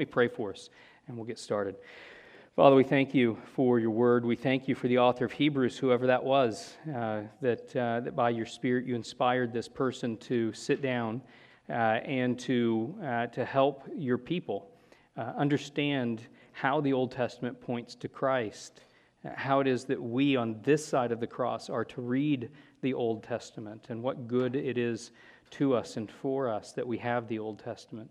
me 0.00 0.06
pray 0.06 0.28
for 0.28 0.50
us, 0.50 0.70
and 1.06 1.16
we'll 1.16 1.26
get 1.26 1.38
started. 1.38 1.76
Father, 2.56 2.74
we 2.74 2.84
thank 2.84 3.12
you 3.12 3.36
for 3.54 3.78
your 3.78 3.90
word. 3.90 4.24
We 4.24 4.34
thank 4.34 4.66
you 4.66 4.74
for 4.74 4.88
the 4.88 4.96
author 4.96 5.26
of 5.26 5.32
Hebrews, 5.32 5.76
whoever 5.76 6.06
that 6.06 6.24
was, 6.24 6.74
uh, 6.88 7.24
that, 7.42 7.76
uh, 7.76 8.00
that 8.00 8.16
by 8.16 8.30
your 8.30 8.46
Spirit 8.46 8.86
you 8.86 8.94
inspired 8.94 9.52
this 9.52 9.68
person 9.68 10.16
to 10.16 10.54
sit 10.54 10.80
down 10.80 11.20
uh, 11.68 11.72
and 11.72 12.38
to, 12.38 12.94
uh, 13.04 13.26
to 13.26 13.44
help 13.44 13.86
your 13.94 14.16
people 14.16 14.70
uh, 15.18 15.34
understand 15.36 16.22
how 16.52 16.80
the 16.80 16.94
Old 16.94 17.12
Testament 17.12 17.60
points 17.60 17.94
to 17.96 18.08
Christ, 18.08 18.80
uh, 19.26 19.30
how 19.36 19.60
it 19.60 19.66
is 19.66 19.84
that 19.84 20.02
we 20.02 20.34
on 20.34 20.58
this 20.62 20.82
side 20.82 21.12
of 21.12 21.20
the 21.20 21.26
cross 21.26 21.68
are 21.68 21.84
to 21.84 22.00
read 22.00 22.48
the 22.80 22.94
Old 22.94 23.22
Testament, 23.22 23.88
and 23.90 24.02
what 24.02 24.28
good 24.28 24.56
it 24.56 24.78
is 24.78 25.10
to 25.50 25.74
us 25.74 25.98
and 25.98 26.10
for 26.10 26.48
us 26.48 26.72
that 26.72 26.86
we 26.86 26.96
have 26.96 27.28
the 27.28 27.38
Old 27.38 27.58
Testament. 27.58 28.10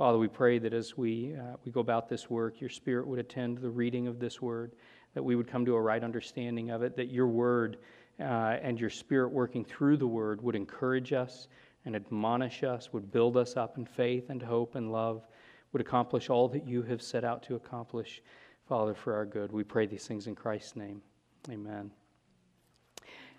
Father, 0.00 0.16
we 0.16 0.28
pray 0.28 0.58
that 0.58 0.72
as 0.72 0.96
we, 0.96 1.34
uh, 1.38 1.56
we 1.62 1.70
go 1.70 1.80
about 1.80 2.08
this 2.08 2.30
work, 2.30 2.58
your 2.58 2.70
Spirit 2.70 3.06
would 3.06 3.18
attend 3.18 3.58
the 3.58 3.68
reading 3.68 4.06
of 4.06 4.18
this 4.18 4.40
word, 4.40 4.72
that 5.12 5.22
we 5.22 5.36
would 5.36 5.46
come 5.46 5.66
to 5.66 5.74
a 5.74 5.80
right 5.80 6.02
understanding 6.02 6.70
of 6.70 6.82
it, 6.82 6.96
that 6.96 7.10
your 7.10 7.26
word 7.26 7.76
uh, 8.18 8.56
and 8.62 8.80
your 8.80 8.88
Spirit 8.88 9.30
working 9.30 9.62
through 9.62 9.98
the 9.98 10.06
word 10.06 10.40
would 10.40 10.56
encourage 10.56 11.12
us 11.12 11.48
and 11.84 11.94
admonish 11.94 12.64
us, 12.64 12.94
would 12.94 13.12
build 13.12 13.36
us 13.36 13.58
up 13.58 13.76
in 13.76 13.84
faith 13.84 14.30
and 14.30 14.40
hope 14.40 14.74
and 14.74 14.90
love, 14.90 15.26
would 15.74 15.82
accomplish 15.82 16.30
all 16.30 16.48
that 16.48 16.66
you 16.66 16.80
have 16.80 17.02
set 17.02 17.22
out 17.22 17.42
to 17.42 17.56
accomplish, 17.56 18.22
Father, 18.66 18.94
for 18.94 19.14
our 19.14 19.26
good. 19.26 19.52
We 19.52 19.64
pray 19.64 19.84
these 19.84 20.06
things 20.06 20.28
in 20.28 20.34
Christ's 20.34 20.76
name. 20.76 21.02
Amen. 21.50 21.90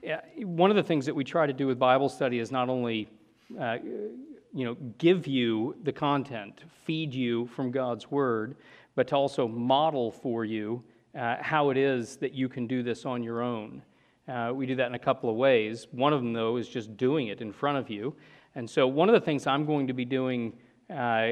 Yeah, 0.04 0.22
one 0.44 0.70
of 0.70 0.76
the 0.76 0.84
things 0.84 1.08
that 1.08 1.16
we 1.16 1.24
try 1.24 1.48
to 1.48 1.54
do 1.54 1.66
with 1.66 1.80
Bible 1.80 2.08
study 2.08 2.38
is 2.38 2.52
not 2.52 2.70
only 2.70 3.10
uh, 3.60 3.78
you 4.54 4.66
know, 4.66 4.76
give 4.98 5.28
you 5.28 5.76
the 5.84 5.94
content, 5.94 6.62
feed 6.86 7.14
you 7.14 7.48
from 7.48 7.72
God's 7.72 8.12
Word, 8.12 8.56
but 8.96 9.08
to 9.10 9.16
also 9.16 9.48
model 9.48 10.12
for 10.12 10.44
you 10.46 10.84
uh, 11.18 11.38
how 11.42 11.70
it 11.70 11.78
is 11.78 12.18
that 12.18 12.34
you 12.34 12.50
can 12.50 12.68
do 12.68 12.84
this 12.84 13.06
on 13.06 13.24
your 13.24 13.42
own. 13.42 13.82
Uh, 14.28 14.52
we 14.54 14.66
do 14.66 14.76
that 14.76 14.88
in 14.88 14.96
a 14.96 15.00
couple 15.00 15.30
of 15.30 15.36
ways. 15.36 15.88
One 15.92 16.14
of 16.14 16.22
them, 16.22 16.34
though, 16.34 16.58
is 16.58 16.68
just 16.68 16.96
doing 16.98 17.28
it 17.28 17.42
in 17.42 17.52
front 17.52 17.78
of 17.78 17.90
you. 17.90 18.16
And 18.56 18.70
so, 18.70 18.88
one 18.88 19.10
of 19.10 19.14
the 19.14 19.22
things 19.22 19.48
I'm 19.48 19.66
going 19.66 19.88
to 19.88 19.94
be 19.94 20.06
doing, 20.06 20.54
uh, 20.90 21.28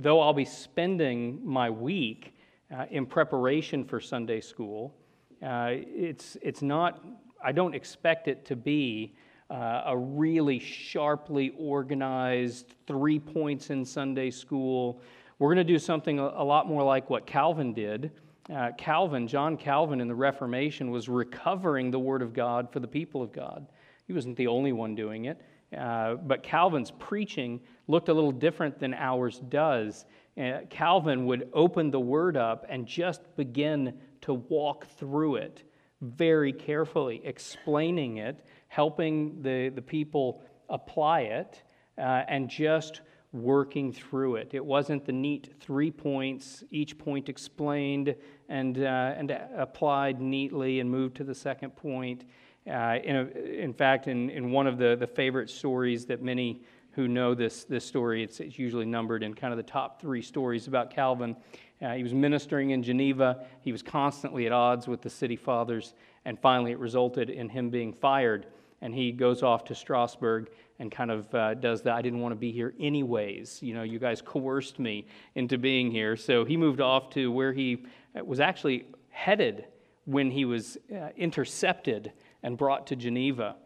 though 0.00 0.20
I'll 0.20 0.34
be 0.34 0.44
spending 0.44 1.40
my 1.44 1.70
week 1.70 2.34
uh, 2.74 2.84
in 2.90 3.06
preparation 3.06 3.84
for 3.84 4.00
Sunday 4.00 4.40
school, 4.40 4.94
uh, 5.42 5.70
it's, 5.70 6.36
it's 6.42 6.62
not, 6.62 7.04
I 7.42 7.52
don't 7.52 7.74
expect 7.74 8.28
it 8.28 8.44
to 8.46 8.56
be 8.56 9.14
uh, 9.50 9.82
a 9.86 9.96
really 9.96 10.58
sharply 10.58 11.54
organized 11.58 12.74
three 12.86 13.18
points 13.18 13.70
in 13.70 13.84
Sunday 13.84 14.30
school. 14.30 15.00
We're 15.38 15.54
going 15.54 15.66
to 15.66 15.72
do 15.72 15.78
something 15.78 16.18
a, 16.18 16.44
lot 16.44 16.66
more 16.66 16.82
like 16.82 17.08
what 17.08 17.26
Calvin 17.26 17.72
did. 17.72 18.10
Uh, 18.52 18.72
Calvin, 18.76 19.26
John 19.26 19.56
Calvin 19.56 20.00
in 20.00 20.08
the 20.08 20.14
Reformation, 20.14 20.90
was 20.90 21.08
recovering 21.08 21.90
the 21.90 21.98
Word 21.98 22.22
of 22.22 22.32
God 22.32 22.70
for 22.72 22.80
the 22.80 22.88
people 22.88 23.22
of 23.22 23.32
God. 23.32 23.66
He 24.06 24.12
wasn't 24.12 24.36
the 24.36 24.46
only 24.46 24.72
one 24.72 24.94
doing 24.94 25.26
it, 25.26 25.40
uh, 25.76 26.14
but 26.14 26.42
Calvin's 26.42 26.90
preaching 26.98 27.60
looked 27.86 28.08
a 28.08 28.14
little 28.14 28.32
different 28.32 28.78
than 28.78 28.94
ours 28.94 29.40
does. 29.48 30.06
Uh, 30.38 30.60
Calvin 30.70 31.26
would 31.26 31.48
open 31.52 31.90
the 31.90 32.00
Word 32.00 32.36
up 32.36 32.66
and 32.68 32.86
just 32.86 33.22
begin 33.36 33.94
to 34.22 34.34
walk 34.34 34.86
through 34.98 35.36
it 35.36 35.62
very 36.00 36.52
carefully, 36.52 37.20
explaining 37.24 38.18
it 38.18 38.44
helping 38.68 39.42
the, 39.42 39.70
the 39.74 39.82
people 39.82 40.42
apply 40.68 41.20
it, 41.20 41.62
uh, 41.98 42.22
and 42.28 42.48
just 42.48 43.00
working 43.32 43.92
through 43.92 44.36
it. 44.36 44.50
It 44.52 44.64
wasn't 44.64 45.04
the 45.04 45.12
neat 45.12 45.54
three 45.60 45.90
points, 45.90 46.64
each 46.70 46.96
point 46.96 47.28
explained 47.28 48.14
and, 48.48 48.78
uh, 48.78 49.14
and 49.16 49.30
applied 49.56 50.20
neatly 50.20 50.80
and 50.80 50.90
moved 50.90 51.16
to 51.16 51.24
the 51.24 51.34
second 51.34 51.76
point. 51.76 52.24
Uh, 52.66 52.98
in, 53.04 53.16
a, 53.16 53.24
in, 53.38 53.72
fact, 53.74 54.08
in, 54.08 54.30
in 54.30 54.50
one 54.50 54.66
of 54.66 54.78
the, 54.78 54.96
the 54.96 55.06
favorite 55.06 55.50
stories 55.50 56.06
that 56.06 56.22
many 56.22 56.62
who 56.92 57.06
know 57.06 57.34
this, 57.34 57.64
this 57.64 57.84
story, 57.84 58.22
it's, 58.22 58.40
it's 58.40 58.58
usually 58.58 58.86
numbered 58.86 59.22
in 59.22 59.34
kind 59.34 59.52
of 59.52 59.56
the 59.56 59.62
top 59.62 60.00
three 60.00 60.22
stories 60.22 60.66
about 60.66 60.90
Calvin. 60.90 61.36
Uh, 61.80 61.92
he 61.92 62.02
was 62.02 62.14
ministering 62.14 62.70
in 62.70 62.82
Geneva. 62.82 63.46
He 63.60 63.72
was 63.72 63.82
constantly 63.82 64.46
at 64.46 64.52
odds 64.52 64.88
with 64.88 65.02
the 65.02 65.10
city 65.10 65.36
fathers, 65.36 65.94
and 66.24 66.38
finally 66.38 66.72
it 66.72 66.78
resulted 66.78 67.30
in 67.30 67.48
him 67.48 67.70
being 67.70 67.92
fired 67.92 68.46
and 68.80 68.94
he 68.94 69.12
goes 69.12 69.42
off 69.42 69.64
to 69.64 69.74
Strasbourg 69.74 70.50
and 70.78 70.90
kind 70.90 71.10
of 71.10 71.34
uh, 71.34 71.54
does 71.54 71.82
that. 71.82 71.94
I 71.94 72.02
didn't 72.02 72.20
want 72.20 72.32
to 72.32 72.38
be 72.38 72.52
here 72.52 72.74
anyways. 72.78 73.62
You 73.62 73.74
know, 73.74 73.82
you 73.82 73.98
guys 73.98 74.22
coerced 74.22 74.78
me 74.78 75.06
into 75.34 75.58
being 75.58 75.90
here. 75.90 76.16
So 76.16 76.44
he 76.44 76.56
moved 76.56 76.80
off 76.80 77.10
to 77.10 77.32
where 77.32 77.52
he 77.52 77.84
uh, 78.18 78.24
was 78.24 78.40
actually 78.40 78.86
headed 79.10 79.66
when 80.04 80.30
he 80.30 80.44
was 80.44 80.78
uh, 80.94 81.08
intercepted 81.16 82.12
and 82.42 82.56
brought 82.56 82.86
to 82.86 82.96
Geneva. 82.96 83.56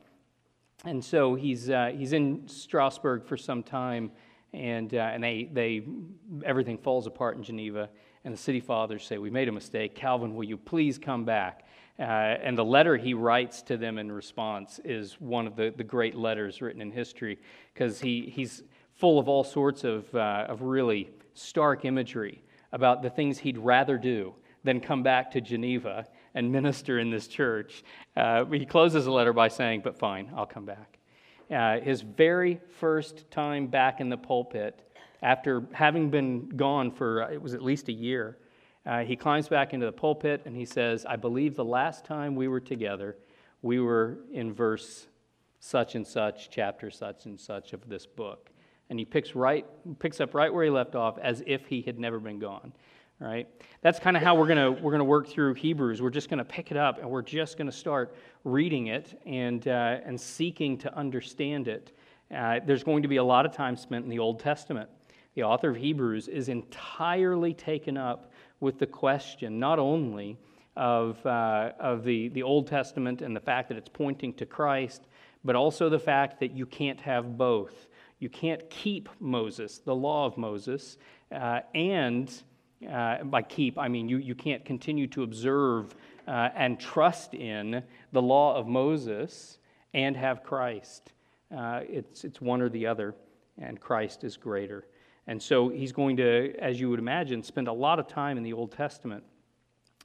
And 0.85 1.05
so 1.05 1.35
he's, 1.35 1.71
uh, 1.71 1.93
he's 1.95 2.13
in 2.13 2.49
Strasbourg 2.49 3.25
for 3.25 3.37
some 3.37 3.63
time, 3.63 4.11
and, 4.53 4.93
uh, 4.93 4.99
and 4.99 5.23
they, 5.23 5.49
they, 5.53 5.85
everything 6.45 6.79
falls 6.79 7.07
apart 7.07 7.37
in 7.37 7.45
Geneva. 7.45 7.89
And 8.25 8.35
the 8.35 8.39
city 8.39 8.61
fathers 8.61 9.05
say, 9.05 9.19
We 9.19 9.31
made 9.31 9.49
a 9.49 9.53
mistake. 9.53 9.95
Calvin, 9.95 10.35
will 10.35 10.45
you 10.45 10.57
please 10.57 10.99
come 10.99 11.25
back? 11.25 11.65
Uh, 11.99 12.03
and 12.03 12.57
the 12.57 12.65
letter 12.65 12.97
he 12.97 13.15
writes 13.15 13.63
to 13.63 13.77
them 13.77 13.99
in 13.99 14.11
response 14.11 14.81
is 14.85 15.21
one 15.21 15.47
of 15.47 15.57
the, 15.57 15.73
the 15.77 15.85
great 15.85 16.15
letters 16.15 16.63
written 16.63 16.81
in 16.81 16.91
history 16.91 17.39
because 17.73 18.01
he, 18.01 18.33
he's 18.35 18.63
full 18.95 19.19
of 19.19 19.29
all 19.29 19.45
sorts 19.45 19.85
of, 19.85 20.13
uh, 20.15 20.47
of 20.49 20.63
really 20.63 21.11
stark 21.35 21.85
imagery 21.85 22.43
about 22.73 23.03
the 23.03 23.11
things 23.11 23.39
he'd 23.39 23.59
rather 23.59 23.99
do 23.99 24.35
than 24.65 24.81
come 24.81 25.03
back 25.03 25.31
to 25.31 25.41
Geneva 25.41 26.07
and 26.35 26.51
minister 26.51 26.99
in 26.99 27.11
this 27.11 27.27
church. 27.27 27.85
Uh, 28.17 28.45
he 28.47 28.65
closes 28.65 29.05
the 29.05 29.13
letter 29.13 29.33
by 29.33 29.49
saying, 29.49 29.83
But 29.85 29.99
fine, 29.99 30.31
I'll 30.35 30.47
come 30.47 30.65
back. 30.65 30.99
Uh, 31.51 31.81
his 31.81 32.01
very 32.01 32.61
first 32.79 33.31
time 33.31 33.67
back 33.67 34.01
in 34.01 34.09
the 34.09 34.17
pulpit, 34.17 34.89
after 35.23 35.65
having 35.73 36.11
been 36.11 36.49
gone 36.49 36.91
for, 36.91 37.25
uh, 37.25 37.31
it 37.31 37.43
was 37.43 37.55
at 37.55 37.63
least 37.63 37.89
a 37.89 37.93
year, 37.93 38.39
uh, 38.85 39.01
he 39.01 39.15
climbs 39.15 39.49
back 39.49 39.73
into 39.73 39.87
the 39.87 39.93
pulpit 39.93 40.43
and 40.45 40.57
he 40.57 40.65
says, 40.65 41.07
I 41.07 41.17
believe 41.17 41.55
the 41.55 41.65
last 41.65 42.05
time 42.05 42.35
we 42.35 42.49
were 42.49 42.61
together, 42.61 43.17
we 43.63 43.79
were 43.79 44.19
in 44.33 44.53
verse 44.53 45.07
such 45.61 45.95
and 45.95 46.07
such, 46.07 46.51
chapter 46.51 46.91
such 46.91 47.27
and 47.27 47.39
such 47.39 47.73
of 47.73 47.89
this 47.89 48.07
book. 48.07 48.51
And 48.91 48.99
he 48.99 49.05
picks, 49.05 49.35
right, 49.37 49.65
picks 50.01 50.21
up 50.21 50.35
right 50.35 50.53
where 50.53 50.65
he 50.65 50.71
left 50.71 50.97
off 50.97 51.17
as 51.19 51.43
if 51.47 51.67
he 51.67 51.83
had 51.83 51.99
never 51.99 52.19
been 52.19 52.41
gone. 52.41 52.73
Right? 53.21 53.47
That's 53.83 54.01
kind 54.01 54.17
of 54.17 54.23
how 54.25 54.35
we're 54.35 54.49
going 54.49 54.75
to 54.75 54.83
we're 54.83 54.91
gonna 54.91 55.05
work 55.05 55.29
through 55.29 55.55
Hebrews. 55.55 56.03
We're 56.03 56.11
just 56.11 56.29
going 56.29 56.39
to 56.39 56.45
pick 56.45 56.73
it 56.73 56.77
up 56.77 56.99
and 56.99 57.09
we're 57.09 57.23
just 57.23 57.57
going 57.57 57.71
to 57.71 57.77
start 57.77 58.17
reading 58.43 58.89
it 58.89 59.21
and, 59.25 59.67
uh, 59.69 59.99
and 60.05 60.21
seeking 60.21 60.77
to 60.79 60.93
understand 60.97 61.69
it. 61.69 61.97
Uh, 62.35 62.59
there's 62.67 62.83
going 62.83 63.03
to 63.03 63.09
be 63.09 63.19
a 63.19 63.25
lot 63.25 63.47
of 63.47 63.53
time 63.53 63.77
spent 63.77 64.03
in 64.03 64.11
the 64.11 64.19
Old 64.19 64.41
Testament. 64.41 64.91
The 65.35 65.45
author 65.45 65.71
of 65.71 65.77
Hebrews 65.77 66.27
is 66.27 66.49
entirely 66.49 67.55
taken 67.55 67.97
up 67.97 68.32
with 68.63 68.79
the 68.79 68.87
question 68.87 69.59
not 69.59 69.81
only 69.81 70.39
of, 70.77 71.25
uh, 71.27 71.73
of 71.81 72.05
the, 72.05 72.29
the 72.29 72.45
Old 72.45 72.69
Testament 72.69 73.21
and 73.21 73.35
the 73.35 73.41
fact 73.41 73.69
that 73.69 73.77
it's 73.77 73.89
pointing 73.89 74.33
to 74.35 74.47
Christ, 74.47 75.03
but 75.45 75.57
also 75.57 75.89
the 75.89 75.99
fact 75.99 76.39
that 76.41 76.53
you 76.53 76.65
can't 76.65 77.01
have 77.01 77.37
both. 77.37 77.89
You 78.21 78.29
can't 78.29 78.71
keep 78.71 79.09
Moses, 79.19 79.79
the 79.79 79.97
law 79.97 80.27
of 80.27 80.39
Moses, 80.39 80.97
uh, 81.33 81.61
and 81.75 82.33
uh, 82.89 83.25
by 83.25 83.43
keep, 83.43 83.77
I 83.79 83.89
mean 83.89 84.09
you, 84.09 84.19
you 84.19 84.37
can't 84.37 84.65
continue 84.65 85.09
to 85.09 85.25
observe 85.25 85.97
uh, 86.29 86.51
and 86.55 86.79
trust 86.79 87.35
in 87.35 87.83
the 88.13 88.23
law 88.23 88.55
of 88.55 88.69
Moses 88.69 89.59
and 89.93 90.17
have 90.17 90.45
Christ. 90.45 91.13
Uh, 91.55 91.81
it's, 91.89 92.23
it's 92.23 92.41
one 92.41 92.63
or 92.63 92.69
the 92.69 92.87
other, 92.87 93.17
and 93.61 93.81
Christ 93.81 94.23
is 94.23 94.37
greater. 94.37 94.87
And 95.27 95.41
so 95.41 95.69
he's 95.69 95.93
going 95.93 96.17
to, 96.17 96.55
as 96.59 96.81
you 96.81 96.91
would 96.91 96.99
imagine, 96.99 97.43
spend 97.43 97.69
a 97.69 97.73
lot 97.73 97.99
of 97.99 98.09
time 98.09 98.37
in 98.37 98.43
the 98.43 98.53
Old 98.53 98.73
Testament. 98.73 99.23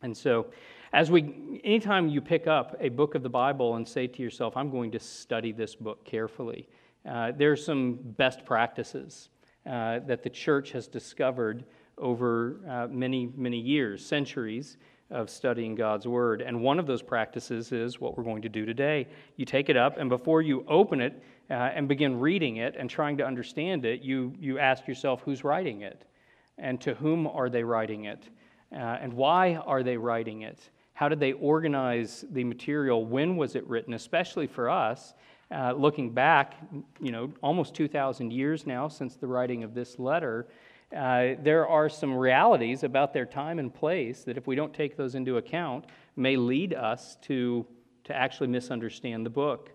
And 0.03 0.15
so, 0.15 0.47
as 0.93 1.11
we, 1.11 1.59
anytime 1.63 2.07
you 2.07 2.21
pick 2.21 2.47
up 2.47 2.75
a 2.79 2.89
book 2.89 3.15
of 3.15 3.23
the 3.23 3.29
Bible 3.29 3.75
and 3.75 3.87
say 3.87 4.07
to 4.07 4.21
yourself, 4.21 4.55
I'm 4.55 4.69
going 4.69 4.91
to 4.91 4.99
study 4.99 5.51
this 5.51 5.75
book 5.75 6.05
carefully, 6.05 6.69
uh, 7.09 7.31
there's 7.35 7.65
some 7.65 7.95
best 7.95 8.45
practices 8.45 9.29
uh, 9.65 9.99
that 10.07 10.23
the 10.23 10.29
church 10.29 10.71
has 10.71 10.87
discovered 10.87 11.65
over 11.97 12.61
uh, 12.69 12.87
many, 12.89 13.31
many 13.35 13.59
years, 13.59 14.05
centuries 14.05 14.77
of 15.09 15.29
studying 15.29 15.75
God's 15.75 16.07
Word. 16.07 16.41
And 16.41 16.61
one 16.61 16.79
of 16.79 16.85
those 16.85 17.01
practices 17.01 17.71
is 17.71 17.99
what 17.99 18.17
we're 18.17 18.23
going 18.23 18.41
to 18.41 18.49
do 18.49 18.65
today. 18.65 19.07
You 19.35 19.45
take 19.45 19.69
it 19.69 19.77
up, 19.77 19.97
and 19.97 20.09
before 20.09 20.41
you 20.41 20.65
open 20.67 21.01
it, 21.01 21.21
uh, 21.49 21.53
and 21.53 21.87
begin 21.87 22.19
reading 22.19 22.57
it 22.57 22.75
and 22.77 22.89
trying 22.89 23.17
to 23.17 23.25
understand 23.25 23.85
it, 23.85 24.01
you, 24.01 24.33
you 24.39 24.59
ask 24.59 24.87
yourself 24.87 25.21
who's 25.23 25.43
writing 25.43 25.81
it 25.81 26.03
and 26.57 26.81
to 26.81 26.93
whom 26.95 27.25
are 27.27 27.49
they 27.49 27.63
writing 27.63 28.05
it 28.05 28.27
uh, 28.73 28.75
and 28.75 29.13
why 29.13 29.55
are 29.55 29.83
they 29.83 29.97
writing 29.97 30.41
it? 30.41 30.69
How 30.93 31.07
did 31.07 31.19
they 31.19 31.33
organize 31.33 32.25
the 32.31 32.43
material? 32.43 33.05
When 33.05 33.37
was 33.37 33.55
it 33.55 33.67
written? 33.67 33.93
Especially 33.93 34.47
for 34.47 34.69
us, 34.69 35.13
uh, 35.51 35.71
looking 35.73 36.11
back, 36.11 36.55
you 36.99 37.11
know, 37.11 37.31
almost 37.41 37.73
2,000 37.75 38.33
years 38.33 38.65
now 38.65 38.87
since 38.87 39.15
the 39.15 39.27
writing 39.27 39.63
of 39.63 39.73
this 39.73 39.99
letter, 39.99 40.47
uh, 40.95 41.35
there 41.41 41.67
are 41.67 41.89
some 41.89 42.15
realities 42.15 42.83
about 42.83 43.13
their 43.13 43.25
time 43.25 43.59
and 43.59 43.73
place 43.73 44.23
that, 44.23 44.37
if 44.37 44.47
we 44.47 44.55
don't 44.55 44.73
take 44.73 44.95
those 44.95 45.15
into 45.15 45.37
account, 45.37 45.85
may 46.15 46.37
lead 46.37 46.73
us 46.73 47.17
to, 47.23 47.65
to 48.05 48.15
actually 48.15 48.47
misunderstand 48.47 49.25
the 49.25 49.29
book. 49.29 49.71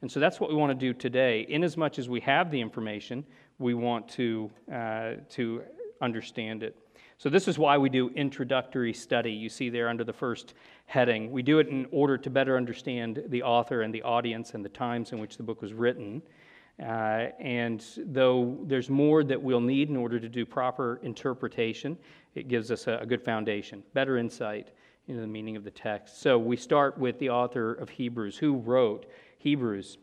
And 0.00 0.10
so 0.10 0.20
that's 0.20 0.40
what 0.40 0.50
we 0.50 0.56
want 0.56 0.70
to 0.70 0.74
do 0.74 0.92
today. 0.92 1.46
Inasmuch 1.48 1.98
as 1.98 2.08
we 2.08 2.20
have 2.20 2.50
the 2.50 2.60
information, 2.60 3.24
we 3.58 3.74
want 3.74 4.08
to, 4.10 4.50
uh, 4.72 5.12
to 5.30 5.62
understand 6.00 6.62
it. 6.62 6.76
So, 7.16 7.30
this 7.30 7.46
is 7.46 7.58
why 7.58 7.78
we 7.78 7.88
do 7.88 8.10
introductory 8.10 8.92
study. 8.92 9.30
You 9.30 9.48
see 9.48 9.70
there 9.70 9.88
under 9.88 10.02
the 10.02 10.12
first 10.12 10.54
heading. 10.86 11.30
We 11.30 11.42
do 11.42 11.58
it 11.60 11.68
in 11.68 11.86
order 11.92 12.18
to 12.18 12.28
better 12.28 12.56
understand 12.56 13.22
the 13.28 13.42
author 13.42 13.82
and 13.82 13.94
the 13.94 14.02
audience 14.02 14.54
and 14.54 14.64
the 14.64 14.68
times 14.68 15.12
in 15.12 15.20
which 15.20 15.36
the 15.36 15.42
book 15.42 15.62
was 15.62 15.72
written. 15.72 16.22
Uh, 16.82 17.28
and 17.38 17.84
though 18.06 18.58
there's 18.64 18.90
more 18.90 19.22
that 19.22 19.40
we'll 19.40 19.60
need 19.60 19.90
in 19.90 19.96
order 19.96 20.18
to 20.18 20.28
do 20.28 20.44
proper 20.44 20.98
interpretation, 21.02 21.96
it 22.34 22.48
gives 22.48 22.70
us 22.70 22.86
a, 22.88 22.98
a 22.98 23.06
good 23.06 23.22
foundation, 23.22 23.82
better 23.92 24.18
insight 24.18 24.72
into 25.06 25.20
the 25.20 25.26
meaning 25.26 25.56
of 25.56 25.64
the 25.64 25.70
text. 25.70 26.20
So 26.20 26.38
we 26.38 26.56
start 26.56 26.98
with 26.98 27.18
the 27.18 27.30
author 27.30 27.74
of 27.74 27.88
Hebrews, 27.90 28.38
who 28.38 28.56
wrote 28.56 29.06
Hebrews. 29.38 29.98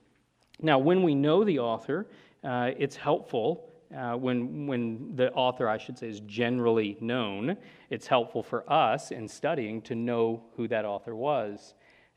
Now, 0.61 0.79
when 0.79 1.03
we 1.03 1.15
know 1.15 1.43
the 1.43 1.59
author, 1.59 2.07
uh, 2.43 2.71
it's 2.77 2.95
helpful. 2.95 3.67
Uh, 3.95 4.13
when, 4.13 4.67
when 4.67 5.15
the 5.15 5.31
author, 5.33 5.67
I 5.67 5.77
should 5.77 5.97
say, 5.97 6.07
is 6.07 6.21
generally 6.21 6.97
known, 7.01 7.57
it's 7.89 8.07
helpful 8.07 8.43
for 8.43 8.71
us 8.71 9.11
in 9.11 9.27
studying 9.27 9.81
to 9.83 9.95
know 9.95 10.43
who 10.55 10.67
that 10.69 10.85
author 10.85 11.15
was. 11.15 11.73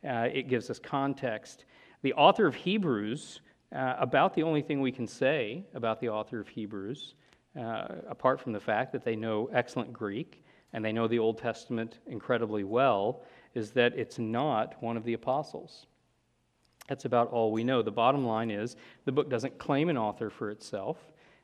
Uh, 0.06 0.28
it 0.32 0.48
gives 0.48 0.70
us 0.70 0.78
context. 0.78 1.64
The 2.02 2.12
author 2.12 2.46
of 2.46 2.54
Hebrews 2.54 3.40
uh, 3.74 3.96
about 3.98 4.34
the 4.34 4.42
only 4.42 4.62
thing 4.62 4.80
we 4.80 4.92
can 4.92 5.06
say 5.06 5.64
about 5.74 6.00
the 6.00 6.08
author 6.08 6.40
of 6.40 6.48
Hebrews, 6.48 7.14
uh, 7.58 7.86
apart 8.08 8.40
from 8.40 8.52
the 8.52 8.60
fact 8.60 8.92
that 8.92 9.04
they 9.04 9.16
know 9.16 9.50
excellent 9.52 9.92
Greek 9.92 10.44
and 10.72 10.84
they 10.84 10.92
know 10.92 11.08
the 11.08 11.18
Old 11.18 11.38
Testament 11.38 11.98
incredibly 12.06 12.64
well, 12.64 13.22
is 13.54 13.70
that 13.72 13.96
it's 13.96 14.18
not 14.18 14.80
one 14.82 14.96
of 14.96 15.04
the 15.04 15.14
apostles. 15.14 15.86
That's 16.88 17.04
about 17.04 17.30
all 17.30 17.52
we 17.52 17.64
know. 17.64 17.82
The 17.82 17.90
bottom 17.90 18.24
line 18.26 18.50
is 18.50 18.76
the 19.04 19.12
book 19.12 19.30
doesn't 19.30 19.58
claim 19.58 19.88
an 19.88 19.96
author 19.96 20.30
for 20.30 20.50
itself. 20.50 20.98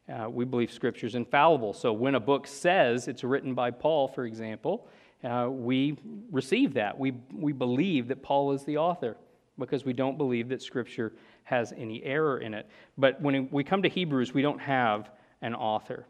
Uh, 0.08 0.28
we 0.28 0.44
believe 0.44 0.72
Scripture 0.72 1.06
is 1.06 1.14
infallible. 1.14 1.72
So 1.72 1.92
when 1.92 2.14
a 2.14 2.20
book 2.20 2.46
says 2.46 3.08
it's 3.08 3.24
written 3.24 3.54
by 3.54 3.70
Paul, 3.70 4.08
for 4.08 4.24
example, 4.24 4.88
uh, 5.22 5.48
we 5.50 5.96
receive 6.30 6.74
that. 6.74 6.98
We, 6.98 7.12
we 7.32 7.52
believe 7.52 8.08
that 8.08 8.22
Paul 8.22 8.52
is 8.52 8.64
the 8.64 8.78
author 8.78 9.16
because 9.58 9.84
we 9.84 9.92
don't 9.92 10.18
believe 10.18 10.48
that 10.48 10.62
Scripture 10.62 11.12
has 11.44 11.72
any 11.76 12.02
error 12.04 12.38
in 12.38 12.54
it. 12.54 12.68
But 12.96 13.20
when 13.20 13.48
we 13.50 13.64
come 13.64 13.82
to 13.82 13.88
Hebrews, 13.88 14.32
we 14.34 14.42
don't 14.42 14.60
have 14.60 15.10
an 15.42 15.54
author 15.54 16.06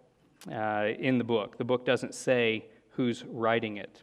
uh, 0.50 0.88
in 0.98 1.18
the 1.18 1.24
book. 1.24 1.56
The 1.58 1.64
book 1.64 1.84
doesn't 1.84 2.14
say 2.14 2.66
who's 2.90 3.24
writing 3.24 3.78
it. 3.78 4.02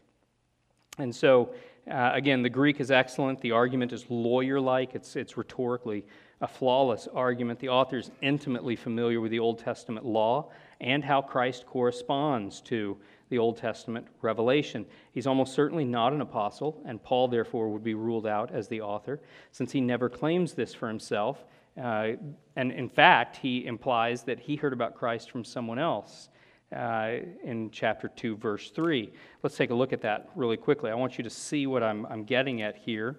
And 0.98 1.16
so, 1.16 1.54
uh, 1.90 2.12
again, 2.14 2.42
the 2.42 2.50
Greek 2.50 2.80
is 2.80 2.92
excellent. 2.92 3.40
The 3.42 3.52
argument 3.52 3.94
is 3.94 4.06
lawyer 4.10 4.60
like, 4.60 4.96
it's, 4.96 5.16
it's 5.16 5.38
rhetorically 5.38 6.06
a 6.42 6.48
flawless 6.48 7.08
argument. 7.14 7.60
The 7.60 7.70
author 7.70 7.98
is 7.98 8.12
intimately 8.22 8.76
familiar 8.76 9.22
with 9.22 9.32
the 9.32 9.40
Old 9.40 9.60
Testament 9.60 10.06
law 10.06 10.52
and 10.80 11.04
how 11.04 11.22
Christ 11.22 11.66
corresponds 11.66 12.62
to 12.62 12.98
the 13.30 13.38
Old 13.38 13.58
Testament 13.58 14.08
revelation. 14.22 14.86
He's 15.12 15.28
almost 15.28 15.54
certainly 15.54 15.86
not 15.86 16.14
an 16.14 16.22
apostle, 16.22 16.82
and 16.86 17.02
Paul, 17.02 17.28
therefore, 17.28 17.70
would 17.70 17.84
be 17.84 17.94
ruled 17.94 18.28
out 18.28 18.52
as 18.52 18.68
the 18.68 18.82
author, 18.82 19.20
since 19.52 19.72
he 19.72 19.82
never 19.82 20.10
claims 20.10 20.54
this 20.54 20.74
for 20.74 20.88
himself. 20.88 21.44
Uh, 21.82 22.14
and 22.56 22.72
in 22.72 22.90
fact, 22.90 23.38
he 23.38 23.66
implies 23.66 24.24
that 24.24 24.40
he 24.40 24.56
heard 24.56 24.74
about 24.74 24.96
Christ 24.96 25.30
from 25.30 25.44
someone 25.44 25.78
else 25.78 26.30
uh, 26.76 27.18
in 27.44 27.70
chapter 27.72 28.08
2, 28.08 28.38
verse 28.38 28.72
3. 28.72 29.12
Let's 29.44 29.56
take 29.56 29.70
a 29.70 29.76
look 29.76 29.94
at 29.94 30.02
that 30.02 30.30
really 30.36 30.58
quickly. 30.58 30.90
I 30.90 30.96
want 30.96 31.18
you 31.18 31.24
to 31.24 31.30
see 31.30 31.68
what 31.68 31.84
I'm, 31.84 32.06
I'm 32.08 32.24
getting 32.24 32.62
at 32.62 32.78
here. 32.78 33.18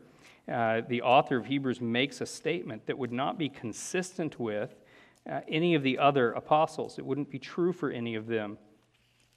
Uh, 0.50 0.80
the 0.88 1.02
author 1.02 1.36
of 1.36 1.46
Hebrews 1.46 1.80
makes 1.80 2.20
a 2.20 2.26
statement 2.26 2.86
that 2.86 2.96
would 2.96 3.12
not 3.12 3.38
be 3.38 3.48
consistent 3.48 4.40
with 4.40 4.74
uh, 5.30 5.40
any 5.46 5.74
of 5.74 5.82
the 5.82 5.98
other 5.98 6.32
apostles. 6.32 6.98
It 6.98 7.04
wouldn't 7.04 7.30
be 7.30 7.38
true 7.38 7.72
for 7.72 7.90
any 7.90 8.14
of 8.14 8.26
them. 8.26 8.58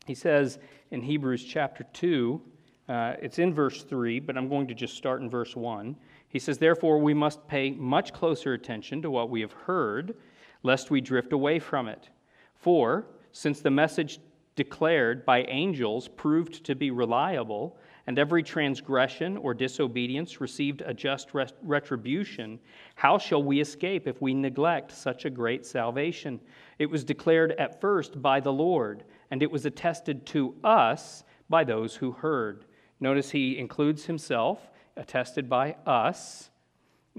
He 0.07 0.15
says 0.15 0.59
in 0.89 1.01
Hebrews 1.01 1.43
chapter 1.43 1.83
2, 1.93 2.41
uh, 2.89 3.13
it's 3.21 3.39
in 3.39 3.53
verse 3.53 3.83
3, 3.83 4.19
but 4.19 4.37
I'm 4.37 4.49
going 4.49 4.67
to 4.67 4.73
just 4.73 4.97
start 4.97 5.21
in 5.21 5.29
verse 5.29 5.55
1. 5.55 5.95
He 6.27 6.39
says, 6.39 6.57
Therefore, 6.57 6.97
we 6.97 7.13
must 7.13 7.47
pay 7.47 7.71
much 7.71 8.11
closer 8.11 8.53
attention 8.53 9.01
to 9.03 9.11
what 9.11 9.29
we 9.29 9.41
have 9.41 9.53
heard, 9.53 10.15
lest 10.63 10.91
we 10.91 11.01
drift 11.01 11.33
away 11.33 11.59
from 11.59 11.87
it. 11.87 12.09
For, 12.55 13.05
since 13.31 13.61
the 13.61 13.71
message 13.71 14.19
declared 14.55 15.25
by 15.25 15.43
angels 15.43 16.07
proved 16.07 16.63
to 16.65 16.75
be 16.75 16.91
reliable, 16.91 17.77
and 18.07 18.17
every 18.17 18.43
transgression 18.43 19.37
or 19.37 19.53
disobedience 19.53 20.41
received 20.41 20.81
a 20.85 20.93
just 20.93 21.29
retribution, 21.61 22.59
how 22.95 23.17
shall 23.17 23.43
we 23.43 23.61
escape 23.61 24.07
if 24.07 24.21
we 24.21 24.33
neglect 24.33 24.91
such 24.91 25.25
a 25.25 25.29
great 25.29 25.65
salvation? 25.65 26.39
It 26.79 26.89
was 26.89 27.03
declared 27.03 27.53
at 27.53 27.79
first 27.79 28.21
by 28.21 28.39
the 28.39 28.51
Lord 28.51 29.03
and 29.31 29.41
it 29.41 29.49
was 29.49 29.65
attested 29.65 30.25
to 30.27 30.53
us 30.63 31.23
by 31.49 31.63
those 31.63 31.95
who 31.95 32.11
heard. 32.11 32.65
Notice 32.99 33.31
he 33.31 33.57
includes 33.57 34.05
himself, 34.05 34.69
attested 34.97 35.49
by 35.49 35.77
us. 35.85 36.49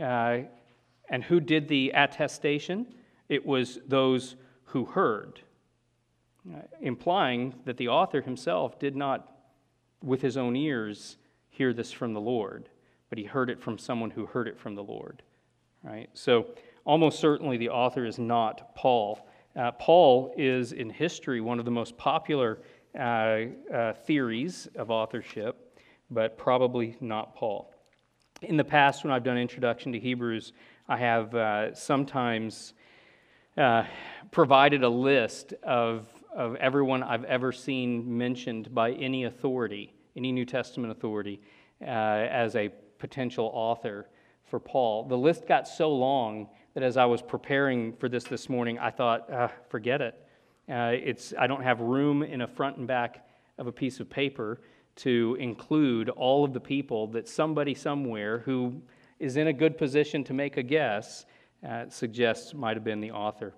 Uh, 0.00 0.41
and 1.09 1.25
who 1.25 1.41
did 1.41 1.69
the 1.69 1.91
attestation? 1.94 2.87
It 3.29 3.44
was 3.44 3.81
those 3.88 4.37
who 4.67 4.85
heard, 4.85 5.41
uh, 6.55 6.61
implying 6.81 7.55
that 7.64 7.79
the 7.79 7.88
author 7.88 8.20
himself 8.20 8.79
did 8.79 8.94
not, 8.94 9.29
with 10.03 10.20
his 10.20 10.37
own 10.37 10.55
ears, 10.55 11.17
hear 11.50 11.73
this 11.73 11.93
from 11.93 12.14
the 12.14 12.20
Lord, 12.20 12.69
but 13.09 13.19
he 13.19 13.25
heard 13.25 13.50
it 13.50 13.61
from 13.61 13.79
someone 13.79 14.11
who 14.11 14.26
heard 14.26 14.49
it 14.49 14.59
from 14.59 14.75
the 14.75 14.82
Lord. 14.82 15.23
Right? 15.82 16.09
So, 16.14 16.47
almost 16.85 17.20
certainly 17.20 17.56
the 17.56 17.69
author 17.69 18.05
is 18.05 18.19
not 18.19 18.75
Paul. 18.75 19.26
Uh, 19.54 19.70
Paul 19.72 20.32
is, 20.38 20.72
in 20.72 20.88
history, 20.88 21.40
one 21.43 21.58
of 21.58 21.66
the 21.66 21.70
most 21.70 21.96
popular 21.99 22.60
uh, 22.99 23.43
uh, 23.72 23.93
theories 24.06 24.66
of 24.76 24.90
authorship, 24.90 25.78
but 26.10 26.38
probably 26.38 26.96
not 27.00 27.34
Paul. 27.34 27.70
In 28.40 28.56
the 28.56 28.64
past, 28.64 29.04
when 29.04 29.12
I've 29.12 29.25
done 29.25 29.37
Introduction 29.37 29.93
to 29.93 30.00
Hebrews, 30.00 30.52
I 30.88 30.96
have 30.96 31.34
uh, 31.34 31.75
sometimes 31.75 32.72
uh, 33.58 33.84
provided 34.31 34.84
a 34.84 34.88
list 34.88 35.52
of, 35.62 36.06
of 36.34 36.56
everyone 36.56 37.02
I've 37.02 37.25
ever 37.25 37.52
seen 37.52 38.16
mentioned 38.16 38.75
by 38.75 38.93
any 38.93 39.25
authority, 39.25 39.93
any 40.16 40.32
New 40.32 40.46
Testament 40.46 40.92
authority, 40.92 41.42
uh, 41.82 41.85
as 41.85 42.56
a 42.56 42.71
potential 42.99 43.50
author 43.52 44.09
for 44.44 44.59
Paul. 44.59 45.06
The 45.09 45.18
list 45.18 45.47
got 45.47 45.68
so 45.68 45.90
long 45.90 46.49
that 46.75 46.83
as 46.83 46.97
I 46.97 47.05
was 47.05 47.23
preparing 47.23 47.93
for 47.95 48.09
this 48.09 48.25
this 48.25 48.49
morning, 48.49 48.79
I 48.79 48.91
thought, 48.91 49.31
uh, 49.31 49.49
forget 49.69 50.00
it. 50.00 50.14
Uh, 50.69 50.93
it's, 50.95 51.35
I 51.38 51.47
don't 51.47 51.62
have 51.62 51.81
room 51.81 52.23
in 52.23 52.41
a 52.41 52.47
front 52.47 52.79
and 52.79 52.87
back 52.87 53.26
of 53.59 53.67
a 53.67 53.73
piece 53.73 54.00
of 54.00 54.09
paper 54.09 54.61
to 54.97 55.37
include 55.41 56.09
all 56.11 56.45
of 56.45 56.52
the 56.52 56.61
people 56.61 57.07
that 57.09 57.29
somebody 57.29 57.75
somewhere 57.75 58.41
who 58.41 58.81
is 59.19 59.37
in 59.37 59.49
a 59.49 59.52
good 59.52 59.76
position 59.76 60.25
to 60.25 60.33
make 60.33 60.57
a 60.57 60.62
guess 60.62 61.25
uh, 61.69 61.85
suggests 61.88 62.55
might 62.55 62.76
have 62.76 62.85
been 62.85 63.00
the 63.00 63.11
author. 63.11 63.55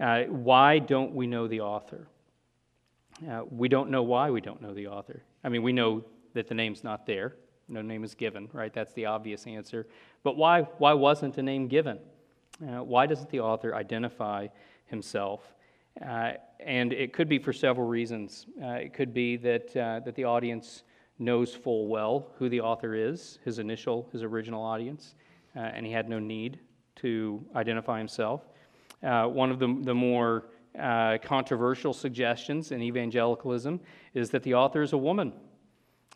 Uh, 0.00 0.24
why 0.24 0.78
don't 0.78 1.14
we 1.14 1.26
know 1.26 1.46
the 1.46 1.60
author? 1.60 2.08
Uh, 3.28 3.42
we 3.48 3.68
don't 3.68 3.90
know 3.90 4.02
why 4.02 4.30
we 4.30 4.40
don't 4.40 4.60
know 4.60 4.74
the 4.74 4.88
author. 4.88 5.22
I 5.44 5.48
mean, 5.48 5.62
we 5.62 5.72
know 5.72 6.04
that 6.34 6.48
the 6.48 6.54
name's 6.54 6.82
not 6.82 7.06
there. 7.06 7.36
No 7.68 7.80
name 7.80 8.04
is 8.04 8.14
given, 8.14 8.48
right? 8.52 8.72
That's 8.72 8.92
the 8.92 9.06
obvious 9.06 9.46
answer. 9.46 9.86
But 10.22 10.36
why, 10.36 10.62
why 10.78 10.92
wasn't 10.94 11.38
a 11.38 11.42
name 11.42 11.68
given? 11.68 11.98
Uh, 12.62 12.82
why 12.84 13.06
doesn't 13.06 13.30
the 13.30 13.40
author 13.40 13.74
identify 13.74 14.46
himself? 14.86 15.54
Uh, 16.04 16.32
and 16.60 16.92
it 16.92 17.12
could 17.12 17.28
be 17.28 17.38
for 17.38 17.52
several 17.52 17.86
reasons. 17.86 18.46
Uh, 18.62 18.68
it 18.68 18.92
could 18.92 19.12
be 19.12 19.36
that, 19.36 19.76
uh, 19.76 20.00
that 20.00 20.14
the 20.14 20.24
audience 20.24 20.82
knows 21.18 21.54
full 21.54 21.86
well 21.88 22.28
who 22.38 22.48
the 22.48 22.60
author 22.60 22.94
is, 22.94 23.38
his 23.44 23.58
initial, 23.58 24.08
his 24.12 24.22
original 24.22 24.62
audience, 24.62 25.14
uh, 25.56 25.60
and 25.60 25.86
he 25.86 25.92
had 25.92 26.08
no 26.08 26.18
need 26.18 26.58
to 26.96 27.44
identify 27.54 27.98
himself. 27.98 28.42
Uh, 29.02 29.26
one 29.26 29.50
of 29.50 29.58
the, 29.58 29.78
the 29.82 29.94
more 29.94 30.46
controversial 31.22 31.92
suggestions 31.92 32.72
in 32.72 32.82
evangelicalism 32.82 33.78
is 34.12 34.30
that 34.30 34.42
the 34.42 34.54
author 34.54 34.82
is 34.82 34.92
a 34.92 34.98
woman. 34.98 35.32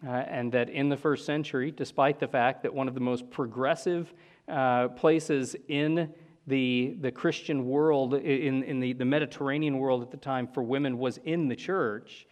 and 0.04 0.50
that 0.50 0.68
in 0.70 0.88
the 0.88 0.96
first 0.96 1.24
century, 1.24 1.70
despite 1.70 2.18
the 2.18 2.26
fact 2.26 2.62
that 2.62 2.74
one 2.74 2.88
of 2.88 2.94
the 2.94 3.00
most 3.00 3.30
progressive 3.30 4.12
places 4.96 5.54
in 5.68 6.12
the, 6.48 6.96
the 7.00 7.12
Christian 7.12 7.66
world, 7.66 8.14
in, 8.14 8.62
in 8.64 8.80
the, 8.80 8.92
the 8.92 9.04
Mediterranean 9.04 9.78
world 9.78 10.02
at 10.02 10.10
the 10.10 10.16
time 10.16 10.46
for 10.46 10.62
women, 10.62 10.98
was 10.98 11.18
in 11.18 11.48
the 11.48 11.56
church, 11.56 12.26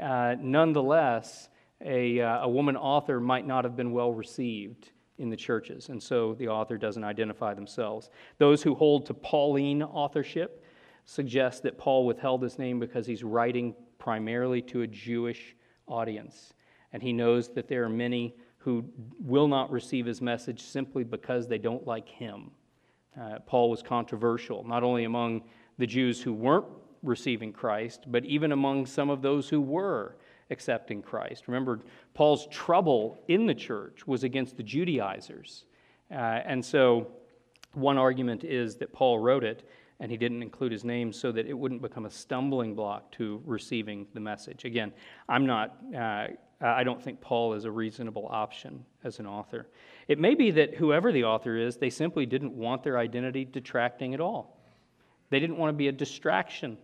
uh, 0.00 0.36
nonetheless, 0.40 1.48
a, 1.84 2.20
uh, 2.20 2.44
a 2.44 2.48
woman 2.48 2.76
author 2.76 3.18
might 3.20 3.46
not 3.46 3.64
have 3.64 3.76
been 3.76 3.92
well 3.92 4.12
received 4.12 4.90
in 5.18 5.28
the 5.28 5.36
churches, 5.36 5.88
and 5.88 6.02
so 6.02 6.34
the 6.34 6.48
author 6.48 6.78
doesn't 6.78 7.04
identify 7.04 7.52
themselves. 7.52 8.10
Those 8.38 8.62
who 8.62 8.74
hold 8.74 9.06
to 9.06 9.14
Pauline 9.14 9.82
authorship, 9.82 10.62
suggests 11.04 11.60
that 11.60 11.78
Paul 11.78 12.06
withheld 12.06 12.42
his 12.42 12.58
name 12.58 12.78
because 12.78 13.06
he's 13.06 13.24
writing 13.24 13.74
primarily 13.98 14.62
to 14.62 14.82
a 14.82 14.86
Jewish 14.86 15.56
audience. 15.86 16.54
And 16.92 17.02
he 17.02 17.12
knows 17.12 17.48
that 17.54 17.68
there 17.68 17.84
are 17.84 17.88
many 17.88 18.36
who 18.58 18.84
will 19.18 19.48
not 19.48 19.70
receive 19.72 20.06
his 20.06 20.20
message 20.20 20.62
simply 20.62 21.04
because 21.04 21.48
they 21.48 21.58
don't 21.58 21.86
like 21.86 22.08
him. 22.08 22.50
Uh, 23.20 23.38
Paul 23.46 23.70
was 23.70 23.82
controversial, 23.82 24.64
not 24.64 24.82
only 24.82 25.04
among 25.04 25.42
the 25.78 25.86
Jews 25.86 26.20
who 26.22 26.32
weren't 26.32 26.66
receiving 27.02 27.52
Christ, 27.52 28.04
but 28.06 28.24
even 28.24 28.52
among 28.52 28.86
some 28.86 29.10
of 29.10 29.22
those 29.22 29.48
who 29.48 29.60
were 29.60 30.16
accepting 30.50 31.02
Christ. 31.02 31.48
Remember, 31.48 31.80
Paul's 32.14 32.46
trouble 32.48 33.22
in 33.28 33.46
the 33.46 33.54
church 33.54 34.06
was 34.06 34.24
against 34.24 34.56
the 34.56 34.62
Judaizers. 34.62 35.64
Uh, 36.10 36.14
and 36.14 36.64
so, 36.64 37.12
one 37.74 37.98
argument 37.98 38.44
is 38.44 38.76
that 38.76 38.92
Paul 38.92 39.18
wrote 39.18 39.44
it 39.44 39.66
and 39.98 40.10
he 40.10 40.16
didn't 40.16 40.42
include 40.42 40.72
his 40.72 40.84
name 40.84 41.12
so 41.12 41.30
that 41.32 41.46
it 41.46 41.52
wouldn't 41.52 41.80
become 41.80 42.06
a 42.06 42.10
stumbling 42.10 42.74
block 42.74 43.12
to 43.12 43.40
receiving 43.46 44.06
the 44.14 44.20
message. 44.20 44.64
Again, 44.64 44.92
I'm 45.28 45.46
not, 45.46 45.76
uh, 45.96 46.26
I 46.60 46.82
don't 46.82 47.00
think 47.00 47.20
Paul 47.20 47.54
is 47.54 47.64
a 47.64 47.70
reasonable 47.70 48.28
option 48.30 48.84
as 49.04 49.20
an 49.20 49.26
author. 49.26 49.68
It 50.12 50.18
may 50.18 50.34
be 50.34 50.50
that 50.50 50.74
whoever 50.74 51.10
the 51.10 51.24
author 51.24 51.56
is, 51.56 51.78
they 51.78 51.88
simply 51.88 52.26
didn't 52.26 52.52
want 52.52 52.82
their 52.82 52.98
identity 52.98 53.46
detracting 53.46 54.12
at 54.12 54.20
all. 54.20 54.58
They 55.30 55.40
didn't 55.40 55.56
want 55.56 55.70
to 55.70 55.72
be 55.72 55.88
a 55.88 55.92
distraction. 55.92 56.76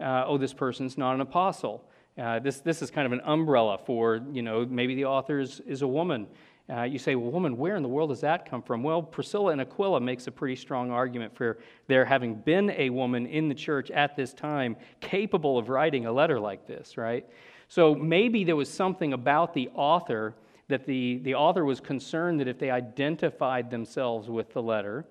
Uh, 0.00 0.24
oh, 0.26 0.36
this 0.36 0.52
person's 0.52 0.98
not 0.98 1.14
an 1.14 1.20
apostle. 1.20 1.88
Uh, 2.18 2.40
this, 2.40 2.58
this 2.58 2.82
is 2.82 2.90
kind 2.90 3.06
of 3.06 3.12
an 3.12 3.20
umbrella 3.20 3.78
for, 3.78 4.20
you 4.32 4.42
know, 4.42 4.66
maybe 4.66 4.96
the 4.96 5.04
author 5.04 5.38
is, 5.38 5.60
is 5.60 5.82
a 5.82 5.86
woman. 5.86 6.26
Uh, 6.68 6.82
you 6.82 6.98
say, 6.98 7.14
well, 7.14 7.30
woman, 7.30 7.56
where 7.56 7.76
in 7.76 7.84
the 7.84 7.88
world 7.88 8.10
does 8.10 8.22
that 8.22 8.50
come 8.50 8.62
from? 8.62 8.82
Well, 8.82 9.00
Priscilla 9.00 9.52
and 9.52 9.60
Aquila 9.60 10.00
makes 10.00 10.26
a 10.26 10.32
pretty 10.32 10.56
strong 10.56 10.90
argument 10.90 11.36
for 11.36 11.58
there 11.86 12.04
having 12.04 12.34
been 12.34 12.70
a 12.70 12.90
woman 12.90 13.26
in 13.26 13.48
the 13.48 13.54
church 13.54 13.92
at 13.92 14.16
this 14.16 14.34
time 14.34 14.74
capable 15.00 15.56
of 15.56 15.68
writing 15.68 16.06
a 16.06 16.10
letter 16.10 16.40
like 16.40 16.66
this, 16.66 16.96
right? 16.96 17.24
So 17.68 17.94
maybe 17.94 18.42
there 18.42 18.56
was 18.56 18.68
something 18.68 19.12
about 19.12 19.54
the 19.54 19.68
author 19.72 20.34
that 20.68 20.84
the, 20.86 21.18
the 21.22 21.34
author 21.34 21.64
was 21.64 21.80
concerned 21.80 22.40
that 22.40 22.48
if 22.48 22.58
they 22.58 22.70
identified 22.70 23.70
themselves 23.70 24.28
with 24.28 24.52
the 24.52 24.62
letter, 24.62 25.04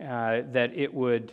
uh, 0.00 0.42
that 0.52 0.72
it 0.74 0.92
would, 0.92 1.32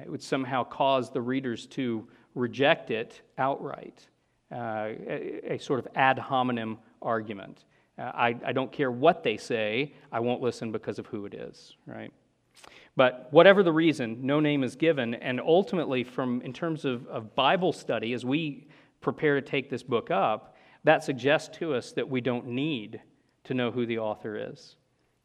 it 0.00 0.10
would 0.10 0.22
somehow 0.22 0.64
cause 0.64 1.10
the 1.10 1.20
readers 1.20 1.66
to 1.66 2.06
reject 2.34 2.90
it 2.90 3.20
outright, 3.36 4.06
uh, 4.52 4.90
a, 5.08 5.54
a 5.54 5.58
sort 5.58 5.80
of 5.80 5.88
ad 5.94 6.18
hominem 6.18 6.78
argument. 7.02 7.64
Uh, 7.98 8.02
I, 8.14 8.36
I 8.46 8.52
don't 8.52 8.70
care 8.70 8.90
what 8.90 9.24
they 9.24 9.36
say, 9.36 9.94
I 10.12 10.20
won't 10.20 10.40
listen 10.40 10.70
because 10.70 10.98
of 10.98 11.06
who 11.06 11.26
it 11.26 11.34
is, 11.34 11.76
right? 11.86 12.12
But 12.96 13.28
whatever 13.30 13.62
the 13.62 13.72
reason, 13.72 14.26
no 14.26 14.40
name 14.40 14.64
is 14.64 14.74
given. 14.74 15.14
And 15.14 15.40
ultimately, 15.40 16.02
from 16.02 16.40
in 16.42 16.52
terms 16.52 16.84
of, 16.84 17.06
of 17.06 17.34
Bible 17.36 17.72
study, 17.72 18.12
as 18.12 18.24
we 18.24 18.66
prepare 19.00 19.40
to 19.40 19.42
take 19.42 19.70
this 19.70 19.84
book 19.84 20.10
up, 20.10 20.56
that 20.88 21.04
suggests 21.04 21.56
to 21.58 21.74
us 21.74 21.92
that 21.92 22.08
we 22.08 22.20
don't 22.20 22.46
need 22.46 23.00
to 23.44 23.54
know 23.54 23.70
who 23.70 23.86
the 23.86 23.98
author 23.98 24.50
is. 24.50 24.76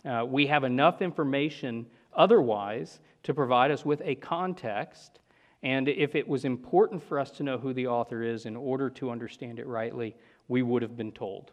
Uh, 0.05 0.25
we 0.27 0.48
have 0.48 0.63
enough 0.63 1.01
information 1.01 1.86
otherwise 2.13 3.00
to 3.24 3.34
provide 3.34 3.72
us 3.72 3.86
with 3.86 4.01
a 4.03 4.15
context. 4.15 5.20
And 5.63 5.88
if 5.88 6.15
it 6.15 6.27
was 6.27 6.46
important 6.46 7.01
for 7.01 7.20
us 7.20 7.32
to 7.32 7.43
know 7.43 7.58
who 7.58 7.74
the 7.74 7.88
author 7.88 8.22
is 8.22 8.46
in 8.46 8.55
order 8.55 8.89
to 8.91 9.10
understand 9.10 9.60
it 9.60 9.67
rightly, 9.67 10.15
we 10.48 10.62
would 10.62 10.82
have 10.82 10.98
been 10.98 11.12
told 11.12 11.51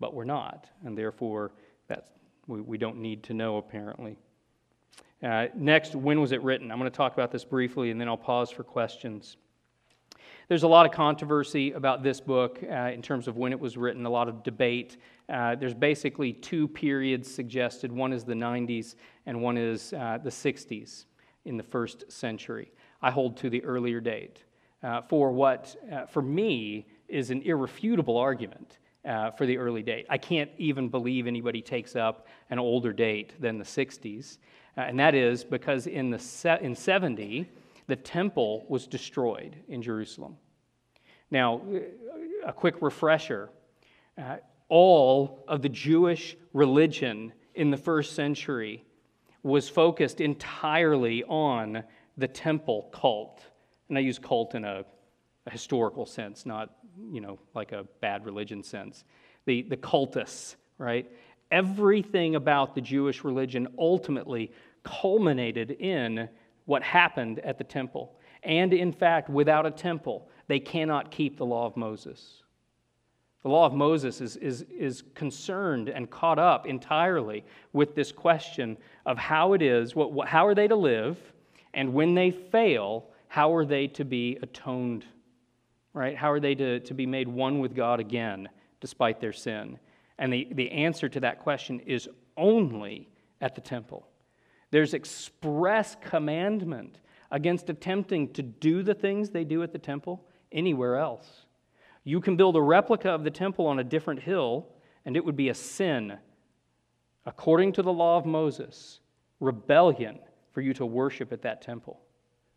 but 0.00 0.14
we're 0.14 0.24
not. 0.24 0.66
And 0.84 0.96
therefore, 0.96 1.52
that's, 1.88 2.06
we, 2.46 2.60
we 2.60 2.78
don't 2.78 2.98
need 2.98 3.22
to 3.24 3.34
know, 3.34 3.56
apparently. 3.56 4.18
Uh, 5.22 5.46
next, 5.54 5.94
when 5.94 6.20
was 6.20 6.32
it 6.32 6.42
written? 6.42 6.70
I'm 6.70 6.78
going 6.78 6.90
to 6.90 6.96
talk 6.96 7.14
about 7.14 7.30
this 7.30 7.44
briefly 7.44 7.90
and 7.90 8.00
then 8.00 8.08
I'll 8.08 8.16
pause 8.16 8.50
for 8.50 8.64
questions. 8.64 9.38
There's 10.46 10.62
a 10.62 10.68
lot 10.68 10.84
of 10.84 10.92
controversy 10.92 11.72
about 11.72 12.02
this 12.02 12.20
book 12.20 12.60
uh, 12.62 12.90
in 12.92 13.00
terms 13.00 13.28
of 13.28 13.38
when 13.38 13.52
it 13.52 13.58
was 13.58 13.78
written, 13.78 14.04
a 14.04 14.10
lot 14.10 14.28
of 14.28 14.42
debate. 14.42 14.98
Uh, 15.26 15.54
there's 15.54 15.72
basically 15.72 16.34
two 16.34 16.68
periods 16.68 17.32
suggested 17.32 17.90
one 17.90 18.12
is 18.12 18.24
the 18.24 18.34
90s, 18.34 18.94
and 19.24 19.40
one 19.40 19.56
is 19.56 19.94
uh, 19.94 20.18
the 20.22 20.28
60s 20.28 21.06
in 21.46 21.56
the 21.56 21.62
first 21.62 22.12
century. 22.12 22.70
I 23.00 23.10
hold 23.10 23.38
to 23.38 23.48
the 23.48 23.64
earlier 23.64 24.02
date 24.02 24.40
uh, 24.82 25.00
for 25.00 25.32
what, 25.32 25.74
uh, 25.90 26.04
for 26.04 26.20
me, 26.20 26.88
is 27.08 27.30
an 27.30 27.40
irrefutable 27.42 28.18
argument 28.18 28.78
uh, 29.06 29.30
for 29.30 29.46
the 29.46 29.56
early 29.56 29.82
date. 29.82 30.04
I 30.10 30.18
can't 30.18 30.50
even 30.58 30.90
believe 30.90 31.26
anybody 31.26 31.62
takes 31.62 31.96
up 31.96 32.26
an 32.50 32.58
older 32.58 32.92
date 32.92 33.32
than 33.40 33.56
the 33.56 33.64
60s. 33.64 34.36
Uh, 34.76 34.82
and 34.82 35.00
that 35.00 35.14
is 35.14 35.42
because 35.42 35.86
in, 35.86 36.10
the 36.10 36.18
se- 36.18 36.58
in 36.60 36.74
70, 36.74 37.48
the 37.86 37.96
temple 37.96 38.64
was 38.68 38.86
destroyed 38.86 39.56
in 39.68 39.82
Jerusalem. 39.82 40.36
Now, 41.30 41.62
a 42.44 42.52
quick 42.52 42.76
refresher 42.80 43.50
uh, 44.16 44.36
all 44.68 45.44
of 45.48 45.62
the 45.62 45.68
Jewish 45.68 46.36
religion 46.52 47.32
in 47.54 47.70
the 47.70 47.76
first 47.76 48.14
century 48.14 48.84
was 49.42 49.68
focused 49.68 50.20
entirely 50.20 51.22
on 51.24 51.84
the 52.16 52.28
temple 52.28 52.88
cult. 52.92 53.42
And 53.88 53.98
I 53.98 54.00
use 54.00 54.18
cult 54.18 54.54
in 54.54 54.64
a, 54.64 54.84
a 55.46 55.50
historical 55.50 56.06
sense, 56.06 56.46
not 56.46 56.70
you 57.10 57.20
know, 57.20 57.38
like 57.54 57.72
a 57.72 57.84
bad 58.00 58.24
religion 58.24 58.62
sense. 58.62 59.04
The, 59.46 59.62
the 59.62 59.76
cultists, 59.76 60.56
right? 60.78 61.10
Everything 61.50 62.36
about 62.36 62.74
the 62.74 62.80
Jewish 62.80 63.24
religion 63.24 63.68
ultimately 63.78 64.52
culminated 64.82 65.72
in 65.72 66.28
what 66.66 66.82
happened 66.82 67.38
at 67.40 67.58
the 67.58 67.64
temple. 67.64 68.16
And 68.42 68.72
in 68.72 68.92
fact, 68.92 69.28
without 69.28 69.66
a 69.66 69.70
temple, 69.70 70.28
they 70.48 70.60
cannot 70.60 71.10
keep 71.10 71.36
the 71.36 71.46
law 71.46 71.66
of 71.66 71.76
Moses. 71.76 72.42
The 73.42 73.48
law 73.50 73.66
of 73.66 73.74
Moses 73.74 74.20
is, 74.20 74.36
is, 74.36 74.62
is 74.62 75.02
concerned 75.14 75.88
and 75.88 76.10
caught 76.10 76.38
up 76.38 76.66
entirely 76.66 77.44
with 77.72 77.94
this 77.94 78.10
question 78.10 78.76
of 79.04 79.18
how 79.18 79.52
it 79.52 79.60
is, 79.60 79.94
what, 79.94 80.12
what, 80.12 80.28
how 80.28 80.46
are 80.46 80.54
they 80.54 80.68
to 80.68 80.76
live, 80.76 81.18
and 81.74 81.92
when 81.92 82.14
they 82.14 82.30
fail, 82.30 83.06
how 83.28 83.54
are 83.54 83.64
they 83.64 83.86
to 83.88 84.04
be 84.04 84.38
atoned 84.40 85.04
right? 85.94 86.16
How 86.16 86.30
are 86.30 86.40
they 86.40 86.54
to, 86.56 86.80
to 86.80 86.92
be 86.92 87.06
made 87.06 87.28
one 87.28 87.60
with 87.60 87.74
God 87.74 88.00
again 88.00 88.48
despite 88.80 89.20
their 89.20 89.32
sin? 89.32 89.78
And 90.18 90.32
the, 90.32 90.48
the 90.52 90.70
answer 90.70 91.08
to 91.08 91.20
that 91.20 91.40
question 91.40 91.80
is 91.80 92.08
only 92.36 93.08
at 93.40 93.54
the 93.54 93.60
temple. 93.60 94.06
There's 94.74 94.92
express 94.92 95.96
commandment 96.00 96.98
against 97.30 97.70
attempting 97.70 98.32
to 98.32 98.42
do 98.42 98.82
the 98.82 98.92
things 98.92 99.30
they 99.30 99.44
do 99.44 99.62
at 99.62 99.70
the 99.70 99.78
temple 99.78 100.26
anywhere 100.50 100.96
else. 100.96 101.46
You 102.02 102.20
can 102.20 102.34
build 102.34 102.56
a 102.56 102.60
replica 102.60 103.10
of 103.10 103.22
the 103.22 103.30
temple 103.30 103.68
on 103.68 103.78
a 103.78 103.84
different 103.84 104.20
hill, 104.20 104.66
and 105.04 105.16
it 105.16 105.24
would 105.24 105.36
be 105.36 105.48
a 105.48 105.54
sin, 105.54 106.18
according 107.24 107.70
to 107.74 107.82
the 107.82 107.92
law 107.92 108.18
of 108.18 108.26
Moses, 108.26 108.98
rebellion 109.38 110.18
for 110.50 110.60
you 110.60 110.74
to 110.74 110.84
worship 110.84 111.32
at 111.32 111.42
that 111.42 111.62
temple 111.62 112.00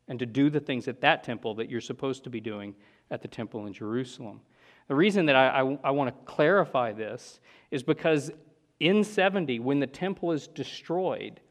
and 0.07 0.17
to 0.17 0.25
do 0.25 0.49
the 0.49 0.59
things 0.59 0.87
at 0.87 1.01
that 1.01 1.23
temple 1.23 1.53
that 1.53 1.69
you're 1.69 1.79
supposed 1.79 2.23
to 2.23 2.31
be 2.31 2.41
doing 2.41 2.73
at 3.11 3.21
the 3.21 3.27
temple 3.27 3.67
in 3.67 3.73
Jerusalem. 3.73 4.41
The 4.87 4.95
reason 4.95 5.27
that 5.27 5.35
I, 5.35 5.49
I, 5.49 5.77
I 5.83 5.91
want 5.91 6.09
to 6.09 6.25
clarify 6.25 6.93
this 6.93 7.39
is 7.69 7.83
because 7.83 8.31
in 8.79 9.03
70, 9.03 9.59
when 9.59 9.79
the 9.79 9.85
temple 9.85 10.31
is 10.31 10.47
destroyed, 10.47 11.41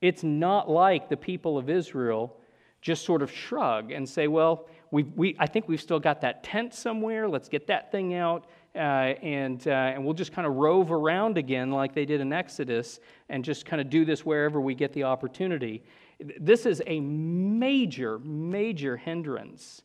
it's 0.00 0.22
not 0.22 0.68
like 0.68 1.08
the 1.08 1.16
people 1.16 1.56
of 1.58 1.70
Israel 1.70 2.36
just 2.80 3.04
sort 3.04 3.22
of 3.22 3.30
shrug 3.32 3.92
and 3.92 4.06
say, 4.06 4.28
well, 4.28 4.68
we, 4.90 5.04
we, 5.04 5.36
I 5.38 5.46
think 5.46 5.68
we've 5.68 5.80
still 5.80 5.98
got 5.98 6.20
that 6.20 6.44
tent 6.44 6.74
somewhere. 6.74 7.26
Let's 7.28 7.48
get 7.48 7.66
that 7.68 7.90
thing 7.90 8.14
out. 8.14 8.46
Uh, 8.74 9.14
and, 9.22 9.66
uh, 9.68 9.70
and 9.70 10.04
we'll 10.04 10.14
just 10.14 10.32
kind 10.32 10.46
of 10.46 10.54
rove 10.54 10.92
around 10.92 11.38
again 11.38 11.70
like 11.70 11.94
they 11.94 12.04
did 12.04 12.20
in 12.20 12.32
Exodus 12.32 13.00
and 13.28 13.44
just 13.44 13.64
kind 13.64 13.80
of 13.80 13.88
do 13.88 14.04
this 14.04 14.26
wherever 14.26 14.60
we 14.60 14.74
get 14.74 14.92
the 14.92 15.04
opportunity. 15.04 15.82
This 16.40 16.66
is 16.66 16.82
a 16.86 17.00
major, 17.00 18.18
major 18.18 18.96
hindrance 18.96 19.82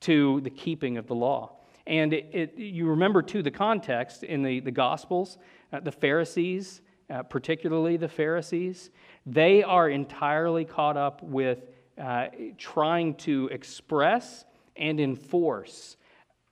to 0.00 0.40
the 0.40 0.50
keeping 0.50 0.96
of 0.96 1.06
the 1.06 1.14
law. 1.14 1.56
And 1.86 2.12
it, 2.12 2.30
it, 2.32 2.54
you 2.56 2.86
remember, 2.86 3.20
too, 3.20 3.42
the 3.42 3.50
context 3.50 4.22
in 4.22 4.42
the, 4.42 4.60
the 4.60 4.70
Gospels, 4.70 5.38
uh, 5.72 5.80
the 5.80 5.92
Pharisees, 5.92 6.82
uh, 7.10 7.24
particularly 7.24 7.96
the 7.96 8.08
Pharisees, 8.08 8.90
they 9.26 9.62
are 9.62 9.88
entirely 9.88 10.64
caught 10.64 10.96
up 10.96 11.22
with 11.22 11.58
uh, 12.00 12.28
trying 12.56 13.14
to 13.14 13.48
express 13.52 14.44
and 14.76 14.98
enforce 14.98 15.96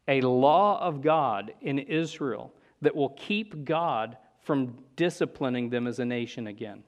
a 0.07 0.21
law 0.21 0.81
of 0.81 1.03
God 1.03 1.53
in 1.61 1.79
Israel 1.79 2.53
that 2.83 2.95
will 2.95 3.11
keep 3.11 3.65
God 3.65 4.17
from 4.43 4.77
disciplining 4.97 5.71
them 5.71 5.87
as 5.87 5.99
a 5.99 6.05
nation 6.05 6.47
again. 6.47 6.83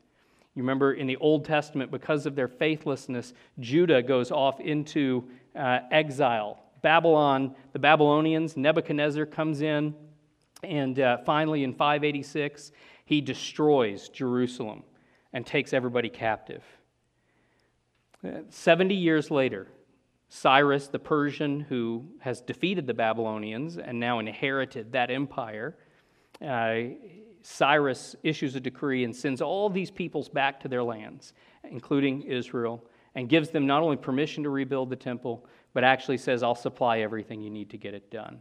You 0.54 0.62
remember 0.62 0.94
in 0.94 1.06
the 1.06 1.16
Old 1.16 1.44
Testament, 1.44 1.90
because 1.90 2.26
of 2.26 2.34
their 2.34 2.48
faithlessness, 2.48 3.32
Judah 3.58 4.02
goes 4.02 4.30
off 4.30 4.60
into 4.60 5.24
uh, 5.54 5.80
exile. 5.90 6.62
Babylon, 6.82 7.54
the 7.72 7.78
Babylonians, 7.78 8.56
Nebuchadnezzar 8.56 9.26
comes 9.26 9.62
in, 9.62 9.94
and 10.62 10.98
uh, 10.98 11.18
finally 11.18 11.64
in 11.64 11.72
586, 11.72 12.72
he 13.04 13.20
destroys 13.20 14.08
Jerusalem 14.08 14.82
and 15.32 15.46
takes 15.46 15.72
everybody 15.72 16.08
captive. 16.08 16.62
Uh, 18.24 18.40
70 18.48 18.94
years 18.94 19.30
later, 19.30 19.68
Cyrus 20.28 20.88
the 20.88 20.98
Persian, 20.98 21.60
who 21.60 22.04
has 22.20 22.40
defeated 22.40 22.86
the 22.86 22.94
Babylonians 22.94 23.78
and 23.78 23.98
now 23.98 24.20
inherited 24.20 24.92
that 24.92 25.10
empire, 25.10 25.76
uh, 26.46 26.74
Cyrus 27.42 28.14
issues 28.22 28.54
a 28.54 28.60
decree 28.60 29.04
and 29.04 29.14
sends 29.14 29.40
all 29.40 29.70
these 29.70 29.90
peoples 29.90 30.28
back 30.28 30.60
to 30.60 30.68
their 30.68 30.82
lands, 30.82 31.32
including 31.64 32.22
Israel, 32.22 32.84
and 33.14 33.28
gives 33.28 33.50
them 33.50 33.66
not 33.66 33.82
only 33.82 33.96
permission 33.96 34.44
to 34.44 34.50
rebuild 34.50 34.90
the 34.90 34.96
temple, 34.96 35.46
but 35.72 35.84
actually 35.84 36.18
says, 36.18 36.42
I'll 36.42 36.54
supply 36.54 37.00
everything 37.00 37.40
you 37.40 37.50
need 37.50 37.70
to 37.70 37.78
get 37.78 37.94
it 37.94 38.10
done. 38.10 38.40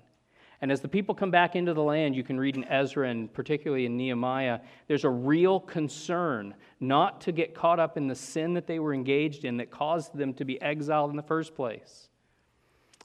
And 0.61 0.71
as 0.71 0.81
the 0.81 0.89
people 0.89 1.15
come 1.15 1.31
back 1.31 1.55
into 1.55 1.73
the 1.73 1.83
land, 1.83 2.15
you 2.15 2.23
can 2.23 2.37
read 2.37 2.57
in 2.57 2.65
Ezra 2.65 3.09
and 3.09 3.31
particularly 3.33 3.85
in 3.85 3.95
Nehemiah, 3.95 4.59
there's 4.87 5.05
a 5.05 5.09
real 5.09 5.59
concern 5.59 6.53
not 6.81 7.21
to 7.21 7.31
get 7.31 7.55
caught 7.55 7.79
up 7.79 7.95
in 7.95 8.07
the 8.07 8.15
sin 8.15 8.53
that 8.55 8.67
they 8.67 8.79
were 8.79 8.93
engaged 8.93 9.45
in 9.45 9.57
that 9.57 9.71
caused 9.71 10.17
them 10.17 10.33
to 10.33 10.43
be 10.43 10.61
exiled 10.61 11.11
in 11.11 11.15
the 11.15 11.23
first 11.23 11.55
place. 11.55 12.09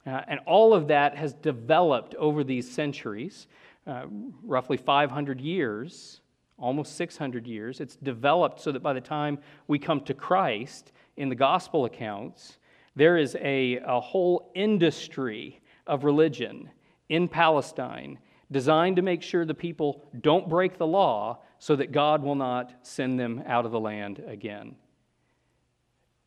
Uh, 0.06 0.20
and 0.26 0.40
all 0.46 0.74
of 0.74 0.88
that 0.88 1.16
has 1.16 1.32
developed 1.32 2.14
over 2.16 2.42
these 2.44 2.70
centuries, 2.70 3.46
uh, 3.86 4.04
roughly 4.42 4.76
500 4.76 5.40
years, 5.40 6.20
almost 6.58 6.96
600 6.96 7.46
years. 7.46 7.80
It's 7.80 7.96
developed 7.96 8.60
so 8.60 8.72
that 8.72 8.82
by 8.82 8.92
the 8.92 9.00
time 9.00 9.38
we 9.68 9.78
come 9.78 10.00
to 10.02 10.14
Christ 10.14 10.92
in 11.16 11.28
the 11.28 11.34
gospel 11.34 11.84
accounts, 11.84 12.58
there 12.96 13.16
is 13.16 13.36
a, 13.40 13.78
a 13.84 14.00
whole 14.00 14.50
industry 14.54 15.60
of 15.86 16.04
religion 16.04 16.70
in 17.08 17.28
Palestine 17.28 18.18
designed 18.50 18.96
to 18.96 19.02
make 19.02 19.22
sure 19.22 19.44
the 19.44 19.54
people 19.54 20.04
don't 20.20 20.48
break 20.48 20.78
the 20.78 20.86
law 20.86 21.38
so 21.58 21.76
that 21.76 21.92
God 21.92 22.22
will 22.22 22.34
not 22.34 22.72
send 22.82 23.18
them 23.18 23.42
out 23.46 23.64
of 23.66 23.72
the 23.72 23.80
land 23.80 24.22
again. 24.26 24.76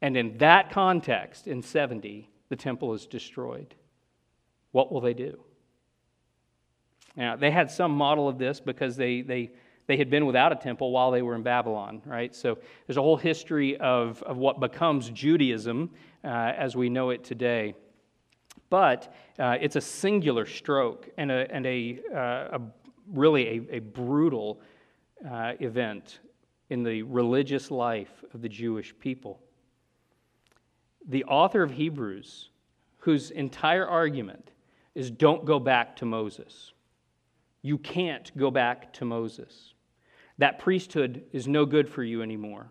And 0.01 0.15
in 0.15 0.37
that 0.39 0.71
context, 0.71 1.47
in 1.47 1.61
70, 1.61 2.29
the 2.49 2.55
temple 2.55 2.93
is 2.93 3.05
destroyed. 3.05 3.75
What 4.71 4.91
will 4.91 5.01
they 5.01 5.13
do? 5.13 5.39
Now, 7.15 7.35
they 7.35 7.49
had 7.49 7.71
some 7.71 7.91
model 7.91 8.27
of 8.27 8.37
this 8.37 8.59
because 8.59 8.95
they, 8.95 9.21
they, 9.21 9.51
they 9.87 9.97
had 9.97 10.09
been 10.09 10.27
without 10.27 10.51
a 10.51 10.55
temple 10.55 10.91
while 10.91 11.09
they 11.11 11.23
were 11.23 11.33
in 11.33 11.41
Babylon, 11.41 12.01
right? 12.05 12.35
So 12.35 12.59
there's 12.85 12.97
a 12.97 13.01
whole 13.01 13.17
history 13.17 13.77
of, 13.77 14.21
of 14.23 14.37
what 14.37 14.59
becomes 14.59 15.09
Judaism 15.09 15.89
uh, 16.23 16.27
as 16.27 16.75
we 16.75 16.89
know 16.89 17.09
it 17.09 17.23
today. 17.23 17.73
But 18.69 19.13
uh, 19.39 19.57
it's 19.59 19.75
a 19.75 19.81
singular 19.81 20.45
stroke 20.45 21.09
and 21.17 21.31
a, 21.31 21.47
and 21.51 21.65
a, 21.65 21.99
uh, 22.13 22.57
a 22.57 22.61
really 23.11 23.47
a, 23.47 23.77
a 23.77 23.79
brutal 23.79 24.61
uh, 25.29 25.53
event 25.59 26.19
in 26.69 26.83
the 26.83 27.01
religious 27.03 27.71
life 27.71 28.23
of 28.33 28.41
the 28.41 28.49
Jewish 28.49 28.93
people. 28.99 29.39
The 31.07 31.23
author 31.25 31.63
of 31.63 31.71
Hebrews, 31.71 32.49
whose 32.97 33.31
entire 33.31 33.87
argument 33.87 34.51
is 34.95 35.09
don't 35.09 35.45
go 35.45 35.59
back 35.59 35.95
to 35.97 36.05
Moses. 36.05 36.73
You 37.61 37.77
can't 37.77 38.35
go 38.37 38.51
back 38.51 38.91
to 38.93 39.05
Moses. 39.05 39.73
That 40.37 40.59
priesthood 40.59 41.23
is 41.31 41.47
no 41.47 41.65
good 41.65 41.89
for 41.89 42.03
you 42.03 42.21
anymore. 42.21 42.69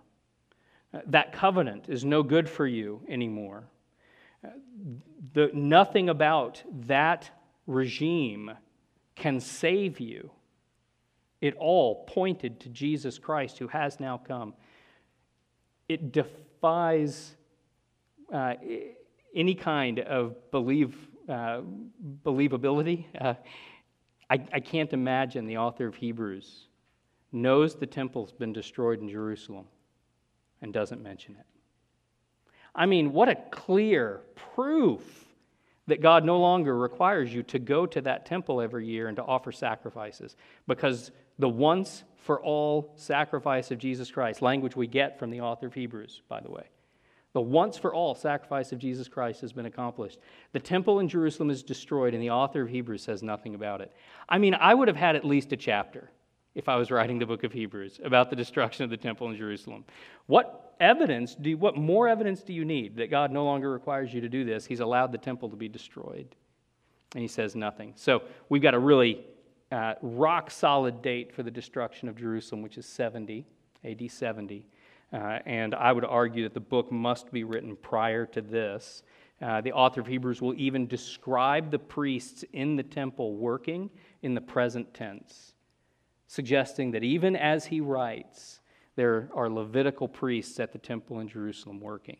That 1.06 1.32
covenant 1.32 1.88
is 1.88 2.04
no 2.04 2.22
good 2.22 2.48
for 2.48 2.66
you 2.66 3.00
anymore 3.08 3.64
the, 5.32 5.50
nothing 5.52 6.08
about 6.08 6.62
that 6.86 7.30
regime 7.66 8.52
can 9.14 9.40
save 9.40 10.00
you. 10.00 10.30
It 11.40 11.54
all 11.56 12.04
pointed 12.06 12.60
to 12.60 12.68
Jesus 12.68 13.18
Christ 13.18 13.58
who 13.58 13.68
has 13.68 14.00
now 14.00 14.18
come. 14.18 14.54
It 15.88 16.12
defies 16.12 17.36
uh, 18.32 18.54
any 19.34 19.54
kind 19.54 20.00
of 20.00 20.50
believe, 20.50 20.96
uh, 21.28 21.60
believability. 22.24 23.06
Uh, 23.20 23.34
I, 24.28 24.34
I 24.52 24.60
can't 24.60 24.92
imagine 24.92 25.46
the 25.46 25.58
author 25.58 25.86
of 25.86 25.94
Hebrews 25.94 26.68
knows 27.32 27.76
the 27.76 27.86
temple's 27.86 28.32
been 28.32 28.52
destroyed 28.52 29.00
in 29.00 29.08
Jerusalem 29.08 29.66
and 30.62 30.72
doesn't 30.72 31.02
mention 31.02 31.36
it. 31.38 31.55
I 32.76 32.86
mean, 32.86 33.12
what 33.12 33.28
a 33.28 33.36
clear 33.50 34.20
proof 34.54 35.02
that 35.86 36.02
God 36.02 36.24
no 36.24 36.38
longer 36.38 36.76
requires 36.76 37.32
you 37.32 37.42
to 37.44 37.58
go 37.58 37.86
to 37.86 38.00
that 38.02 38.26
temple 38.26 38.60
every 38.60 38.86
year 38.86 39.08
and 39.08 39.16
to 39.16 39.24
offer 39.24 39.50
sacrifices 39.50 40.36
because 40.66 41.10
the 41.38 41.48
once 41.48 42.04
for 42.16 42.42
all 42.42 42.92
sacrifice 42.96 43.70
of 43.70 43.78
Jesus 43.78 44.10
Christ, 44.10 44.42
language 44.42 44.76
we 44.76 44.86
get 44.86 45.18
from 45.18 45.30
the 45.30 45.40
author 45.40 45.66
of 45.66 45.74
Hebrews, 45.74 46.22
by 46.28 46.40
the 46.40 46.50
way. 46.50 46.64
The 47.32 47.40
once 47.40 47.76
for 47.76 47.94
all 47.94 48.14
sacrifice 48.14 48.72
of 48.72 48.78
Jesus 48.78 49.08
Christ 49.08 49.42
has 49.42 49.52
been 49.52 49.66
accomplished. 49.66 50.18
The 50.52 50.58
temple 50.58 51.00
in 51.00 51.08
Jerusalem 51.08 51.50
is 51.50 51.62
destroyed, 51.62 52.14
and 52.14 52.22
the 52.22 52.30
author 52.30 52.62
of 52.62 52.68
Hebrews 52.70 53.02
says 53.02 53.22
nothing 53.22 53.54
about 53.54 53.80
it. 53.80 53.92
I 54.28 54.38
mean, 54.38 54.54
I 54.54 54.74
would 54.74 54.88
have 54.88 54.96
had 54.96 55.16
at 55.16 55.24
least 55.24 55.52
a 55.52 55.56
chapter 55.56 56.10
if 56.56 56.70
I 56.70 56.76
was 56.76 56.90
writing 56.90 57.18
the 57.18 57.26
book 57.26 57.44
of 57.44 57.52
Hebrews 57.52 58.00
about 58.02 58.30
the 58.30 58.34
destruction 58.34 58.82
of 58.82 58.90
the 58.90 58.96
temple 58.96 59.28
in 59.28 59.36
Jerusalem. 59.36 59.84
What 60.24 60.74
evidence 60.80 61.34
do 61.34 61.50
you, 61.50 61.58
what 61.58 61.76
more 61.76 62.08
evidence 62.08 62.42
do 62.42 62.54
you 62.54 62.64
need 62.64 62.96
that 62.96 63.10
God 63.10 63.30
no 63.30 63.44
longer 63.44 63.70
requires 63.70 64.12
you 64.12 64.22
to 64.22 64.28
do 64.28 64.42
this? 64.42 64.64
He's 64.64 64.80
allowed 64.80 65.12
the 65.12 65.18
temple 65.18 65.50
to 65.50 65.56
be 65.56 65.68
destroyed. 65.68 66.34
And 67.14 67.20
he 67.20 67.28
says 67.28 67.54
nothing. 67.54 67.92
So 67.94 68.22
we've 68.48 68.62
got 68.62 68.72
a 68.72 68.78
really 68.78 69.20
uh, 69.70 69.94
rock 70.00 70.50
solid 70.50 71.02
date 71.02 71.30
for 71.30 71.42
the 71.42 71.50
destruction 71.50 72.08
of 72.08 72.16
Jerusalem, 72.16 72.62
which 72.62 72.78
is 72.78 72.86
70, 72.86 73.44
AD 73.84 74.10
70. 74.10 74.66
Uh, 75.12 75.16
and 75.44 75.74
I 75.74 75.92
would 75.92 76.06
argue 76.06 76.42
that 76.44 76.54
the 76.54 76.60
book 76.60 76.90
must 76.90 77.30
be 77.30 77.44
written 77.44 77.76
prior 77.76 78.24
to 78.26 78.40
this. 78.40 79.02
Uh, 79.42 79.60
the 79.60 79.72
author 79.72 80.00
of 80.00 80.06
Hebrews 80.06 80.40
will 80.40 80.54
even 80.56 80.86
describe 80.86 81.70
the 81.70 81.78
priests 81.78 82.46
in 82.54 82.76
the 82.76 82.82
temple 82.82 83.36
working 83.36 83.90
in 84.22 84.34
the 84.34 84.40
present 84.40 84.94
tense 84.94 85.52
suggesting 86.26 86.90
that 86.92 87.04
even 87.04 87.36
as 87.36 87.66
he 87.66 87.80
writes, 87.80 88.60
there 88.96 89.28
are 89.34 89.48
Levitical 89.48 90.08
priests 90.08 90.58
at 90.58 90.72
the 90.72 90.78
temple 90.78 91.20
in 91.20 91.28
Jerusalem 91.28 91.80
working. 91.80 92.18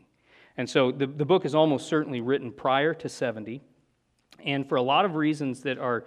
And 0.56 0.68
so 0.68 0.90
the, 0.90 1.06
the 1.06 1.24
book 1.24 1.44
is 1.44 1.54
almost 1.54 1.88
certainly 1.88 2.20
written 2.20 2.52
prior 2.52 2.94
to 2.94 3.08
70. 3.08 3.60
And 4.44 4.68
for 4.68 4.76
a 4.76 4.82
lot 4.82 5.04
of 5.04 5.14
reasons 5.14 5.60
that 5.62 5.78
are 5.78 6.04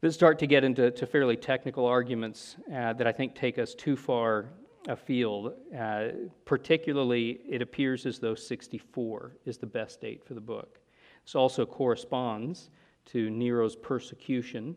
that 0.00 0.12
start 0.12 0.38
to 0.38 0.46
get 0.46 0.64
into 0.64 0.90
to 0.90 1.06
fairly 1.06 1.36
technical 1.36 1.84
arguments 1.84 2.56
uh, 2.74 2.94
that 2.94 3.06
I 3.06 3.12
think 3.12 3.34
take 3.34 3.58
us 3.58 3.74
too 3.74 3.96
far 3.96 4.46
afield. 4.88 5.52
Uh, 5.78 6.08
particularly, 6.46 7.40
it 7.48 7.60
appears 7.60 8.06
as 8.06 8.18
though 8.18 8.34
64 8.34 9.36
is 9.44 9.58
the 9.58 9.66
best 9.66 10.00
date 10.00 10.24
for 10.24 10.32
the 10.34 10.40
book. 10.40 10.78
This 11.24 11.34
also 11.34 11.66
corresponds 11.66 12.70
to 13.06 13.28
Nero's 13.28 13.76
persecution 13.76 14.74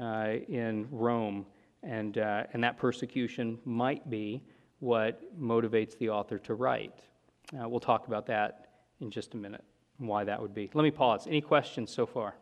uh, 0.00 0.36
in 0.48 0.88
Rome 0.90 1.44
and, 1.86 2.18
uh, 2.18 2.44
and 2.52 2.62
that 2.64 2.76
persecution 2.76 3.58
might 3.64 4.10
be 4.10 4.42
what 4.80 5.22
motivates 5.40 5.96
the 5.98 6.10
author 6.10 6.38
to 6.38 6.54
write. 6.54 7.00
Uh, 7.58 7.68
we'll 7.68 7.80
talk 7.80 8.08
about 8.08 8.26
that 8.26 8.68
in 9.00 9.10
just 9.10 9.34
a 9.34 9.36
minute, 9.36 9.64
why 9.98 10.24
that 10.24 10.40
would 10.40 10.52
be. 10.52 10.68
Let 10.74 10.82
me 10.82 10.90
pause. 10.90 11.26
Any 11.26 11.40
questions 11.40 11.90
so 11.90 12.04
far? 12.04 12.34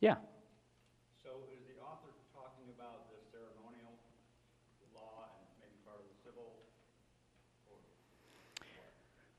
Yeah. 0.00 0.16
So 1.22 1.30
is 1.52 1.64
the 1.66 1.82
author 1.82 2.12
talking 2.32 2.70
about 2.76 3.08
the 3.10 3.18
ceremonial 3.32 3.96
law 4.94 5.24
and 5.26 5.48
maybe 5.58 5.74
part 5.84 5.98
of 5.98 6.06
the 6.06 6.22
civil? 6.22 6.52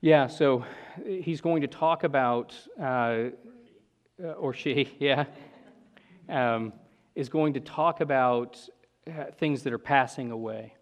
Yeah, 0.02 0.28
so 0.28 0.66
he's 1.06 1.40
going 1.40 1.62
to 1.62 1.68
talk 1.68 2.04
about 2.04 2.56
uh, 2.82 3.30
uh, 4.24 4.32
or 4.32 4.54
she, 4.54 4.92
yeah, 5.00 5.26
um, 6.28 6.74
is 7.16 7.30
going 7.30 7.54
to 7.54 7.60
talk 7.60 8.02
about 8.02 8.60
uh, 9.08 9.26
things 9.38 9.64
that 9.64 9.74
are 9.74 9.80
passing 9.80 10.32
away. 10.32 10.74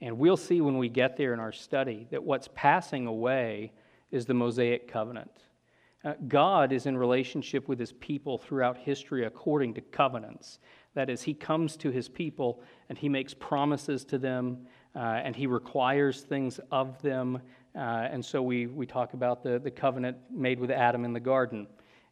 And 0.00 0.18
we'll 0.18 0.36
see 0.36 0.60
when 0.60 0.78
we 0.78 0.88
get 0.88 1.16
there 1.16 1.34
in 1.34 1.40
our 1.40 1.52
study 1.52 2.06
that 2.10 2.22
what's 2.22 2.48
passing 2.54 3.06
away 3.06 3.72
is 4.10 4.26
the 4.26 4.34
Mosaic 4.34 4.88
covenant. 4.90 5.30
Uh, 6.02 6.14
God 6.28 6.72
is 6.72 6.86
in 6.86 6.96
relationship 6.96 7.68
with 7.68 7.78
his 7.78 7.92
people 7.92 8.38
throughout 8.38 8.78
history 8.78 9.26
according 9.26 9.74
to 9.74 9.82
covenants. 9.82 10.58
That 10.94 11.10
is, 11.10 11.22
he 11.22 11.34
comes 11.34 11.76
to 11.78 11.90
his 11.90 12.08
people 12.08 12.62
and 12.88 12.96
he 12.96 13.08
makes 13.08 13.34
promises 13.34 14.04
to 14.06 14.18
them 14.18 14.66
uh, 14.96 14.98
and 14.98 15.36
he 15.36 15.46
requires 15.46 16.22
things 16.22 16.58
of 16.72 17.00
them. 17.02 17.40
Uh, 17.76 18.08
and 18.10 18.24
so 18.24 18.42
we, 18.42 18.66
we 18.66 18.86
talk 18.86 19.12
about 19.12 19.42
the, 19.42 19.58
the 19.58 19.70
covenant 19.70 20.16
made 20.30 20.58
with 20.58 20.70
Adam 20.70 21.04
in 21.04 21.12
the 21.12 21.20
garden. 21.20 21.66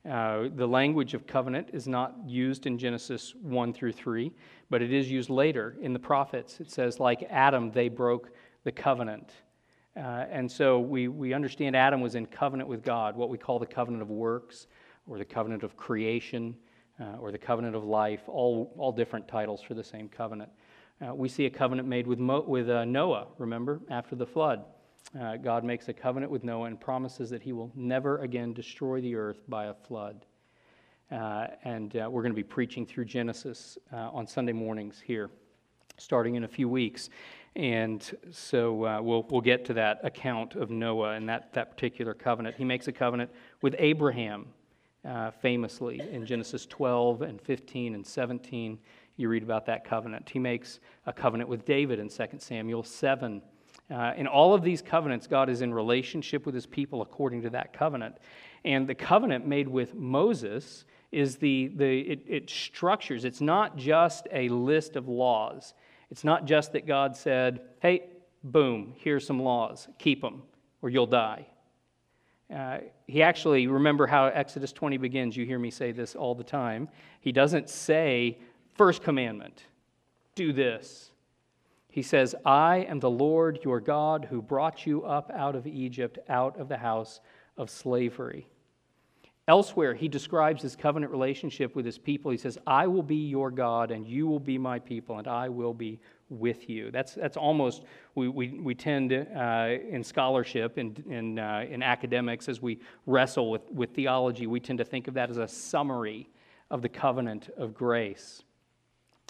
Uh, 0.08 0.48
the 0.54 0.66
language 0.66 1.12
of 1.12 1.26
covenant 1.26 1.68
is 1.74 1.86
not 1.86 2.14
used 2.26 2.66
in 2.66 2.78
Genesis 2.78 3.34
1 3.42 3.74
through 3.74 3.92
3, 3.92 4.32
but 4.70 4.80
it 4.80 4.90
is 4.92 5.10
used 5.10 5.28
later 5.28 5.76
in 5.82 5.92
the 5.92 5.98
prophets. 5.98 6.60
It 6.60 6.70
says, 6.70 6.98
like 6.98 7.26
Adam, 7.28 7.70
they 7.70 7.88
broke 7.88 8.30
the 8.64 8.72
covenant. 8.72 9.32
Uh, 9.96 10.24
and 10.30 10.50
so 10.50 10.80
we, 10.80 11.08
we 11.08 11.34
understand 11.34 11.76
Adam 11.76 12.00
was 12.00 12.14
in 12.14 12.24
covenant 12.24 12.70
with 12.70 12.82
God, 12.82 13.16
what 13.16 13.28
we 13.28 13.36
call 13.36 13.58
the 13.58 13.66
covenant 13.66 14.02
of 14.02 14.08
works, 14.08 14.66
or 15.06 15.18
the 15.18 15.24
covenant 15.26 15.62
of 15.62 15.76
creation, 15.76 16.56
uh, 17.00 17.16
or 17.20 17.30
the 17.30 17.38
covenant 17.38 17.76
of 17.76 17.84
life, 17.84 18.22
all, 18.28 18.72
all 18.78 18.92
different 18.92 19.28
titles 19.28 19.60
for 19.60 19.74
the 19.74 19.84
same 19.84 20.08
covenant. 20.08 20.50
Uh, 21.06 21.14
we 21.14 21.28
see 21.28 21.44
a 21.44 21.50
covenant 21.50 21.86
made 21.86 22.06
with, 22.06 22.18
Mo, 22.18 22.40
with 22.46 22.70
uh, 22.70 22.84
Noah, 22.86 23.26
remember, 23.36 23.80
after 23.90 24.16
the 24.16 24.26
flood. 24.26 24.64
Uh, 25.18 25.36
God 25.36 25.64
makes 25.64 25.88
a 25.88 25.92
covenant 25.92 26.30
with 26.30 26.44
Noah 26.44 26.66
and 26.66 26.80
promises 26.80 27.30
that 27.30 27.42
he 27.42 27.52
will 27.52 27.70
never 27.74 28.18
again 28.18 28.52
destroy 28.52 29.00
the 29.00 29.14
earth 29.14 29.40
by 29.48 29.66
a 29.66 29.74
flood. 29.74 30.26
Uh, 31.10 31.46
and 31.64 31.96
uh, 31.96 32.08
we're 32.10 32.22
going 32.22 32.32
to 32.32 32.36
be 32.36 32.42
preaching 32.42 32.84
through 32.84 33.06
Genesis 33.06 33.78
uh, 33.92 34.10
on 34.12 34.26
Sunday 34.26 34.52
mornings 34.52 35.00
here, 35.02 35.30
starting 35.96 36.34
in 36.34 36.44
a 36.44 36.48
few 36.48 36.68
weeks. 36.68 37.08
And 37.56 38.04
so 38.30 38.84
uh, 38.84 39.00
we'll, 39.00 39.26
we'll 39.30 39.40
get 39.40 39.64
to 39.66 39.74
that 39.74 40.00
account 40.04 40.54
of 40.54 40.68
Noah 40.68 41.14
and 41.14 41.26
that, 41.30 41.54
that 41.54 41.70
particular 41.70 42.12
covenant. 42.12 42.56
He 42.56 42.64
makes 42.64 42.88
a 42.88 42.92
covenant 42.92 43.30
with 43.62 43.74
Abraham, 43.78 44.46
uh, 45.06 45.30
famously, 45.30 46.00
in 46.12 46.26
Genesis 46.26 46.66
12 46.66 47.22
and 47.22 47.40
15 47.40 47.94
and 47.94 48.06
17. 48.06 48.78
You 49.16 49.28
read 49.30 49.42
about 49.42 49.64
that 49.66 49.84
covenant. 49.84 50.28
He 50.28 50.38
makes 50.38 50.80
a 51.06 51.12
covenant 51.12 51.48
with 51.48 51.64
David 51.64 51.98
in 51.98 52.10
2 52.10 52.26
Samuel 52.38 52.82
7. 52.82 53.40
Uh, 53.90 54.12
in 54.16 54.26
all 54.26 54.54
of 54.54 54.62
these 54.62 54.82
covenants, 54.82 55.26
God 55.26 55.48
is 55.48 55.62
in 55.62 55.72
relationship 55.72 56.44
with 56.44 56.54
his 56.54 56.66
people 56.66 57.00
according 57.00 57.42
to 57.42 57.50
that 57.50 57.72
covenant. 57.72 58.16
And 58.64 58.86
the 58.86 58.94
covenant 58.94 59.46
made 59.46 59.66
with 59.66 59.94
Moses 59.94 60.84
is 61.10 61.36
the, 61.36 61.72
the 61.74 62.00
it, 62.00 62.24
it 62.26 62.50
structures, 62.50 63.24
it's 63.24 63.40
not 63.40 63.76
just 63.76 64.28
a 64.32 64.48
list 64.50 64.96
of 64.96 65.08
laws. 65.08 65.72
It's 66.10 66.24
not 66.24 66.44
just 66.44 66.72
that 66.72 66.86
God 66.86 67.16
said, 67.16 67.60
hey, 67.80 68.10
boom, 68.42 68.94
here's 68.98 69.26
some 69.26 69.40
laws, 69.40 69.88
keep 69.98 70.20
them, 70.20 70.42
or 70.82 70.90
you'll 70.90 71.06
die. 71.06 71.46
Uh, 72.54 72.78
he 73.06 73.22
actually, 73.22 73.66
remember 73.66 74.06
how 74.06 74.26
Exodus 74.26 74.72
20 74.72 74.96
begins. 74.96 75.36
You 75.36 75.44
hear 75.44 75.58
me 75.58 75.70
say 75.70 75.92
this 75.92 76.14
all 76.14 76.34
the 76.34 76.44
time. 76.44 76.88
He 77.20 77.30
doesn't 77.30 77.68
say, 77.68 78.38
first 78.74 79.02
commandment, 79.02 79.64
do 80.34 80.52
this. 80.52 81.10
He 81.98 82.02
says, 82.02 82.32
I 82.44 82.86
am 82.88 83.00
the 83.00 83.10
Lord 83.10 83.58
your 83.64 83.80
God 83.80 84.28
who 84.30 84.40
brought 84.40 84.86
you 84.86 85.02
up 85.02 85.32
out 85.34 85.56
of 85.56 85.66
Egypt, 85.66 86.20
out 86.28 86.56
of 86.56 86.68
the 86.68 86.76
house 86.76 87.18
of 87.56 87.70
slavery. 87.70 88.46
Elsewhere, 89.48 89.94
he 89.94 90.06
describes 90.06 90.62
his 90.62 90.76
covenant 90.76 91.10
relationship 91.10 91.74
with 91.74 91.84
his 91.84 91.98
people. 91.98 92.30
He 92.30 92.36
says, 92.36 92.56
I 92.68 92.86
will 92.86 93.02
be 93.02 93.16
your 93.16 93.50
God, 93.50 93.90
and 93.90 94.06
you 94.06 94.28
will 94.28 94.38
be 94.38 94.58
my 94.58 94.78
people, 94.78 95.18
and 95.18 95.26
I 95.26 95.48
will 95.48 95.74
be 95.74 95.98
with 96.28 96.70
you. 96.70 96.92
That's, 96.92 97.14
that's 97.14 97.36
almost, 97.36 97.82
we, 98.14 98.28
we, 98.28 98.60
we 98.60 98.76
tend 98.76 99.12
uh, 99.12 99.68
in 99.90 100.04
scholarship, 100.04 100.78
in, 100.78 101.02
in, 101.10 101.40
uh, 101.40 101.64
in 101.68 101.82
academics, 101.82 102.48
as 102.48 102.62
we 102.62 102.78
wrestle 103.06 103.50
with, 103.50 103.68
with 103.72 103.90
theology, 103.90 104.46
we 104.46 104.60
tend 104.60 104.78
to 104.78 104.84
think 104.84 105.08
of 105.08 105.14
that 105.14 105.30
as 105.30 105.38
a 105.38 105.48
summary 105.48 106.28
of 106.70 106.80
the 106.80 106.88
covenant 106.88 107.50
of 107.56 107.74
grace. 107.74 108.44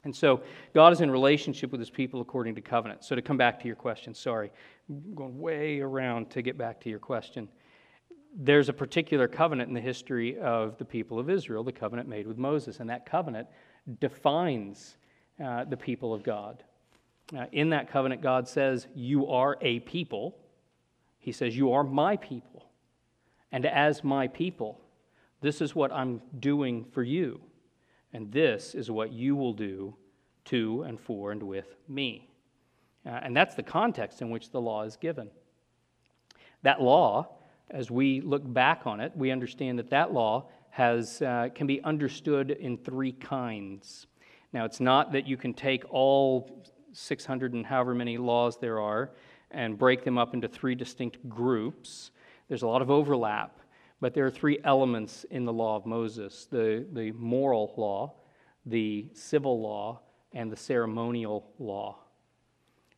And 0.05 0.15
so 0.15 0.43
God 0.75 0.93
is 0.93 1.01
in 1.01 1.11
relationship 1.11 1.73
with 1.73 1.81
his 1.81 1.91
people 1.91 2.21
according 2.21 2.55
to 2.55 2.61
covenant. 2.61 3.05
So 3.05 3.17
to 3.17 3.23
come 3.23 3.37
back 3.37 3.61
to 3.61 3.67
your 3.67 3.77
question, 3.77 4.15
sorry, 4.15 4.51
I'm 4.89 5.15
going 5.15 5.39
way 5.39 5.81
around 5.81 6.31
to 6.31 6.43
get 6.43 6.57
back 6.57 6.81
to 6.83 6.91
your 6.91 7.01
question 7.01 7.49
there's 8.35 8.69
a 8.69 8.73
particular 8.73 9.27
covenant 9.27 9.69
in 9.69 9.75
the 9.75 9.81
history 9.81 10.39
of 10.39 10.77
the 10.79 10.85
people 10.85 11.19
of 11.19 11.31
Israel, 11.31 11.65
the 11.65 11.73
covenant 11.73 12.09
made 12.09 12.27
with 12.27 12.39
Moses, 12.39 12.81
and 12.81 12.89
that 12.91 13.07
covenant 13.07 13.49
defines 14.01 14.97
uh, 15.43 15.65
the 15.65 15.77
people 15.77 16.13
of 16.13 16.23
God. 16.23 16.63
Uh, 17.37 17.47
in 17.53 17.71
that 17.71 17.91
covenant, 17.91 18.23
God 18.23 18.49
says, 18.49 18.87
You 18.95 19.29
are 19.29 19.57
a 19.61 19.81
people. 19.81 20.37
He 21.19 21.33
says, 21.33 21.57
You 21.57 21.73
are 21.73 21.85
my 21.85 22.17
people. 22.17 22.67
And 23.51 23.65
as 23.67 24.05
my 24.05 24.29
people, 24.29 24.81
this 25.41 25.61
is 25.61 25.75
what 25.75 25.93
I'm 25.93 26.21
doing 26.39 26.85
for 26.93 27.03
you. 27.03 27.41
And 28.13 28.33
this 28.33 28.75
is 28.75 28.91
what 28.91 29.13
you 29.13 29.37
will 29.37 29.53
do 29.53 29.95
to 30.47 30.83
and 30.83 30.99
for 30.99 31.33
and 31.33 31.43
with 31.43 31.77
me. 31.89 32.29
Uh, 33.07 33.21
and 33.23 33.37
that's 33.37 33.55
the 33.55 33.63
context 33.63 34.23
in 34.23 34.31
which 34.31 34.51
the 34.51 34.61
law 34.61 34.83
is 34.83 34.97
given. 34.97 35.31
That 36.63 36.81
law 36.83 37.39
as 37.71 37.91
we 37.91 38.21
look 38.21 38.43
back 38.53 38.87
on 38.87 39.01
it, 39.01 39.13
we 39.15 39.31
understand 39.31 39.79
that 39.79 39.91
that 39.91 40.13
law 40.13 40.49
has, 40.71 41.21
uh, 41.23 41.49
can 41.55 41.67
be 41.67 41.83
understood 41.85 42.51
in 42.51 42.79
three 42.79 43.13
kinds. 43.13 44.07
Now, 44.53 44.65
it's 44.65 44.81
not 44.81 45.13
that 45.13 45.27
you 45.27 45.37
can 45.37 45.53
take 45.53 45.85
all 45.91 46.65
600 46.93 47.53
and 47.53 47.67
however 47.67 47.95
many 47.95 48.17
laws 48.17 48.59
there 48.59 48.81
are 48.81 49.11
and 49.51 49.79
break 49.79 50.05
them 50.05 50.19
up 50.19 50.35
into 50.35 50.49
three 50.49 50.75
distinct 50.75 51.29
groups. 51.29 52.11
There's 52.49 52.63
a 52.63 52.67
lot 52.67 52.83
of 52.83 52.91
overlap, 52.91 53.58
but 54.01 54.15
there 54.15 54.27
are 54.27 54.31
three 54.31 54.59
elements 54.65 55.25
in 55.31 55.45
the 55.45 55.53
law 55.53 55.77
of 55.77 55.87
Moses 55.87 56.47
the, 56.51 56.87
the 56.93 57.13
moral 57.13 57.75
law, 57.77 58.15
the 58.67 59.09
civil 59.13 59.61
law, 59.61 60.01
and 60.33 60.51
the 60.53 60.57
ceremonial 60.57 61.51
law. 61.59 61.99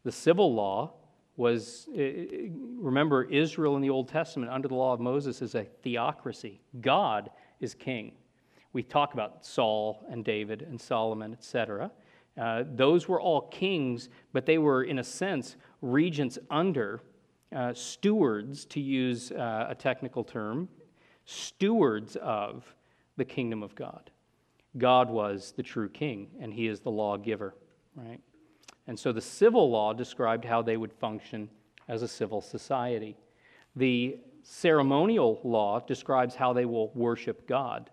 The 0.04 0.12
civil 0.12 0.54
law 0.54 0.94
was 1.36 1.88
remember 1.94 3.24
Israel 3.24 3.76
in 3.76 3.82
the 3.82 3.90
Old 3.90 4.08
Testament 4.08 4.52
under 4.52 4.68
the 4.68 4.74
law 4.74 4.92
of 4.92 5.00
Moses 5.00 5.40
is 5.40 5.54
a 5.54 5.64
theocracy. 5.64 6.60
God 6.80 7.30
is 7.60 7.74
king. 7.74 8.12
We 8.72 8.82
talk 8.82 9.14
about 9.14 9.44
Saul 9.44 10.06
and 10.10 10.24
David 10.24 10.62
and 10.62 10.80
Solomon, 10.80 11.32
etc. 11.32 11.90
Uh, 12.40 12.64
those 12.74 13.08
were 13.08 13.20
all 13.20 13.42
kings, 13.48 14.08
but 14.32 14.46
they 14.46 14.58
were, 14.58 14.84
in 14.84 14.98
a 14.98 15.04
sense, 15.04 15.56
regents 15.82 16.38
under, 16.50 17.00
uh, 17.54 17.74
stewards, 17.74 18.64
to 18.66 18.80
use 18.80 19.32
uh, 19.32 19.66
a 19.68 19.74
technical 19.74 20.22
term, 20.22 20.68
stewards 21.30 22.16
of 22.16 22.64
the 23.16 23.24
kingdom 23.24 23.62
of 23.62 23.74
God. 23.74 24.10
God 24.78 25.08
was 25.08 25.52
the 25.56 25.62
true 25.62 25.88
king, 25.88 26.28
and 26.40 26.52
he 26.52 26.66
is 26.66 26.80
the 26.80 26.90
lawgiver, 26.90 27.54
right? 27.94 28.20
And 28.86 28.98
so 28.98 29.12
the 29.12 29.20
civil 29.20 29.70
law 29.70 29.92
described 29.92 30.44
how 30.44 30.62
they 30.62 30.76
would 30.76 30.92
function 30.92 31.48
as 31.88 32.02
a 32.02 32.08
civil 32.08 32.40
society. 32.40 33.16
The 33.76 34.18
ceremonial 34.42 35.40
law 35.44 35.80
describes 35.80 36.34
how 36.34 36.52
they 36.52 36.64
will 36.64 36.90
worship 36.94 37.46
God. 37.46 37.90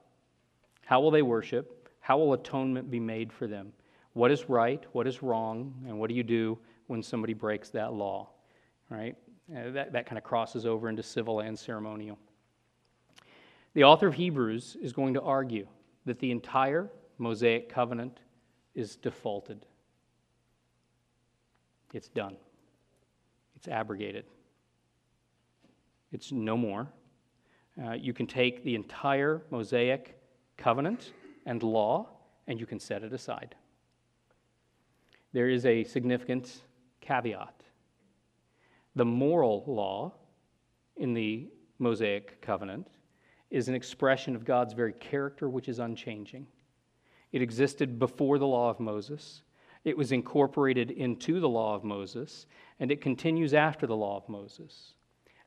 How 0.85 1.01
will 1.01 1.11
they 1.11 1.21
worship? 1.21 1.89
How 1.99 2.17
will 2.17 2.33
atonement 2.33 2.89
be 2.89 2.99
made 2.99 3.31
for 3.31 3.47
them? 3.47 3.73
What 4.13 4.31
is 4.31 4.49
right? 4.49 4.83
What 4.93 5.05
is 5.05 5.21
wrong? 5.21 5.73
And 5.87 5.99
what 5.99 6.09
do 6.09 6.15
you 6.15 6.23
do 6.23 6.57
when 6.87 7.03
somebody 7.03 7.33
breaks 7.33 7.69
that 7.69 7.93
law? 7.93 8.29
Right? 8.89 9.15
Uh, 9.55 9.71
that, 9.71 9.93
that 9.93 10.05
kind 10.05 10.17
of 10.17 10.23
crosses 10.23 10.65
over 10.65 10.89
into 10.89 11.03
civil 11.03 11.41
and 11.41 11.57
ceremonial. 11.57 12.17
The 13.77 13.83
author 13.83 14.07
of 14.07 14.15
Hebrews 14.15 14.75
is 14.81 14.91
going 14.91 15.13
to 15.13 15.21
argue 15.21 15.67
that 16.05 16.17
the 16.17 16.31
entire 16.31 16.89
Mosaic 17.19 17.69
covenant 17.69 18.21
is 18.73 18.95
defaulted. 18.95 19.67
It's 21.93 22.07
done, 22.07 22.37
it's 23.55 23.67
abrogated, 23.67 24.25
it's 26.11 26.31
no 26.31 26.57
more. 26.57 26.87
Uh, 27.79 27.91
you 27.91 28.13
can 28.13 28.25
take 28.25 28.63
the 28.63 28.73
entire 28.73 29.43
Mosaic 29.51 30.19
covenant 30.57 31.13
and 31.45 31.61
law 31.61 32.09
and 32.47 32.59
you 32.59 32.65
can 32.65 32.79
set 32.79 33.03
it 33.03 33.13
aside. 33.13 33.53
There 35.33 35.49
is 35.49 35.67
a 35.67 35.83
significant 35.83 36.63
caveat. 36.99 37.61
The 38.95 39.05
moral 39.05 39.65
law 39.67 40.15
in 40.95 41.13
the 41.13 41.49
Mosaic 41.77 42.41
covenant 42.41 42.87
is 43.49 43.67
an 43.67 43.75
expression 43.75 44.35
of 44.35 44.45
God's 44.45 44.73
very 44.73 44.93
character, 44.93 45.49
which 45.49 45.69
is 45.69 45.79
unchanging. 45.79 46.47
It 47.31 47.41
existed 47.41 47.99
before 47.99 48.39
the 48.39 48.47
law 48.47 48.69
of 48.69 48.79
Moses. 48.79 49.41
It 49.83 49.97
was 49.97 50.11
incorporated 50.11 50.91
into 50.91 51.39
the 51.39 51.49
law 51.49 51.75
of 51.75 51.83
Moses, 51.83 52.45
and 52.79 52.91
it 52.91 53.01
continues 53.01 53.53
after 53.53 53.87
the 53.87 53.95
law 53.95 54.17
of 54.17 54.27
Moses. 54.27 54.93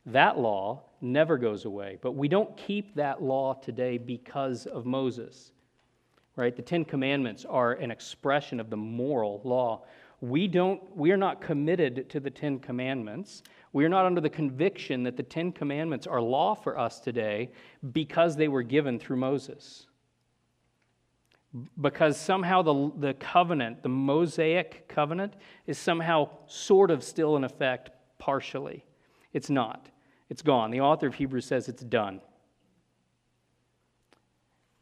That 0.05 0.39
law 0.39 0.83
never 0.99 1.37
goes 1.37 1.65
away, 1.65 1.99
but 2.01 2.13
we 2.13 2.27
don't 2.27 2.55
keep 2.57 2.95
that 2.95 3.21
law 3.21 3.53
today 3.53 3.97
because 3.97 4.65
of 4.65 4.85
Moses. 4.85 5.51
Right? 6.35 6.55
The 6.55 6.61
10 6.61 6.85
commandments 6.85 7.45
are 7.45 7.73
an 7.73 7.91
expression 7.91 8.59
of 8.59 8.69
the 8.69 8.77
moral 8.77 9.41
law. 9.43 9.83
We 10.21 10.47
don't 10.47 10.95
we 10.95 11.11
are 11.11 11.17
not 11.17 11.41
committed 11.41 12.09
to 12.09 12.19
the 12.19 12.29
10 12.29 12.59
commandments. 12.59 13.43
We 13.73 13.85
are 13.85 13.89
not 13.89 14.05
under 14.05 14.21
the 14.21 14.29
conviction 14.29 15.03
that 15.03 15.15
the 15.15 15.23
10 15.23 15.53
commandments 15.53 16.07
are 16.07 16.21
law 16.21 16.55
for 16.55 16.77
us 16.77 16.99
today 16.99 17.51
because 17.93 18.35
they 18.35 18.47
were 18.47 18.63
given 18.63 18.99
through 18.99 19.17
Moses 19.17 19.87
because 21.79 22.17
somehow 22.17 22.61
the, 22.61 22.91
the 22.97 23.13
covenant, 23.15 23.83
the 23.83 23.89
Mosaic 23.89 24.87
covenant, 24.87 25.33
is 25.67 25.77
somehow 25.77 26.29
sort 26.47 26.91
of 26.91 27.03
still 27.03 27.35
in 27.35 27.43
effect 27.43 27.89
partially. 28.19 28.85
It's 29.33 29.49
not. 29.49 29.89
It's 30.29 30.41
gone. 30.41 30.71
The 30.71 30.81
author 30.81 31.07
of 31.07 31.15
Hebrews 31.15 31.45
says 31.45 31.67
it's 31.67 31.83
done. 31.83 32.21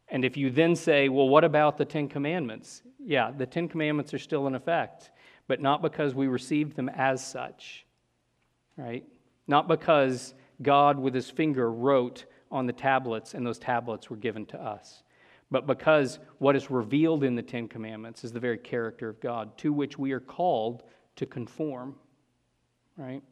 And 0.08 0.24
if 0.24 0.36
you 0.36 0.50
then 0.50 0.76
say, 0.76 1.08
well, 1.08 1.28
what 1.28 1.44
about 1.44 1.76
the 1.76 1.84
Ten 1.84 2.08
Commandments? 2.08 2.82
Yeah, 2.98 3.30
the 3.30 3.46
Ten 3.46 3.68
Commandments 3.68 4.14
are 4.14 4.18
still 4.18 4.46
in 4.46 4.54
effect, 4.54 5.10
but 5.48 5.60
not 5.60 5.82
because 5.82 6.14
we 6.14 6.26
received 6.28 6.76
them 6.76 6.88
as 6.88 7.24
such, 7.24 7.84
right? 8.76 9.04
Not 9.46 9.68
because 9.68 10.34
God, 10.62 10.98
with 10.98 11.14
his 11.14 11.30
finger, 11.30 11.70
wrote 11.72 12.26
on 12.50 12.66
the 12.66 12.72
tablets 12.72 13.34
and 13.34 13.46
those 13.46 13.58
tablets 13.58 14.10
were 14.10 14.16
given 14.16 14.46
to 14.46 14.60
us 14.60 15.02
but 15.50 15.66
because 15.66 16.20
what 16.38 16.54
is 16.54 16.70
revealed 16.70 17.24
in 17.24 17.34
the 17.34 17.42
Ten 17.42 17.66
Commandments 17.66 18.22
is 18.22 18.32
the 18.32 18.40
very 18.40 18.58
character 18.58 19.08
of 19.08 19.20
God 19.20 19.56
to 19.58 19.72
which 19.72 19.98
we 19.98 20.12
are 20.12 20.20
called 20.20 20.84
to 21.16 21.26
conform. 21.26 21.96
Right? 22.96 23.22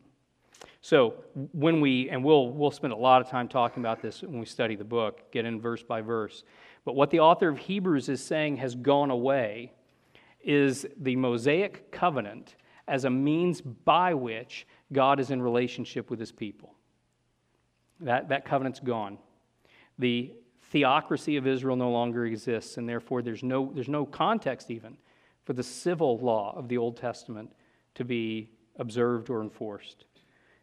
So 0.80 1.14
when 1.52 1.80
we, 1.80 2.10
and 2.10 2.24
we'll, 2.24 2.50
we'll 2.50 2.72
spend 2.72 2.92
a 2.92 2.96
lot 2.96 3.20
of 3.20 3.28
time 3.28 3.46
talking 3.46 3.82
about 3.82 4.02
this 4.02 4.22
when 4.22 4.40
we 4.40 4.46
study 4.46 4.74
the 4.74 4.84
book, 4.84 5.30
get 5.30 5.44
in 5.44 5.60
verse 5.60 5.82
by 5.82 6.00
verse. 6.00 6.42
But 6.84 6.96
what 6.96 7.10
the 7.10 7.20
author 7.20 7.48
of 7.48 7.58
Hebrews 7.58 8.08
is 8.08 8.22
saying 8.22 8.56
has 8.56 8.74
gone 8.74 9.10
away 9.10 9.72
is 10.42 10.86
the 10.96 11.14
Mosaic 11.14 11.92
covenant 11.92 12.56
as 12.88 13.04
a 13.04 13.10
means 13.10 13.60
by 13.60 14.14
which 14.14 14.66
God 14.92 15.20
is 15.20 15.30
in 15.30 15.42
relationship 15.42 16.10
with 16.10 16.18
his 16.18 16.32
people. 16.32 16.74
That, 18.00 18.28
that 18.28 18.44
covenant's 18.44 18.80
gone. 18.80 19.18
The 19.98 20.32
theocracy 20.70 21.36
of 21.36 21.46
Israel 21.46 21.76
no 21.76 21.90
longer 21.90 22.26
exists, 22.26 22.76
and 22.76 22.88
therefore 22.88 23.22
there's 23.22 23.42
no, 23.42 23.70
there's 23.74 23.88
no 23.88 24.06
context 24.06 24.70
even 24.70 24.96
for 25.44 25.52
the 25.52 25.62
civil 25.62 26.18
law 26.18 26.54
of 26.56 26.68
the 26.68 26.78
Old 26.78 26.96
Testament 26.96 27.52
to 27.94 28.04
be 28.04 28.50
observed 28.78 29.30
or 29.30 29.42
enforced. 29.42 30.04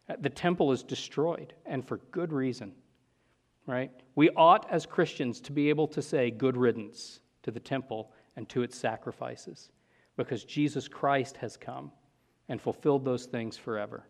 Uh, 0.08 0.14
the 0.20 0.30
temple 0.30 0.72
is 0.72 0.82
destroyed, 0.82 1.52
and 1.66 1.86
for 1.86 1.98
good 2.12 2.32
reason, 2.32 2.72
right? 3.66 3.90
We 4.14 4.30
ought, 4.30 4.70
as 4.70 4.86
Christians, 4.86 5.40
to 5.42 5.52
be 5.52 5.68
able 5.68 5.88
to 5.88 6.00
say 6.00 6.30
good 6.30 6.56
riddance 6.56 7.20
to 7.42 7.50
the 7.50 7.60
temple 7.60 8.12
and 8.36 8.48
to 8.48 8.62
its 8.62 8.76
sacrifices 8.78 9.70
because 10.16 10.44
Jesus 10.44 10.88
Christ 10.88 11.36
has 11.38 11.56
come 11.56 11.90
and 12.48 12.60
fulfilled 12.60 13.04
those 13.04 13.26
things 13.26 13.56
forever. 13.56 14.06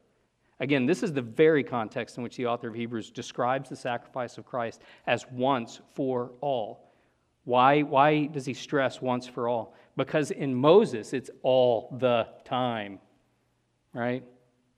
Again, 0.59 0.87
this 0.87 1.03
is 1.03 1.13
the 1.13 1.23
very 1.23 1.63
context 1.63 2.17
in 2.17 2.23
which 2.23 2.37
the 2.37 2.47
author 2.47 2.69
of 2.69 2.75
Hebrews 2.75 3.11
describes 3.11 3.69
the 3.69 3.77
sacrifice 3.77 4.39
of 4.39 4.47
Christ 4.47 4.81
as 5.07 5.27
once 5.31 5.81
for 5.95 6.33
all. 6.41 6.93
Why, 7.45 7.83
why 7.83 8.27
does 8.27 8.47
he 8.47 8.55
stress 8.55 9.01
once 9.01 9.27
for 9.27 9.49
all? 9.49 9.75
Because 9.97 10.31
in 10.31 10.55
Moses, 10.55 11.13
it's 11.13 11.31
all 11.43 11.97
the 12.01 12.27
time, 12.45 12.99
right? 13.93 14.25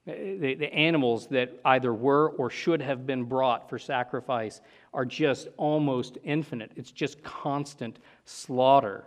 The, 0.05 0.55
the 0.55 0.73
animals 0.73 1.27
that 1.27 1.59
either 1.65 1.93
were 1.93 2.29
or 2.31 2.49
should 2.49 2.81
have 2.81 3.05
been 3.05 3.23
brought 3.23 3.69
for 3.69 3.79
sacrifice 3.79 4.61
are 4.93 5.05
just 5.05 5.47
almost 5.57 6.17
infinite. 6.23 6.71
It's 6.75 6.91
just 6.91 7.23
constant 7.23 7.99
slaughter. 8.25 9.05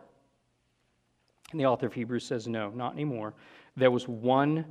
And 1.50 1.61
the 1.61 1.66
author 1.66 1.87
of 1.87 1.92
Hebrews 1.92 2.24
says, 2.24 2.48
no, 2.48 2.70
not 2.70 2.94
anymore. 2.94 3.35
There 3.76 3.90
was 3.90 4.08
one 4.08 4.64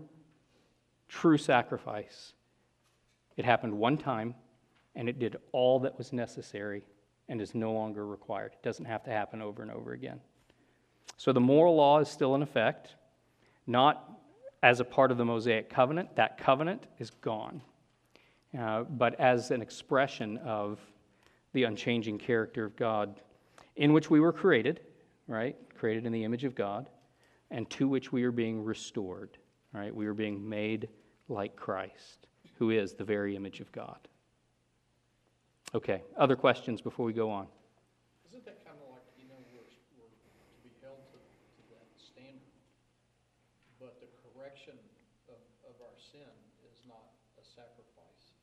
true 1.12 1.38
sacrifice. 1.38 2.34
It 3.36 3.46
happened 3.46 3.74
one 3.74 3.98
time, 3.98 4.34
and 4.96 5.10
it 5.10 5.20
did 5.20 5.36
all 5.52 5.82
that 5.82 5.98
was 5.98 6.14
necessary 6.14 6.86
and 7.28 7.42
is 7.42 7.54
no 7.54 7.74
longer 7.74 8.08
required. 8.08 8.54
It 8.54 8.64
doesn't 8.64 8.86
have 8.86 9.04
to 9.04 9.12
happen 9.12 9.42
over 9.42 9.62
and 9.62 9.72
over 9.72 9.92
again. 9.92 10.22
So 11.18 11.34
the 11.34 11.40
moral 11.40 11.76
law 11.76 12.00
is 12.00 12.10
still 12.10 12.34
in 12.36 12.42
effect, 12.42 12.96
not 13.68 14.20
as 14.64 14.80
a 14.80 14.86
part 14.86 15.12
of 15.12 15.18
the 15.18 15.26
Mosaic 15.26 15.70
covenant. 15.70 16.16
That 16.16 16.38
covenant 16.38 16.88
is 16.98 17.10
gone, 17.10 17.62
uh, 18.58 18.84
but 18.84 19.20
as 19.20 19.52
an 19.52 19.62
expression 19.62 20.38
of 20.38 20.80
the 21.54 21.66
unchanging 21.66 22.20
character 22.20 22.66
of 22.66 22.76
God, 22.76 23.20
in 23.76 23.92
which 23.92 24.10
we 24.10 24.20
were 24.20 24.34
created, 24.34 24.80
right? 25.28 25.58
Created 25.78 26.06
in 26.06 26.14
the 26.14 26.24
image 26.24 26.46
of 26.46 26.56
God, 26.56 26.90
and 27.50 27.70
to 27.72 27.88
which 27.88 28.12
we 28.14 28.24
are 28.24 28.32
being 28.32 28.64
restored, 28.64 29.38
right? 29.74 29.94
We 29.94 30.06
are 30.08 30.14
being 30.14 30.48
made 30.48 30.88
like 31.30 31.56
Christ, 31.56 32.28
who 32.58 32.70
is 32.70 32.94
the 32.94 33.04
very 33.04 33.36
image 33.36 33.60
of 33.60 33.72
God. 33.72 34.00
Okay, 35.74 36.04
other 36.18 36.36
questions 36.36 36.82
before 36.82 37.06
we 37.06 37.14
go 37.14 37.32
on? 37.32 37.48
Isn't 38.28 38.44
that 38.44 38.60
kind 38.68 38.76
of 38.76 38.92
like, 38.92 39.08
you 39.16 39.24
know, 39.32 39.40
we're, 39.56 39.64
we're 39.96 40.12
to 40.12 40.60
be 40.60 40.76
held 40.84 41.00
to, 41.16 41.20
to 41.20 41.62
that 41.72 41.88
standard, 41.96 42.52
but 43.80 44.04
the 44.04 44.12
correction 44.20 44.76
of, 45.32 45.40
of 45.64 45.76
our 45.80 45.96
sin 45.96 46.28
is 46.68 46.84
not 46.84 47.16
a 47.40 47.44
sacrifice. 47.48 48.36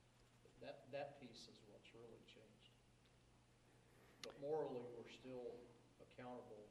That, 0.65 0.89
that 0.93 1.21
piece 1.21 1.53
is 1.53 1.61
what's 1.69 1.93
really 1.93 2.23
changed. 2.25 2.73
But 4.25 4.33
morally, 4.41 4.89
we're 4.97 5.13
still 5.13 5.53
accountable, 6.01 6.65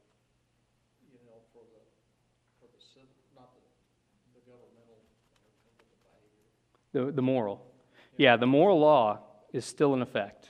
you 1.14 1.22
know, 1.30 1.38
for 1.54 1.62
the, 1.70 1.86
for 2.58 2.66
the, 2.66 2.82
civ- 2.82 3.14
not 3.38 3.54
the, 3.54 3.62
the 4.34 4.44
governmental, 4.50 5.06
but 5.46 5.54
the 5.78 5.86
behavior. 5.86 6.50
The, 6.98 7.12
the 7.12 7.22
moral. 7.22 7.64
Yeah, 8.18 8.38
the 8.38 8.48
moral 8.48 8.80
law 8.80 9.20
is 9.54 9.66
still 9.66 9.94
in 9.94 10.02
effect. 10.02 10.48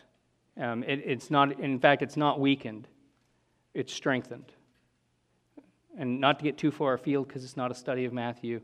Um, 0.58 0.82
it, 0.84 1.02
it's 1.06 1.30
not, 1.30 1.60
in 1.60 1.78
fact, 1.78 2.02
it's 2.02 2.16
not 2.16 2.40
weakened, 2.40 2.88
it's 3.74 3.92
strengthened. 3.92 4.54
And 5.98 6.22
not 6.22 6.40
to 6.40 6.46
get 6.46 6.58
too 6.58 6.72
far 6.72 6.94
afield 6.94 7.28
because 7.28 7.44
it's 7.44 7.58
not 7.58 7.70
a 7.70 7.76
study 7.76 8.06
of 8.06 8.14
Matthew, 8.14 8.62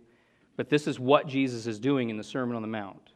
but 0.55 0.69
this 0.69 0.87
is 0.87 0.97
what 0.97 1.27
Jesus 1.27 1.67
is 1.67 1.77
doing 1.77 2.09
in 2.09 2.15
the 2.15 2.23
Sermon 2.23 2.55
on 2.55 2.61
the 2.61 2.69
Mount. 2.69 3.11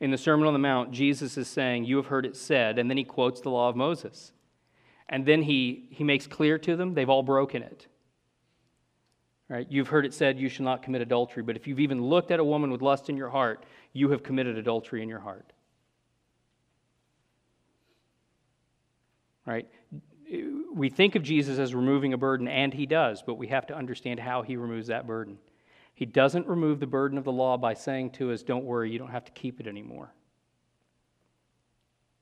In 0.00 0.10
the 0.10 0.16
Sermon 0.16 0.46
on 0.46 0.54
the 0.54 0.58
Mount, 0.58 0.90
Jesus 0.90 1.36
is 1.36 1.46
saying, 1.46 1.84
You 1.84 1.98
have 1.98 2.06
heard 2.06 2.24
it 2.24 2.36
said, 2.36 2.78
and 2.78 2.88
then 2.88 2.96
he 2.96 3.04
quotes 3.04 3.42
the 3.42 3.50
law 3.50 3.68
of 3.68 3.76
Moses. 3.76 4.32
And 5.06 5.26
then 5.26 5.42
he, 5.42 5.84
he 5.90 6.02
makes 6.02 6.26
clear 6.26 6.56
to 6.60 6.76
them 6.76 6.94
they've 6.94 7.10
all 7.10 7.22
broken 7.22 7.62
it. 7.62 7.88
Right? 9.50 9.66
You've 9.68 9.88
heard 9.88 10.06
it 10.06 10.14
said, 10.14 10.38
You 10.38 10.48
shall 10.48 10.64
not 10.64 10.80
commit 10.80 11.02
adultery. 11.02 11.42
But 11.42 11.56
if 11.56 11.66
you've 11.66 11.80
even 11.80 12.00
looked 12.00 12.30
at 12.30 12.38
a 12.38 12.44
woman 12.44 12.70
with 12.70 12.82
lust 12.82 13.10
in 13.10 13.16
your 13.16 13.30
heart, 13.30 13.64
you 13.92 14.10
have 14.10 14.22
committed 14.22 14.56
adultery 14.56 15.02
in 15.02 15.08
your 15.08 15.18
heart. 15.18 15.52
Right? 19.44 19.68
We 20.72 20.88
think 20.88 21.16
of 21.16 21.24
Jesus 21.24 21.58
as 21.58 21.74
removing 21.74 22.12
a 22.12 22.16
burden, 22.16 22.46
and 22.46 22.72
he 22.72 22.86
does, 22.86 23.24
but 23.26 23.34
we 23.34 23.48
have 23.48 23.66
to 23.66 23.76
understand 23.76 24.20
how 24.20 24.42
he 24.42 24.56
removes 24.56 24.86
that 24.86 25.08
burden. 25.08 25.38
He 25.94 26.06
doesn't 26.06 26.46
remove 26.46 26.78
the 26.78 26.86
burden 26.86 27.18
of 27.18 27.24
the 27.24 27.32
law 27.32 27.56
by 27.56 27.74
saying 27.74 28.10
to 28.10 28.30
us, 28.30 28.44
Don't 28.44 28.64
worry, 28.64 28.92
you 28.92 29.00
don't 29.00 29.10
have 29.10 29.24
to 29.24 29.32
keep 29.32 29.58
it 29.58 29.66
anymore. 29.66 30.14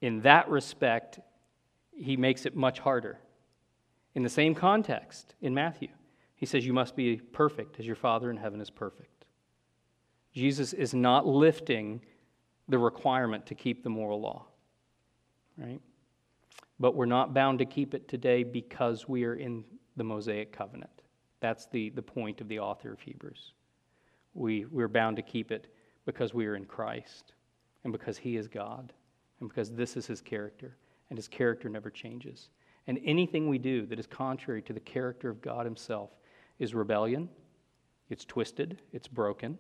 In 0.01 0.23
that 0.23 0.49
respect, 0.49 1.21
he 1.95 2.17
makes 2.17 2.47
it 2.47 2.57
much 2.57 2.79
harder. 2.79 3.19
In 4.15 4.23
the 4.23 4.31
same 4.31 4.55
context, 4.55 5.35
in 5.43 5.53
Matthew, 5.53 5.89
he 6.39 6.47
says, 6.47 6.65
You 6.65 6.73
must 6.73 6.97
be 6.97 7.17
perfect 7.17 7.79
as 7.79 7.87
your 7.87 7.97
Father 7.97 8.31
in 8.31 8.37
heaven 8.37 8.61
is 8.61 8.71
perfect. 8.71 9.27
Jesus 10.33 10.73
is 10.73 10.95
not 10.95 11.27
lifting 11.27 12.01
the 12.69 12.79
requirement 12.79 13.45
to 13.47 13.55
keep 13.55 13.83
the 13.83 13.91
moral 13.91 14.21
law, 14.21 14.47
right? 15.57 15.81
But 16.79 16.95
we're 16.95 17.07
not 17.07 17.35
bound 17.35 17.59
to 17.59 17.65
keep 17.65 17.93
it 17.93 18.07
today 18.07 18.45
because 18.45 19.09
we 19.09 19.25
are 19.25 19.35
in 19.35 19.65
the 19.97 20.05
Mosaic 20.05 20.53
covenant. 20.53 21.03
That's 21.41 21.67
the, 21.67 21.91
the 21.91 22.03
point 22.03 22.41
of 22.41 22.49
the 22.49 22.61
author 22.61 22.93
of 22.93 23.01
Hebrews. 23.01 23.53
We, 24.35 24.65
we're 24.67 24.87
bound 24.87 25.17
to 25.17 25.23
keep 25.23 25.51
it 25.51 25.73
because 26.07 26.35
we 26.35 26.47
are 26.47 26.55
in 26.55 26.67
Christ 26.67 27.33
and 27.83 27.93
because 27.93 28.17
He 28.17 28.37
is 28.37 28.47
God 28.47 28.93
and 29.41 29.49
because 29.49 29.73
this 29.73 29.97
is 29.97 30.07
His 30.07 30.21
character 30.21 30.77
and 31.11 31.19
His 31.19 31.27
character 31.27 31.69
never 31.69 31.91
changes. 31.91 32.51
And 32.87 33.01
anything 33.05 33.49
we 33.49 33.59
do 33.59 33.87
that 33.87 33.99
is 33.99 34.07
contrary 34.07 34.63
to 34.63 34.73
the 34.73 34.81
character 34.81 35.29
of 35.29 35.43
God 35.43 35.65
Himself 35.65 36.11
is 36.59 36.75
rebellion, 36.75 37.29
it's 38.11 38.25
twisted, 38.25 38.81
it's 38.93 39.09
broken. 39.09 39.59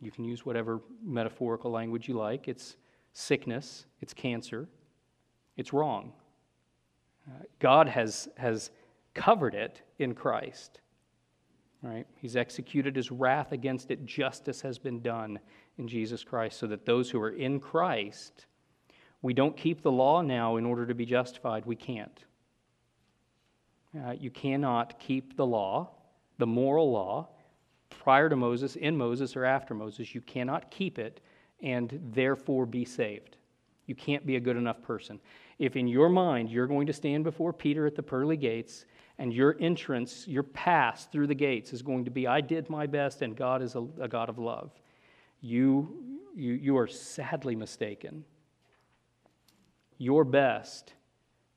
You 0.00 0.10
can 0.10 0.24
use 0.24 0.44
whatever 0.44 0.80
metaphorical 1.02 1.70
language 1.70 2.08
you 2.08 2.14
like. 2.14 2.48
It's 2.48 2.76
sickness, 3.12 3.86
it's 4.00 4.12
cancer, 4.12 4.68
it's 5.56 5.72
wrong. 5.72 6.12
God 7.58 7.88
has, 7.88 8.28
has 8.36 8.70
covered 9.14 9.54
it 9.54 9.80
in 9.98 10.14
Christ. 10.14 10.80
Right? 11.82 12.06
He's 12.16 12.36
executed 12.36 12.96
his 12.96 13.10
wrath 13.10 13.52
against 13.52 13.90
it. 13.90 14.06
Justice 14.06 14.62
has 14.62 14.78
been 14.78 15.00
done 15.02 15.38
in 15.76 15.86
Jesus 15.86 16.24
Christ, 16.24 16.58
so 16.58 16.66
that 16.66 16.86
those 16.86 17.10
who 17.10 17.20
are 17.20 17.30
in 17.30 17.60
Christ, 17.60 18.46
we 19.22 19.34
don't 19.34 19.56
keep 19.56 19.82
the 19.82 19.92
law 19.92 20.22
now 20.22 20.56
in 20.56 20.64
order 20.64 20.86
to 20.86 20.94
be 20.94 21.04
justified. 21.04 21.66
We 21.66 21.76
can't. 21.76 22.24
Uh, 23.96 24.12
you 24.12 24.30
cannot 24.30 24.98
keep 24.98 25.36
the 25.36 25.46
law, 25.46 25.90
the 26.38 26.46
moral 26.46 26.90
law, 26.90 27.28
prior 27.90 28.28
to 28.28 28.36
Moses, 28.36 28.76
in 28.76 28.96
Moses, 28.96 29.36
or 29.36 29.44
after 29.44 29.74
Moses. 29.74 30.14
You 30.14 30.20
cannot 30.20 30.70
keep 30.70 30.98
it 30.98 31.20
and 31.62 32.00
therefore 32.12 32.66
be 32.66 32.84
saved. 32.84 33.36
You 33.86 33.94
can't 33.94 34.26
be 34.26 34.36
a 34.36 34.40
good 34.40 34.56
enough 34.56 34.82
person. 34.82 35.20
If 35.58 35.76
in 35.76 35.86
your 35.86 36.08
mind 36.08 36.50
you're 36.50 36.66
going 36.66 36.86
to 36.86 36.92
stand 36.92 37.24
before 37.24 37.52
Peter 37.52 37.86
at 37.86 37.94
the 37.94 38.02
pearly 38.02 38.36
gates 38.36 38.86
and 39.18 39.32
your 39.32 39.56
entrance, 39.60 40.26
your 40.26 40.42
pass 40.42 41.06
through 41.06 41.28
the 41.28 41.34
gates 41.34 41.72
is 41.72 41.82
going 41.82 42.04
to 42.04 42.10
be, 42.10 42.26
I 42.26 42.40
did 42.40 42.68
my 42.68 42.86
best 42.86 43.22
and 43.22 43.36
God 43.36 43.62
is 43.62 43.74
a, 43.76 43.86
a 44.00 44.08
God 44.08 44.28
of 44.28 44.38
love, 44.38 44.72
you, 45.40 46.18
you, 46.34 46.54
you 46.54 46.76
are 46.76 46.88
sadly 46.88 47.54
mistaken. 47.54 48.24
Your 49.98 50.24
best 50.24 50.94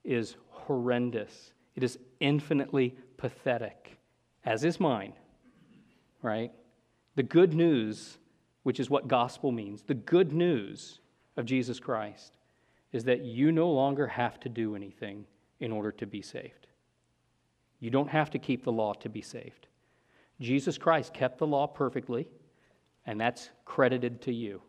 is 0.04 0.36
horrendous, 0.50 1.54
it 1.78 1.84
is 1.84 2.00
infinitely 2.20 2.96
pathetic, 3.18 3.98
as 4.44 4.64
is 4.64 4.80
mine, 4.80 5.14
right? 6.24 6.52
The 7.16 7.24
good 7.24 7.54
news, 7.54 8.18
which 8.64 8.80
is 8.80 8.90
what 8.90 9.08
gospel 9.08 9.52
means, 9.52 9.84
the 9.84 9.94
good 9.94 10.34
news 10.34 11.00
of 11.38 11.46
Jesus 11.46 11.80
Christ 11.80 12.34
is 12.92 13.04
that 13.04 13.24
you 13.24 13.52
no 13.52 13.70
longer 13.70 14.08
have 14.08 14.40
to 14.40 14.50
do 14.50 14.76
anything 14.76 15.26
in 15.60 15.72
order 15.72 15.92
to 15.92 16.08
be 16.08 16.22
saved. 16.22 16.66
You 17.80 17.92
don't 17.92 18.10
have 18.10 18.32
to 18.32 18.40
keep 18.40 18.64
the 18.64 18.72
law 18.72 18.94
to 18.94 19.10
be 19.10 19.22
saved. 19.22 19.68
Jesus 20.42 20.80
Christ 20.80 21.14
kept 21.14 21.38
the 21.38 21.46
law 21.46 21.68
perfectly, 21.68 22.28
and 23.06 23.22
that's 23.22 23.52
credited 23.66 24.24
to 24.24 24.34
you. 24.34 24.64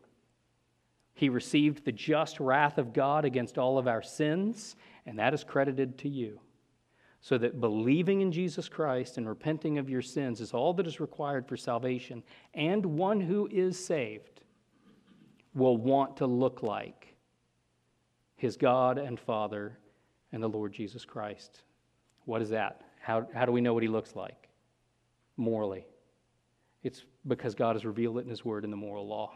He 1.15 1.29
received 1.29 1.85
the 1.85 1.91
just 1.91 2.39
wrath 2.39 2.77
of 2.77 2.93
God 2.93 3.25
against 3.25 3.57
all 3.57 3.79
of 3.79 3.87
our 3.87 4.03
sins, 4.03 4.75
and 5.07 5.17
that 5.17 5.33
is 5.33 5.43
credited 5.43 5.97
to 5.99 6.09
you. 6.09 6.39
So 7.21 7.37
that 7.37 7.59
believing 7.59 8.21
in 8.21 8.31
Jesus 8.31 8.69
Christ 8.69 9.17
and 9.17 9.27
repenting 9.27 9.77
of 9.77 9.89
your 9.89 10.01
sins 10.01 10.39
is 10.39 10.53
all 10.53 10.73
that 10.75 10.87
is 10.87 10.99
required 10.99 11.47
for 11.47 11.57
salvation, 11.57 12.23
and 12.53 12.85
one 12.85 13.19
who 13.19 13.47
is 13.51 13.83
saved 13.83 14.41
will 15.53 15.77
want 15.77 16.17
to 16.17 16.25
look 16.25 16.63
like 16.63 17.13
his 18.35 18.55
God 18.55 18.97
and 18.97 19.19
Father 19.19 19.77
and 20.31 20.41
the 20.41 20.47
Lord 20.47 20.71
Jesus 20.71 21.03
Christ. 21.03 21.63
What 22.25 22.41
is 22.41 22.49
that? 22.49 22.81
How, 23.01 23.27
how 23.33 23.45
do 23.45 23.51
we 23.51 23.59
know 23.59 23.73
what 23.73 23.83
he 23.83 23.89
looks 23.89 24.15
like? 24.15 24.47
Morally. 25.35 25.85
It's 26.83 27.03
because 27.27 27.55
God 27.55 27.75
has 27.75 27.85
revealed 27.85 28.17
it 28.17 28.21
in 28.21 28.29
his 28.29 28.45
word 28.45 28.63
in 28.63 28.71
the 28.71 28.77
moral 28.77 29.05
law. 29.05 29.33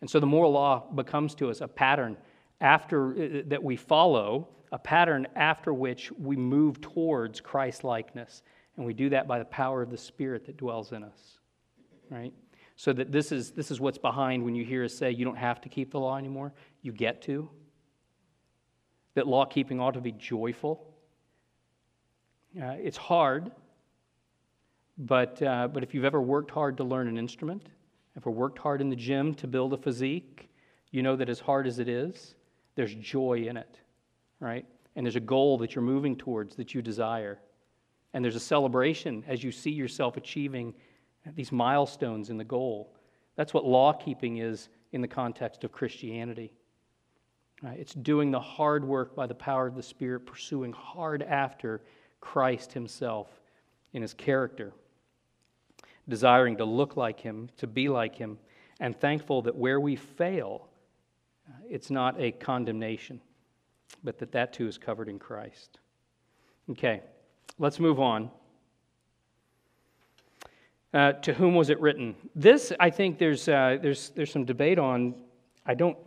And 0.00 0.10
so 0.10 0.18
the 0.18 0.26
moral 0.26 0.52
law 0.52 0.90
becomes 0.94 1.34
to 1.36 1.48
us 1.50 1.60
a 1.60 1.68
pattern 1.68 2.16
after 2.60 3.12
uh, 3.12 3.42
that 3.46 3.62
we 3.62 3.76
follow, 3.76 4.48
a 4.74 4.78
pattern 4.78 5.24
after 5.36 5.72
which 5.72 6.10
we 6.10 6.34
move 6.34 6.80
towards 6.80 7.40
Christ 7.40 7.84
likeness. 7.84 8.42
And 8.76 8.84
we 8.84 8.92
do 8.92 9.08
that 9.10 9.28
by 9.28 9.38
the 9.38 9.44
power 9.44 9.80
of 9.82 9.90
the 9.90 9.96
Spirit 9.96 10.46
that 10.46 10.56
dwells 10.56 10.90
in 10.90 11.04
us. 11.04 11.38
Right? 12.10 12.32
So 12.74 12.92
that 12.92 13.12
this 13.12 13.30
is 13.30 13.52
this 13.52 13.70
is 13.70 13.80
what's 13.80 13.98
behind 13.98 14.44
when 14.44 14.56
you 14.56 14.64
hear 14.64 14.84
us 14.84 14.92
say 14.92 15.12
you 15.12 15.24
don't 15.24 15.38
have 15.38 15.60
to 15.60 15.68
keep 15.68 15.92
the 15.92 16.00
law 16.00 16.18
anymore, 16.18 16.52
you 16.82 16.90
get 16.90 17.22
to. 17.22 17.48
That 19.14 19.28
law 19.28 19.44
keeping 19.44 19.78
ought 19.78 19.94
to 19.94 20.00
be 20.00 20.10
joyful. 20.10 20.92
Uh, 22.60 22.74
it's 22.82 22.96
hard, 22.96 23.52
but, 24.98 25.40
uh, 25.40 25.68
but 25.68 25.84
if 25.84 25.94
you've 25.94 26.04
ever 26.04 26.20
worked 26.20 26.50
hard 26.50 26.76
to 26.78 26.84
learn 26.84 27.06
an 27.06 27.16
instrument, 27.16 27.68
ever 28.16 28.30
worked 28.30 28.58
hard 28.58 28.80
in 28.80 28.90
the 28.90 28.96
gym 28.96 29.34
to 29.36 29.46
build 29.46 29.72
a 29.72 29.76
physique, 29.76 30.50
you 30.90 31.02
know 31.02 31.14
that 31.14 31.28
as 31.28 31.38
hard 31.38 31.68
as 31.68 31.78
it 31.78 31.88
is, 31.88 32.34
there's 32.74 32.94
joy 32.96 33.46
in 33.48 33.56
it, 33.56 33.78
right? 34.44 34.66
And 34.94 35.06
there's 35.06 35.16
a 35.16 35.20
goal 35.20 35.56
that 35.58 35.74
you're 35.74 35.82
moving 35.82 36.14
towards 36.14 36.54
that 36.56 36.74
you 36.74 36.82
desire. 36.82 37.40
And 38.12 38.22
there's 38.22 38.36
a 38.36 38.40
celebration 38.40 39.24
as 39.26 39.42
you 39.42 39.50
see 39.50 39.70
yourself 39.70 40.16
achieving 40.16 40.74
these 41.34 41.50
milestones 41.50 42.28
in 42.28 42.36
the 42.36 42.44
goal. 42.44 42.94
That's 43.36 43.54
what 43.54 43.64
law 43.64 43.94
keeping 43.94 44.36
is 44.36 44.68
in 44.92 45.00
the 45.00 45.08
context 45.08 45.64
of 45.64 45.72
Christianity. 45.72 46.52
Right? 47.62 47.78
It's 47.78 47.94
doing 47.94 48.30
the 48.30 48.40
hard 48.40 48.84
work 48.84 49.16
by 49.16 49.26
the 49.26 49.34
power 49.34 49.66
of 49.66 49.74
the 49.74 49.82
Spirit, 49.82 50.26
pursuing 50.26 50.72
hard 50.72 51.22
after 51.22 51.80
Christ 52.20 52.72
Himself 52.72 53.28
in 53.94 54.02
His 54.02 54.12
character, 54.12 54.74
desiring 56.06 56.58
to 56.58 56.66
look 56.66 56.96
like 56.96 57.18
Him, 57.18 57.48
to 57.56 57.66
be 57.66 57.88
like 57.88 58.14
Him, 58.14 58.38
and 58.78 58.94
thankful 58.94 59.40
that 59.42 59.56
where 59.56 59.80
we 59.80 59.96
fail, 59.96 60.68
it's 61.68 61.90
not 61.90 62.20
a 62.20 62.32
condemnation, 62.32 63.20
but 64.02 64.18
that 64.18 64.32
that 64.32 64.52
too 64.52 64.66
is 64.66 64.78
covered 64.78 65.08
in 65.08 65.18
Christ. 65.18 65.78
Okay, 66.70 67.02
let's 67.58 67.78
move 67.78 68.00
on. 68.00 68.30
Uh, 70.92 71.12
to 71.12 71.34
whom 71.34 71.54
was 71.54 71.70
it 71.70 71.80
written? 71.80 72.14
This, 72.36 72.72
I 72.78 72.88
think, 72.88 73.18
there's, 73.18 73.48
uh, 73.48 73.78
there's, 73.82 74.10
there's 74.10 74.30
some 74.30 74.44
debate 74.44 74.78
on. 74.78 75.14
I 75.66 75.74
don't, 75.74 75.98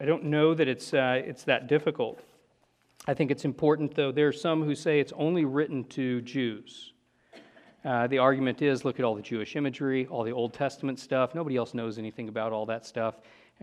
I 0.00 0.04
don't 0.04 0.24
know 0.24 0.54
that 0.54 0.66
it's, 0.66 0.92
uh, 0.92 1.22
it's 1.24 1.44
that 1.44 1.68
difficult. 1.68 2.20
I 3.06 3.14
think 3.14 3.30
it's 3.30 3.44
important, 3.44 3.94
though. 3.94 4.10
There 4.10 4.26
are 4.26 4.32
some 4.32 4.64
who 4.64 4.74
say 4.74 4.98
it's 4.98 5.12
only 5.16 5.44
written 5.44 5.84
to 5.84 6.20
Jews. 6.22 6.92
Uh, 7.84 8.08
the 8.08 8.18
argument 8.18 8.60
is 8.60 8.84
look 8.84 8.98
at 8.98 9.04
all 9.04 9.14
the 9.14 9.22
Jewish 9.22 9.56
imagery, 9.56 10.06
all 10.06 10.24
the 10.24 10.32
Old 10.32 10.52
Testament 10.52 10.98
stuff. 10.98 11.34
Nobody 11.34 11.56
else 11.56 11.72
knows 11.72 11.96
anything 11.96 12.28
about 12.28 12.52
all 12.52 12.66
that 12.66 12.84
stuff 12.84 13.16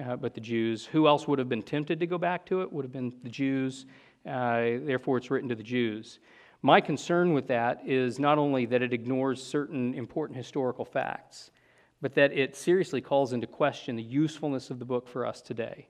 uh, 0.03 0.15
but 0.15 0.33
the 0.33 0.41
Jews. 0.41 0.85
Who 0.85 1.07
else 1.07 1.27
would 1.27 1.39
have 1.39 1.49
been 1.49 1.63
tempted 1.63 1.99
to 1.99 2.07
go 2.07 2.17
back 2.17 2.45
to 2.47 2.61
it? 2.61 2.71
Would 2.71 2.85
have 2.85 2.91
been 2.91 3.13
the 3.23 3.29
Jews. 3.29 3.85
Uh, 4.25 4.79
therefore, 4.83 5.17
it's 5.17 5.31
written 5.31 5.49
to 5.49 5.55
the 5.55 5.63
Jews. 5.63 6.19
My 6.61 6.81
concern 6.81 7.33
with 7.33 7.47
that 7.47 7.81
is 7.85 8.19
not 8.19 8.37
only 8.37 8.65
that 8.65 8.81
it 8.81 8.93
ignores 8.93 9.41
certain 9.41 9.93
important 9.93 10.37
historical 10.37 10.85
facts, 10.85 11.51
but 12.01 12.13
that 12.15 12.31
it 12.33 12.55
seriously 12.55 13.01
calls 13.01 13.33
into 13.33 13.47
question 13.47 13.95
the 13.95 14.03
usefulness 14.03 14.69
of 14.69 14.79
the 14.79 14.85
book 14.85 15.07
for 15.07 15.25
us 15.25 15.41
today. 15.41 15.87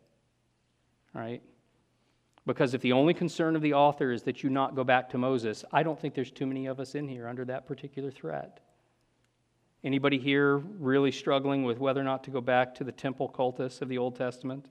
Right? 1.14 1.42
Because 2.46 2.74
if 2.74 2.82
the 2.82 2.94
only 2.94 3.14
concern 3.14 3.56
of 3.56 3.62
the 3.62 3.74
author 3.74 4.12
is 4.12 4.24
that 4.24 4.42
you 4.44 4.50
not 4.50 4.76
go 4.76 4.84
back 4.84 5.10
to 5.10 5.18
Moses, 5.18 5.66
I 5.74 5.84
don't 5.84 6.00
think 6.00 6.14
there's 6.14 6.32
too 6.32 6.46
many 6.46 6.68
of 6.68 6.80
us 6.80 6.96
in 6.96 7.08
here 7.08 7.28
under 7.28 7.44
that 7.46 7.66
particular 7.66 8.12
threat. 8.12 8.62
Anybody 9.84 10.18
here 10.18 10.58
really 10.58 11.12
struggling 11.12 11.64
with 11.64 11.78
whether 11.80 12.02
or 12.02 12.04
not 12.04 12.24
to 12.26 12.32
go 12.32 12.42
back 12.42 12.74
to 12.76 12.84
the 12.84 12.92
temple 12.92 13.28
cultus 13.30 13.82
of 13.82 13.90
the 13.90 13.98
Old 13.98 14.16
Testament? 14.16 14.68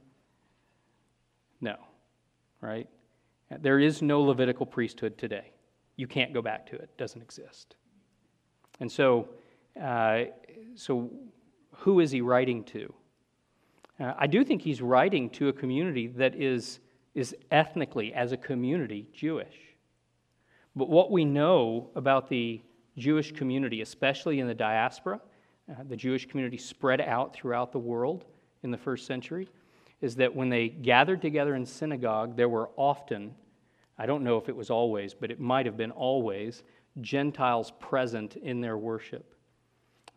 No, 1.61 1.77
right? 2.61 2.89
There 3.61 3.79
is 3.79 4.03
no 4.03 4.23
Levitical 4.23 4.67
priesthood 4.67 5.17
today. 5.17 5.53
You 5.97 6.07
can't 6.07 6.35
go 6.35 6.43
back 6.43 6.67
to 6.67 6.75
it, 6.77 6.83
it 6.83 6.99
doesn't 6.99 7.23
exist. 7.23 7.77
And 8.81 8.91
so, 8.91 9.29
uh, 9.81 10.25
so 10.75 11.11
who 11.73 12.01
is 12.01 12.11
he 12.11 12.21
writing 12.21 12.65
to? 12.65 12.93
Uh, 13.99 14.13
I 14.19 14.27
do 14.27 14.45
think 14.45 14.61
he's 14.61 14.83
writing 14.83 15.31
to 15.31 15.49
a 15.49 15.53
community 15.53 16.09
that 16.09 16.35
is, 16.35 16.81
is 17.15 17.35
ethnically, 17.51 18.13
as 18.13 18.33
a 18.33 18.37
community, 18.37 19.09
Jewish. 19.15 19.57
But 20.75 20.91
what 20.91 21.11
we 21.11 21.25
know 21.25 21.89
about 21.95 22.29
the 22.29 22.61
Jewish 22.97 23.33
community, 23.33 23.83
especially 23.83 24.41
in 24.41 24.47
the 24.47 24.55
diaspora, 24.55 25.21
uh, 25.71 25.83
the 25.89 25.97
Jewish 25.97 26.27
community 26.27 26.57
spread 26.57 27.01
out 27.01 27.35
throughout 27.35 27.73
the 27.73 27.79
world 27.79 28.25
in 28.63 28.71
the 28.71 28.79
first 28.79 29.07
century, 29.07 29.49
is 30.01 30.17
that 30.17 30.35
when 30.35 30.49
they 30.49 30.69
gathered 30.69 31.21
together 31.23 31.55
in 31.55 31.67
synagogue, 31.67 32.37
there 32.37 32.49
were 32.49 32.71
often, 32.77 33.35
I 33.99 34.07
don't 34.07 34.23
know 34.23 34.37
if 34.37 34.49
it 34.49 34.57
was 34.57 34.71
always, 34.71 35.15
but 35.15 35.31
it 35.31 35.41
might 35.41 35.67
have 35.67 35.77
been 35.77 35.91
always, 35.91 36.63
Gentiles 37.01 37.73
present 37.81 38.37
in 38.37 38.61
their 38.61 38.79
worship. 38.79 39.35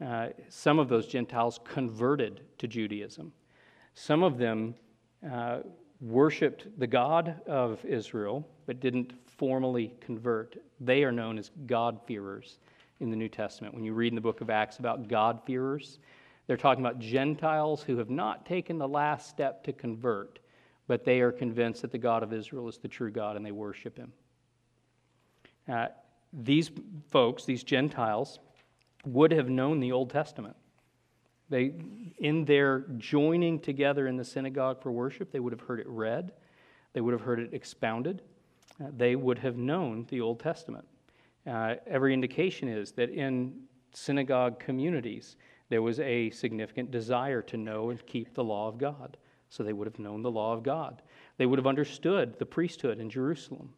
Uh, 0.06 0.30
some 0.48 0.80
of 0.80 0.88
those 0.88 1.08
Gentiles 1.08 1.60
converted 1.66 2.42
to 2.58 2.68
Judaism. 2.68 3.34
Some 3.96 4.24
of 4.24 4.38
them 4.38 4.76
uh, 5.30 5.60
worshiped 6.00 6.68
the 6.78 6.88
God 6.88 7.42
of 7.46 7.84
Israel, 7.84 8.48
but 8.66 8.80
didn't 8.80 9.14
formally 9.26 9.94
convert. 10.00 10.56
They 10.80 11.04
are 11.04 11.12
known 11.12 11.38
as 11.38 11.52
God-fearers 11.66 12.60
in 13.00 13.10
the 13.10 13.16
New 13.16 13.30
Testament. 13.30 13.74
When 13.74 13.84
you 13.84 13.94
read 13.94 14.10
in 14.10 14.16
the 14.16 14.22
book 14.22 14.42
of 14.42 14.50
Acts 14.50 14.80
about 14.80 15.08
God-fearers, 15.08 16.00
they're 16.48 16.58
talking 16.58 16.84
about 16.84 17.00
Gentiles 17.00 17.84
who 17.84 17.98
have 17.98 18.10
not 18.10 18.46
taken 18.46 18.78
the 18.78 18.88
last 18.88 19.30
step 19.30 19.64
to 19.66 19.74
convert, 19.74 20.40
but 20.88 21.06
they 21.06 21.22
are 21.22 21.32
convinced 21.32 21.82
that 21.84 21.92
the 21.92 21.98
God 21.98 22.24
of 22.24 22.34
Israel 22.34 22.68
is 22.68 22.78
the 22.78 22.88
true 22.88 23.12
God 23.12 23.36
and 23.36 23.46
they 23.46 23.52
worship 23.52 23.98
him. 23.98 24.12
Uh, 25.68 25.88
these 26.34 26.72
folks, 27.10 27.46
these 27.46 27.64
Gentiles, 27.64 28.40
would 29.06 29.32
have 29.32 29.50
known 29.50 29.80
the 29.80 29.92
Old 29.92 30.10
Testament. 30.10 30.56
They, 31.50 31.74
in 32.18 32.46
their 32.46 32.86
joining 32.98 33.60
together 33.60 34.08
in 34.08 34.18
the 34.18 34.26
synagogue 34.26 34.82
for 34.82 34.92
worship, 34.92 35.32
they 35.32 35.40
would 35.40 35.54
have 35.54 35.62
heard 35.62 35.80
it 35.80 35.88
read, 35.88 36.32
they 36.94 37.02
would 37.02 37.14
have 37.14 37.22
heard 37.22 37.40
it 37.40 37.54
expounded, 37.54 38.22
uh, 38.84 38.88
they 38.96 39.16
would 39.16 39.40
have 39.40 39.58
known 39.58 40.06
the 40.10 40.22
Old 40.22 40.40
Testament. 40.40 40.86
Uh, 41.48 41.76
every 41.88 42.14
indication 42.14 42.68
is 42.68 42.92
that 42.94 43.10
in 43.10 43.54
synagogue 43.94 44.60
communities, 44.60 45.36
there 45.70 45.82
was 45.82 46.00
a 46.00 46.30
significant 46.32 46.92
desire 46.92 47.42
to 47.44 47.58
know 47.58 47.90
and 47.90 48.06
keep 48.06 48.34
the 48.34 48.44
law 48.44 48.68
of 48.68 48.78
God. 48.78 49.18
So 49.50 49.64
they 49.64 49.74
would 49.74 49.88
have 49.88 50.00
known 50.00 50.22
the 50.22 50.32
law 50.32 50.54
of 50.54 50.64
God. 50.64 51.02
They 51.38 51.46
would 51.46 51.58
have 51.60 51.68
understood 51.68 52.38
the 52.38 52.46
priesthood 52.46 53.00
in 53.00 53.10
Jerusalem. 53.10 53.74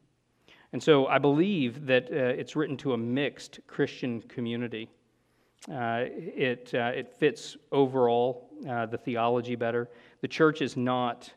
And 0.74 0.82
so 0.82 1.08
I 1.08 1.17
believe 1.17 1.86
that 1.86 2.06
uh, 2.06 2.15
it's 2.15 2.56
written 2.56 2.78
to 2.78 2.93
a 2.93 2.97
mixed 2.97 3.60
Christian 3.67 4.21
community. 4.21 4.89
Uh, 5.69 6.06
it, 6.08 6.71
uh, 6.74 6.92
it 6.96 7.13
fits 7.13 7.58
overall 7.71 8.50
uh, 8.67 8.85
the 8.85 8.98
theology 8.98 9.56
better. 9.56 9.90
The 10.21 10.27
church 10.27 10.62
is 10.62 10.75
not 10.77 11.31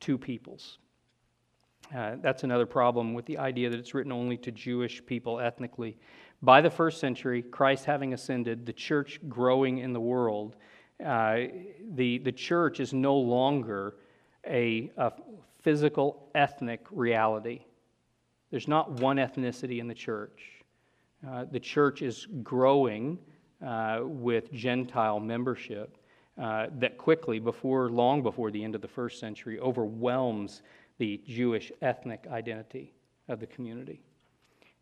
two 0.00 0.18
peoples. 0.18 0.78
Uh, 1.94 2.16
that's 2.22 2.44
another 2.44 2.66
problem 2.66 3.14
with 3.14 3.26
the 3.26 3.38
idea 3.38 3.68
that 3.68 3.78
it's 3.78 3.94
written 3.94 4.12
only 4.12 4.36
to 4.36 4.52
Jewish 4.52 5.04
people 5.04 5.40
ethnically. 5.40 5.96
By 6.42 6.60
the 6.60 6.70
first 6.70 7.00
century, 7.00 7.42
Christ 7.42 7.84
having 7.84 8.14
ascended, 8.14 8.64
the 8.64 8.72
church 8.72 9.18
growing 9.28 9.78
in 9.78 9.92
the 9.92 10.00
world, 10.00 10.56
uh, 11.04 11.40
the, 11.94 12.18
the 12.18 12.32
church 12.32 12.78
is 12.78 12.92
no 12.92 13.16
longer 13.16 13.96
a, 14.46 14.90
a, 14.96 15.12
physical 15.62 16.30
ethnic 16.34 16.86
reality. 16.90 17.60
There's 18.50 18.68
not 18.68 18.92
one 18.92 19.16
ethnicity 19.16 19.78
in 19.78 19.88
the 19.88 19.94
church. 19.94 20.64
Uh, 21.28 21.44
the 21.50 21.60
church 21.60 22.00
is 22.00 22.26
growing 22.42 23.18
uh, 23.66 24.00
with 24.02 24.50
Gentile 24.52 25.20
membership 25.20 25.98
uh, 26.40 26.68
that 26.78 26.96
quickly, 26.96 27.38
before 27.38 27.90
long 27.90 28.22
before 28.22 28.50
the 28.50 28.64
end 28.64 28.74
of 28.74 28.80
the 28.80 28.88
first 28.88 29.20
century, 29.20 29.60
overwhelms 29.60 30.62
the 31.00 31.18
Jewish 31.26 31.72
ethnic 31.80 32.26
identity 32.30 32.92
of 33.28 33.40
the 33.40 33.46
community. 33.46 34.02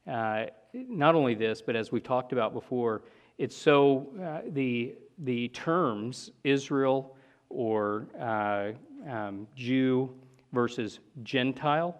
Uh, 0.04 0.46
not 0.74 1.14
only 1.14 1.34
this, 1.34 1.62
but 1.62 1.76
as 1.76 1.92
we've 1.92 2.02
talked 2.02 2.32
about 2.32 2.52
before, 2.52 3.02
it's 3.38 3.56
so 3.56 4.08
uh, 4.20 4.40
the 4.50 4.96
the 5.20 5.48
terms 5.48 6.30
Israel 6.42 7.16
or 7.50 8.08
uh, 8.20 8.70
um, 9.08 9.46
Jew 9.54 10.10
versus 10.52 10.98
Gentile, 11.22 11.96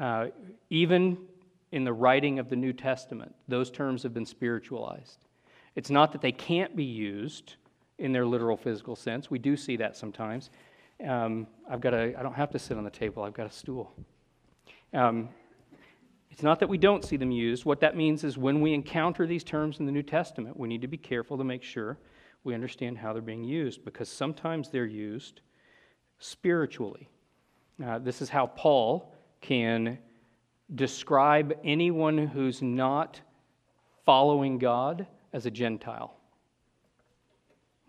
uh, 0.00 0.26
even 0.70 1.18
in 1.72 1.84
the 1.84 1.92
writing 1.92 2.38
of 2.38 2.48
the 2.48 2.56
New 2.56 2.72
Testament, 2.72 3.34
those 3.46 3.70
terms 3.70 4.02
have 4.02 4.14
been 4.14 4.26
spiritualized. 4.26 5.18
It's 5.76 5.90
not 5.90 6.12
that 6.12 6.22
they 6.22 6.32
can't 6.32 6.74
be 6.74 6.84
used 6.84 7.56
in 7.98 8.12
their 8.12 8.24
literal 8.24 8.56
physical 8.56 8.96
sense. 8.96 9.30
We 9.30 9.38
do 9.38 9.56
see 9.56 9.76
that 9.76 9.96
sometimes. 9.96 10.50
Um, 11.02 11.46
I've 11.68 11.80
got 11.80 11.94
a, 11.94 12.14
I 12.18 12.22
don't 12.22 12.34
have 12.34 12.50
to 12.50 12.58
sit 12.58 12.76
on 12.76 12.84
the 12.84 12.90
table, 12.90 13.22
I've 13.22 13.34
got 13.34 13.46
a 13.46 13.50
stool. 13.50 13.92
Um, 14.92 15.28
it's 16.30 16.42
not 16.42 16.58
that 16.60 16.68
we 16.68 16.78
don't 16.78 17.04
see 17.04 17.16
them 17.16 17.30
used. 17.30 17.64
What 17.64 17.80
that 17.80 17.96
means 17.96 18.24
is 18.24 18.36
when 18.36 18.60
we 18.60 18.74
encounter 18.74 19.26
these 19.26 19.44
terms 19.44 19.78
in 19.78 19.86
the 19.86 19.92
New 19.92 20.02
Testament, 20.02 20.58
we 20.58 20.68
need 20.68 20.82
to 20.82 20.88
be 20.88 20.96
careful 20.96 21.38
to 21.38 21.44
make 21.44 21.62
sure 21.62 21.98
we 22.42 22.54
understand 22.54 22.98
how 22.98 23.12
they're 23.12 23.22
being 23.22 23.44
used 23.44 23.84
because 23.84 24.08
sometimes 24.08 24.68
they're 24.68 24.84
used 24.84 25.40
spiritually. 26.18 27.08
Uh, 27.84 27.98
this 27.98 28.20
is 28.20 28.28
how 28.28 28.46
Paul 28.46 29.12
can 29.40 29.98
describe 30.74 31.56
anyone 31.64 32.18
who's 32.18 32.62
not 32.62 33.20
following 34.04 34.58
God 34.58 35.06
as 35.32 35.46
a 35.46 35.50
Gentile. 35.50 36.16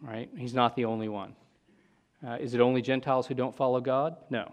Right? 0.01 0.29
He's 0.37 0.53
not 0.53 0.75
the 0.75 0.85
only 0.85 1.09
one. 1.09 1.35
Uh, 2.25 2.37
is 2.39 2.53
it 2.53 2.61
only 2.61 2.81
Gentiles 2.81 3.27
who 3.27 3.33
don't 3.33 3.55
follow 3.55 3.81
God? 3.81 4.17
No. 4.29 4.51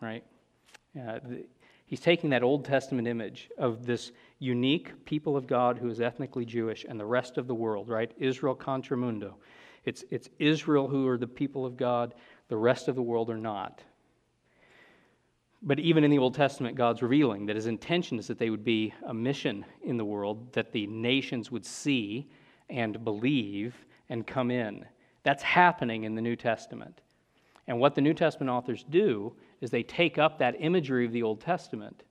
Right? 0.00 0.24
Uh, 0.96 1.18
the, 1.24 1.46
he's 1.86 2.00
taking 2.00 2.30
that 2.30 2.42
Old 2.42 2.64
Testament 2.64 3.08
image 3.08 3.50
of 3.58 3.86
this 3.86 4.12
unique 4.38 5.04
people 5.04 5.36
of 5.36 5.46
God 5.46 5.78
who 5.78 5.90
is 5.90 6.00
ethnically 6.00 6.44
Jewish 6.44 6.84
and 6.88 6.98
the 6.98 7.04
rest 7.04 7.38
of 7.38 7.46
the 7.46 7.54
world, 7.54 7.88
right? 7.88 8.12
Israel 8.18 8.54
contra 8.54 8.96
mundo. 8.96 9.36
It's, 9.84 10.04
it's 10.10 10.28
Israel 10.38 10.88
who 10.88 11.06
are 11.08 11.18
the 11.18 11.26
people 11.26 11.66
of 11.66 11.76
God, 11.76 12.14
the 12.48 12.56
rest 12.56 12.88
of 12.88 12.94
the 12.94 13.02
world 13.02 13.30
are 13.30 13.36
not. 13.36 13.82
But 15.62 15.78
even 15.78 16.04
in 16.04 16.10
the 16.10 16.18
Old 16.18 16.34
Testament, 16.34 16.76
God's 16.76 17.02
revealing 17.02 17.46
that 17.46 17.56
his 17.56 17.66
intention 17.66 18.18
is 18.18 18.26
that 18.28 18.38
they 18.38 18.50
would 18.50 18.64
be 18.64 18.94
a 19.06 19.12
mission 19.12 19.64
in 19.82 19.96
the 19.96 20.04
world, 20.04 20.52
that 20.54 20.72
the 20.72 20.86
nations 20.86 21.50
would 21.50 21.66
see 21.66 22.30
and 22.70 23.04
believe 23.04 23.74
and 24.08 24.26
come 24.26 24.50
in. 24.50 24.86
That's 25.22 25.42
happening 25.42 26.04
in 26.04 26.14
the 26.14 26.22
New 26.22 26.36
Testament. 26.36 27.00
And 27.66 27.78
what 27.78 27.94
the 27.94 28.00
New 28.00 28.14
Testament 28.14 28.50
authors 28.50 28.84
do 28.88 29.32
is 29.60 29.70
they 29.70 29.82
take 29.82 30.18
up 30.18 30.38
that 30.38 30.56
imagery 30.58 31.04
of 31.04 31.12
the 31.12 31.22
Old 31.22 31.40
Testament 31.40 32.02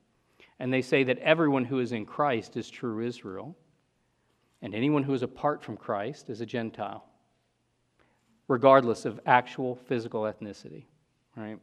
and 0.60 0.72
they 0.72 0.82
say 0.82 1.02
that 1.04 1.18
everyone 1.18 1.64
who 1.64 1.80
is 1.80 1.92
in 1.92 2.04
Christ 2.04 2.56
is 2.56 2.68
true 2.68 3.04
Israel, 3.04 3.56
and 4.60 4.74
anyone 4.74 5.02
who 5.02 5.14
is 5.14 5.22
apart 5.22 5.64
from 5.64 5.76
Christ 5.76 6.28
is 6.28 6.42
a 6.42 6.46
Gentile, 6.46 7.02
regardless 8.46 9.06
of 9.06 9.18
actual 9.24 9.74
physical 9.74 10.22
ethnicity, 10.22 10.84
right? 11.34 11.58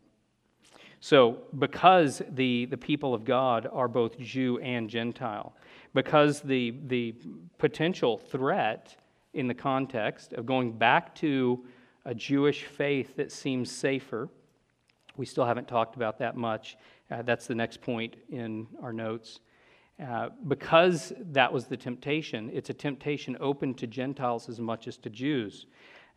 So, 1.00 1.44
because 1.60 2.24
the, 2.32 2.66
the 2.66 2.78
people 2.78 3.14
of 3.14 3.24
God 3.24 3.68
are 3.72 3.88
both 3.88 4.18
Jew 4.18 4.58
and 4.60 4.90
Gentile, 4.90 5.56
because 5.94 6.42
the, 6.42 6.74
the 6.88 7.14
potential 7.60 8.18
threat 8.18 8.98
in 9.38 9.48
the 9.48 9.54
context 9.54 10.34
of 10.34 10.48
going 10.48 10.72
back 10.72 11.14
to 11.14 11.64
a 12.06 12.16
Jewish 12.16 12.64
faith 12.64 13.16
that 13.18 13.32
seems 13.32 13.72
safer, 13.72 14.30
we 15.16 15.28
still 15.28 15.46
haven't 15.46 15.68
talked 15.68 15.96
about 15.96 16.18
that 16.20 16.36
much. 16.36 16.76
Uh, 17.12 17.22
that's 17.22 17.46
the 17.46 17.56
next 17.56 17.80
point 17.82 18.16
in 18.30 18.66
our 18.82 18.92
notes. 18.92 19.40
Uh, 20.04 20.30
because 20.48 21.14
that 21.20 21.52
was 21.54 21.66
the 21.66 21.78
temptation, 21.78 22.50
it's 22.52 22.72
a 22.72 22.74
temptation 22.74 23.38
open 23.40 23.74
to 23.76 23.86
Gentiles 23.86 24.50
as 24.50 24.60
much 24.60 24.88
as 24.88 24.98
to 24.98 25.10
Jews. 25.10 25.68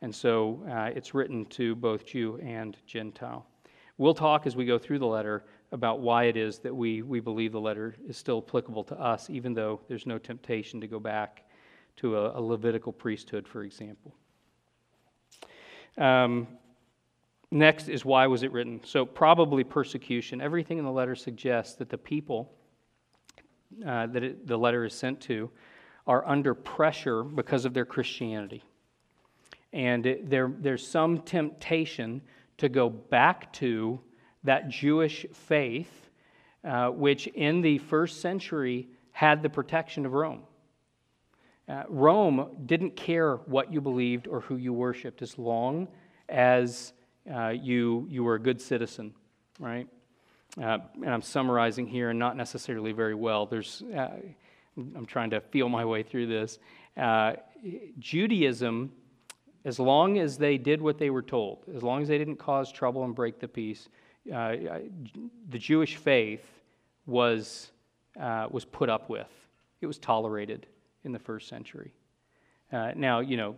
And 0.00 0.14
so 0.14 0.62
uh, 0.70 0.90
it's 0.96 1.14
written 1.14 1.44
to 1.46 1.74
both 1.74 2.06
Jew 2.06 2.38
and 2.42 2.76
Gentile. 2.86 3.46
We'll 3.98 4.14
talk 4.14 4.46
as 4.46 4.56
we 4.56 4.64
go 4.64 4.78
through 4.78 4.98
the 4.98 5.06
letter 5.06 5.44
about 5.72 6.00
why 6.00 6.24
it 6.24 6.36
is 6.36 6.58
that 6.60 6.74
we, 6.74 7.02
we 7.02 7.20
believe 7.20 7.52
the 7.52 7.60
letter 7.60 7.94
is 8.08 8.16
still 8.16 8.42
applicable 8.46 8.84
to 8.84 8.98
us, 8.98 9.28
even 9.28 9.52
though 9.52 9.80
there's 9.88 10.06
no 10.06 10.16
temptation 10.16 10.80
to 10.80 10.86
go 10.86 10.98
back 10.98 11.44
to 12.00 12.16
a, 12.16 12.38
a 12.38 12.42
Levitical 12.42 12.92
priesthood, 12.92 13.48
for 13.48 13.62
example. 13.62 14.14
Um, 15.98 16.48
next 17.50 17.88
is 17.88 18.04
why 18.04 18.26
was 18.26 18.42
it 18.42 18.52
written? 18.52 18.80
So, 18.84 19.04
probably 19.04 19.64
persecution. 19.64 20.40
Everything 20.40 20.78
in 20.78 20.84
the 20.84 20.90
letter 20.90 21.14
suggests 21.14 21.74
that 21.76 21.88
the 21.88 21.98
people 21.98 22.52
uh, 23.86 24.06
that 24.08 24.22
it, 24.22 24.46
the 24.46 24.56
letter 24.56 24.84
is 24.84 24.94
sent 24.94 25.20
to 25.20 25.50
are 26.06 26.26
under 26.26 26.54
pressure 26.54 27.22
because 27.22 27.64
of 27.64 27.72
their 27.72 27.84
Christianity. 27.84 28.64
And 29.72 30.06
it, 30.06 30.28
there, 30.28 30.52
there's 30.58 30.86
some 30.86 31.20
temptation 31.20 32.22
to 32.58 32.68
go 32.68 32.88
back 32.88 33.52
to 33.54 34.00
that 34.42 34.68
Jewish 34.68 35.24
faith, 35.32 36.10
uh, 36.64 36.88
which 36.88 37.28
in 37.28 37.60
the 37.60 37.78
first 37.78 38.20
century 38.20 38.88
had 39.12 39.42
the 39.42 39.50
protection 39.50 40.04
of 40.04 40.12
Rome. 40.12 40.42
Uh, 41.70 41.84
Rome 41.88 42.48
didn't 42.66 42.96
care 42.96 43.36
what 43.36 43.72
you 43.72 43.80
believed 43.80 44.26
or 44.26 44.40
who 44.40 44.56
you 44.56 44.72
worshiped 44.72 45.22
as 45.22 45.38
long 45.38 45.86
as 46.28 46.92
uh, 47.32 47.48
you, 47.48 48.08
you 48.10 48.24
were 48.24 48.34
a 48.34 48.40
good 48.40 48.60
citizen, 48.60 49.14
right? 49.60 49.86
Uh, 50.60 50.78
and 50.94 51.10
I'm 51.10 51.22
summarizing 51.22 51.86
here 51.86 52.10
and 52.10 52.18
not 52.18 52.36
necessarily 52.36 52.90
very 52.90 53.14
well. 53.14 53.46
There's, 53.46 53.82
uh, 53.94 54.08
I'm 54.76 55.06
trying 55.06 55.30
to 55.30 55.40
feel 55.40 55.68
my 55.68 55.84
way 55.84 56.02
through 56.02 56.26
this. 56.26 56.58
Uh, 56.96 57.34
Judaism 58.00 58.90
as 59.64 59.78
long 59.78 60.18
as 60.18 60.38
they 60.38 60.58
did 60.58 60.80
what 60.80 60.98
they 60.98 61.10
were 61.10 61.22
told, 61.22 61.58
as 61.76 61.82
long 61.84 62.02
as 62.02 62.08
they 62.08 62.18
didn't 62.18 62.36
cause 62.36 62.72
trouble 62.72 63.04
and 63.04 63.14
break 63.14 63.38
the 63.38 63.46
peace, 63.46 63.90
uh, 64.34 64.56
the 65.50 65.58
Jewish 65.58 65.96
faith 65.96 66.44
was, 67.06 67.70
was 68.16 68.64
put 68.64 68.88
up 68.88 69.08
with. 69.08 69.28
It 69.82 69.86
was 69.86 69.98
tolerated 69.98 70.66
in 71.04 71.12
the 71.12 71.18
first 71.18 71.48
century. 71.48 71.92
Uh, 72.72 72.92
now, 72.94 73.20
you 73.20 73.36
know, 73.36 73.56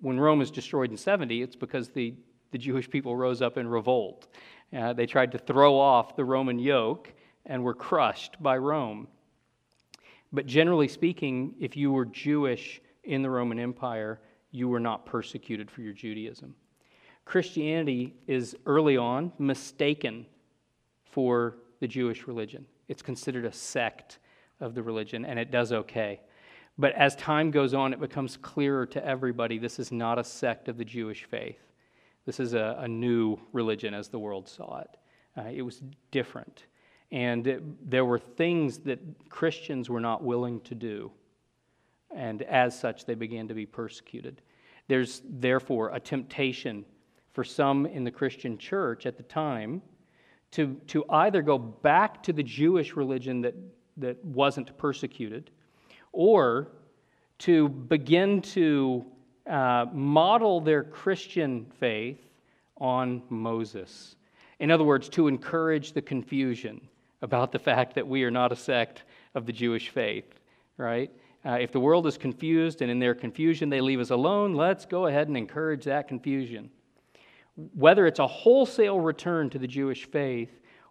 when 0.00 0.18
Rome 0.18 0.38
was 0.38 0.50
destroyed 0.50 0.90
in 0.90 0.96
70, 0.96 1.42
it's 1.42 1.56
because 1.56 1.88
the, 1.88 2.14
the 2.50 2.58
Jewish 2.58 2.88
people 2.88 3.16
rose 3.16 3.42
up 3.42 3.56
in 3.56 3.66
revolt. 3.66 4.28
Uh, 4.76 4.92
they 4.92 5.06
tried 5.06 5.32
to 5.32 5.38
throw 5.38 5.78
off 5.78 6.16
the 6.16 6.24
Roman 6.24 6.58
yoke 6.58 7.12
and 7.46 7.62
were 7.62 7.74
crushed 7.74 8.40
by 8.42 8.56
Rome. 8.56 9.08
But 10.32 10.46
generally 10.46 10.88
speaking, 10.88 11.54
if 11.58 11.76
you 11.76 11.90
were 11.90 12.04
Jewish 12.04 12.80
in 13.04 13.22
the 13.22 13.30
Roman 13.30 13.58
Empire, 13.58 14.20
you 14.50 14.68
were 14.68 14.80
not 14.80 15.06
persecuted 15.06 15.70
for 15.70 15.80
your 15.80 15.94
Judaism. 15.94 16.54
Christianity 17.24 18.14
is 18.26 18.56
early 18.66 18.96
on 18.96 19.32
mistaken 19.38 20.26
for 21.04 21.58
the 21.80 21.88
Jewish 21.88 22.26
religion. 22.26 22.66
It's 22.88 23.02
considered 23.02 23.44
a 23.44 23.52
sect 23.52 24.18
of 24.60 24.74
the 24.74 24.82
religion, 24.82 25.24
and 25.24 25.38
it 25.38 25.50
does 25.50 25.72
okay. 25.72 26.20
But 26.78 26.92
as 26.92 27.16
time 27.16 27.50
goes 27.50 27.74
on, 27.74 27.92
it 27.92 28.00
becomes 28.00 28.36
clearer 28.36 28.86
to 28.86 29.04
everybody 29.04 29.58
this 29.58 29.78
is 29.78 29.90
not 29.90 30.18
a 30.18 30.24
sect 30.24 30.68
of 30.68 30.78
the 30.78 30.84
Jewish 30.84 31.24
faith. 31.24 31.60
This 32.24 32.38
is 32.38 32.54
a, 32.54 32.76
a 32.80 32.88
new 32.88 33.38
religion 33.52 33.94
as 33.94 34.08
the 34.08 34.18
world 34.18 34.48
saw 34.48 34.80
it. 34.80 34.96
Uh, 35.36 35.50
it 35.52 35.62
was 35.62 35.82
different. 36.10 36.66
And 37.10 37.46
it, 37.46 37.90
there 37.90 38.04
were 38.04 38.18
things 38.18 38.78
that 38.80 39.00
Christians 39.28 39.90
were 39.90 40.00
not 40.00 40.22
willing 40.22 40.60
to 40.60 40.74
do 40.74 41.10
and 42.14 42.42
as 42.42 42.78
such 42.78 43.04
they 43.04 43.14
began 43.14 43.48
to 43.48 43.54
be 43.54 43.66
persecuted. 43.66 44.40
There's 44.86 45.22
therefore 45.28 45.90
a 45.90 46.00
temptation 46.00 46.84
for 47.32 47.44
some 47.44 47.86
in 47.86 48.04
the 48.04 48.10
Christian 48.10 48.56
church 48.56 49.04
at 49.04 49.16
the 49.16 49.22
time 49.24 49.82
to, 50.52 50.80
to 50.88 51.04
either 51.10 51.42
go 51.42 51.58
back 51.58 52.22
to 52.22 52.32
the 52.32 52.42
Jewish 52.42 52.96
religion 52.96 53.42
that, 53.42 53.54
that 53.98 54.24
wasn't 54.24 54.76
persecuted 54.78 55.50
or 56.12 56.68
to 57.38 57.68
begin 57.68 58.42
to 58.42 59.04
uh, 59.48 59.86
model 59.92 60.60
their 60.60 60.82
Christian 60.82 61.66
faith 61.78 62.18
on 62.76 63.22
Moses. 63.28 64.16
In 64.58 64.70
other 64.70 64.84
words, 64.84 65.08
to 65.10 65.28
encourage 65.28 65.92
the 65.92 66.02
confusion 66.02 66.80
about 67.22 67.52
the 67.52 67.58
fact 67.58 67.94
that 67.94 68.06
we 68.06 68.24
are 68.24 68.30
not 68.30 68.52
a 68.52 68.56
sect 68.56 69.04
of 69.34 69.46
the 69.46 69.52
Jewish 69.52 69.88
faith, 69.88 70.40
right? 70.76 71.10
Uh, 71.44 71.52
if 71.52 71.72
the 71.72 71.80
world 71.80 72.06
is 72.06 72.18
confused 72.18 72.82
and 72.82 72.90
in 72.90 72.98
their 72.98 73.14
confusion 73.14 73.68
they 73.68 73.80
leave 73.80 74.00
us 74.00 74.10
alone, 74.10 74.54
let's 74.54 74.84
go 74.84 75.06
ahead 75.06 75.28
and 75.28 75.36
encourage 75.36 75.84
that 75.84 76.08
confusion. 76.08 76.70
Whether 77.74 78.06
it's 78.06 78.18
a 78.18 78.26
wholesale 78.26 79.00
return 79.00 79.50
to 79.50 79.58
the 79.58 79.66
Jewish 79.66 80.06
faith 80.06 80.50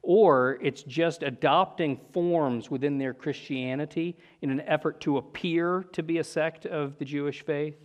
or 0.09 0.57
it's 0.61 0.83
just 0.83 1.21
adopting 1.21 1.99
forms 2.13 2.71
within 2.71 2.97
their 2.97 3.13
Christianity 3.13 4.15
in 4.41 4.49
an 4.49 4.61
effort 4.61 5.01
to 5.01 5.17
appear 5.17 5.83
to 5.91 6.01
be 6.01 6.19
a 6.19 6.23
sect 6.23 6.65
of 6.65 6.97
the 6.97 7.03
Jewish 7.03 7.43
faith, 7.43 7.75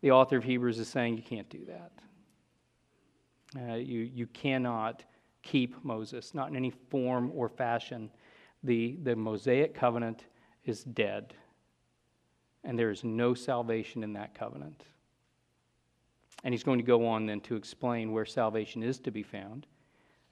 the 0.00 0.10
author 0.10 0.36
of 0.36 0.42
Hebrews 0.42 0.80
is 0.80 0.88
saying 0.88 1.16
you 1.16 1.22
can't 1.22 1.48
do 1.48 1.64
that. 1.66 1.92
Uh, 3.56 3.74
you, 3.76 4.00
you 4.00 4.26
cannot 4.26 5.04
keep 5.44 5.76
Moses, 5.84 6.34
not 6.34 6.48
in 6.48 6.56
any 6.56 6.70
form 6.70 7.30
or 7.36 7.48
fashion. 7.48 8.10
The, 8.64 8.98
the 9.04 9.14
Mosaic 9.14 9.72
covenant 9.72 10.24
is 10.64 10.82
dead 10.82 11.34
and 12.64 12.76
there 12.76 12.90
is 12.90 13.04
no 13.04 13.32
salvation 13.32 14.02
in 14.02 14.12
that 14.14 14.34
covenant. 14.34 14.86
And 16.42 16.52
he's 16.52 16.64
going 16.64 16.80
to 16.80 16.84
go 16.84 17.06
on 17.06 17.26
then 17.26 17.40
to 17.42 17.54
explain 17.54 18.10
where 18.10 18.26
salvation 18.26 18.82
is 18.82 18.98
to 18.98 19.12
be 19.12 19.22
found 19.22 19.68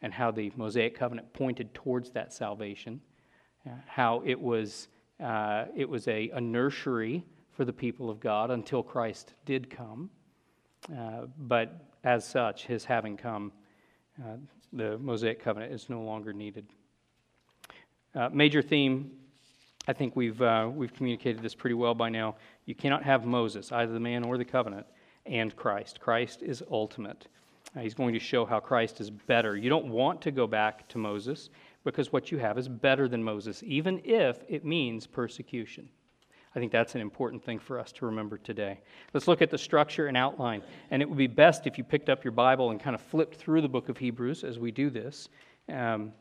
and 0.02 0.12
how 0.12 0.30
the 0.30 0.52
Mosaic 0.56 0.96
covenant 0.96 1.32
pointed 1.32 1.74
towards 1.74 2.10
that 2.10 2.32
salvation, 2.32 3.00
uh, 3.66 3.70
how 3.86 4.22
it 4.24 4.40
was, 4.40 4.88
uh, 5.22 5.64
it 5.76 5.88
was 5.88 6.06
a, 6.08 6.30
a 6.30 6.40
nursery 6.40 7.24
for 7.50 7.64
the 7.64 7.72
people 7.72 8.08
of 8.08 8.20
God 8.20 8.50
until 8.50 8.82
Christ 8.82 9.34
did 9.44 9.68
come. 9.68 10.10
Uh, 10.96 11.26
but 11.36 11.84
as 12.04 12.24
such, 12.24 12.66
his 12.66 12.84
having 12.84 13.16
come, 13.16 13.52
uh, 14.22 14.36
the 14.72 14.98
Mosaic 14.98 15.42
covenant 15.42 15.72
is 15.72 15.88
no 15.88 16.02
longer 16.02 16.32
needed. 16.32 16.66
Uh, 18.14 18.28
major 18.32 18.62
theme, 18.62 19.10
I 19.88 19.92
think 19.92 20.14
we've, 20.14 20.40
uh, 20.40 20.68
we've 20.72 20.92
communicated 20.92 21.42
this 21.42 21.54
pretty 21.54 21.74
well 21.74 21.94
by 21.94 22.10
now. 22.10 22.36
You 22.66 22.74
cannot 22.74 23.02
have 23.02 23.24
Moses, 23.24 23.72
either 23.72 23.92
the 23.92 24.00
man 24.00 24.24
or 24.24 24.38
the 24.38 24.44
covenant, 24.44 24.86
and 25.26 25.54
Christ. 25.56 26.00
Christ 26.00 26.42
is 26.42 26.62
ultimate. 26.70 27.26
Uh, 27.76 27.80
he's 27.80 27.94
going 27.94 28.14
to 28.14 28.20
show 28.20 28.44
how 28.44 28.60
Christ 28.60 29.00
is 29.00 29.10
better. 29.10 29.56
You 29.56 29.68
don't 29.68 29.88
want 29.88 30.20
to 30.22 30.30
go 30.30 30.46
back 30.46 30.88
to 30.88 30.98
Moses 30.98 31.50
because 31.84 32.12
what 32.12 32.32
you 32.32 32.38
have 32.38 32.58
is 32.58 32.68
better 32.68 33.08
than 33.08 33.22
Moses, 33.22 33.62
even 33.64 34.00
if 34.04 34.42
it 34.48 34.64
means 34.64 35.06
persecution. 35.06 35.88
I 36.54 36.58
think 36.58 36.72
that's 36.72 36.94
an 36.94 37.00
important 37.00 37.44
thing 37.44 37.58
for 37.58 37.78
us 37.78 37.92
to 37.92 38.06
remember 38.06 38.38
today. 38.38 38.80
Let's 39.12 39.28
look 39.28 39.42
at 39.42 39.50
the 39.50 39.58
structure 39.58 40.06
and 40.06 40.16
outline. 40.16 40.62
And 40.90 41.02
it 41.02 41.08
would 41.08 41.18
be 41.18 41.26
best 41.26 41.66
if 41.66 41.76
you 41.76 41.84
picked 41.84 42.08
up 42.08 42.24
your 42.24 42.32
Bible 42.32 42.70
and 42.70 42.80
kind 42.80 42.94
of 42.94 43.02
flipped 43.02 43.36
through 43.36 43.60
the 43.60 43.68
book 43.68 43.88
of 43.88 43.98
Hebrews 43.98 44.44
as 44.44 44.58
we 44.58 44.70
do 44.70 44.90
this. 44.90 45.28
Um, 45.68 46.12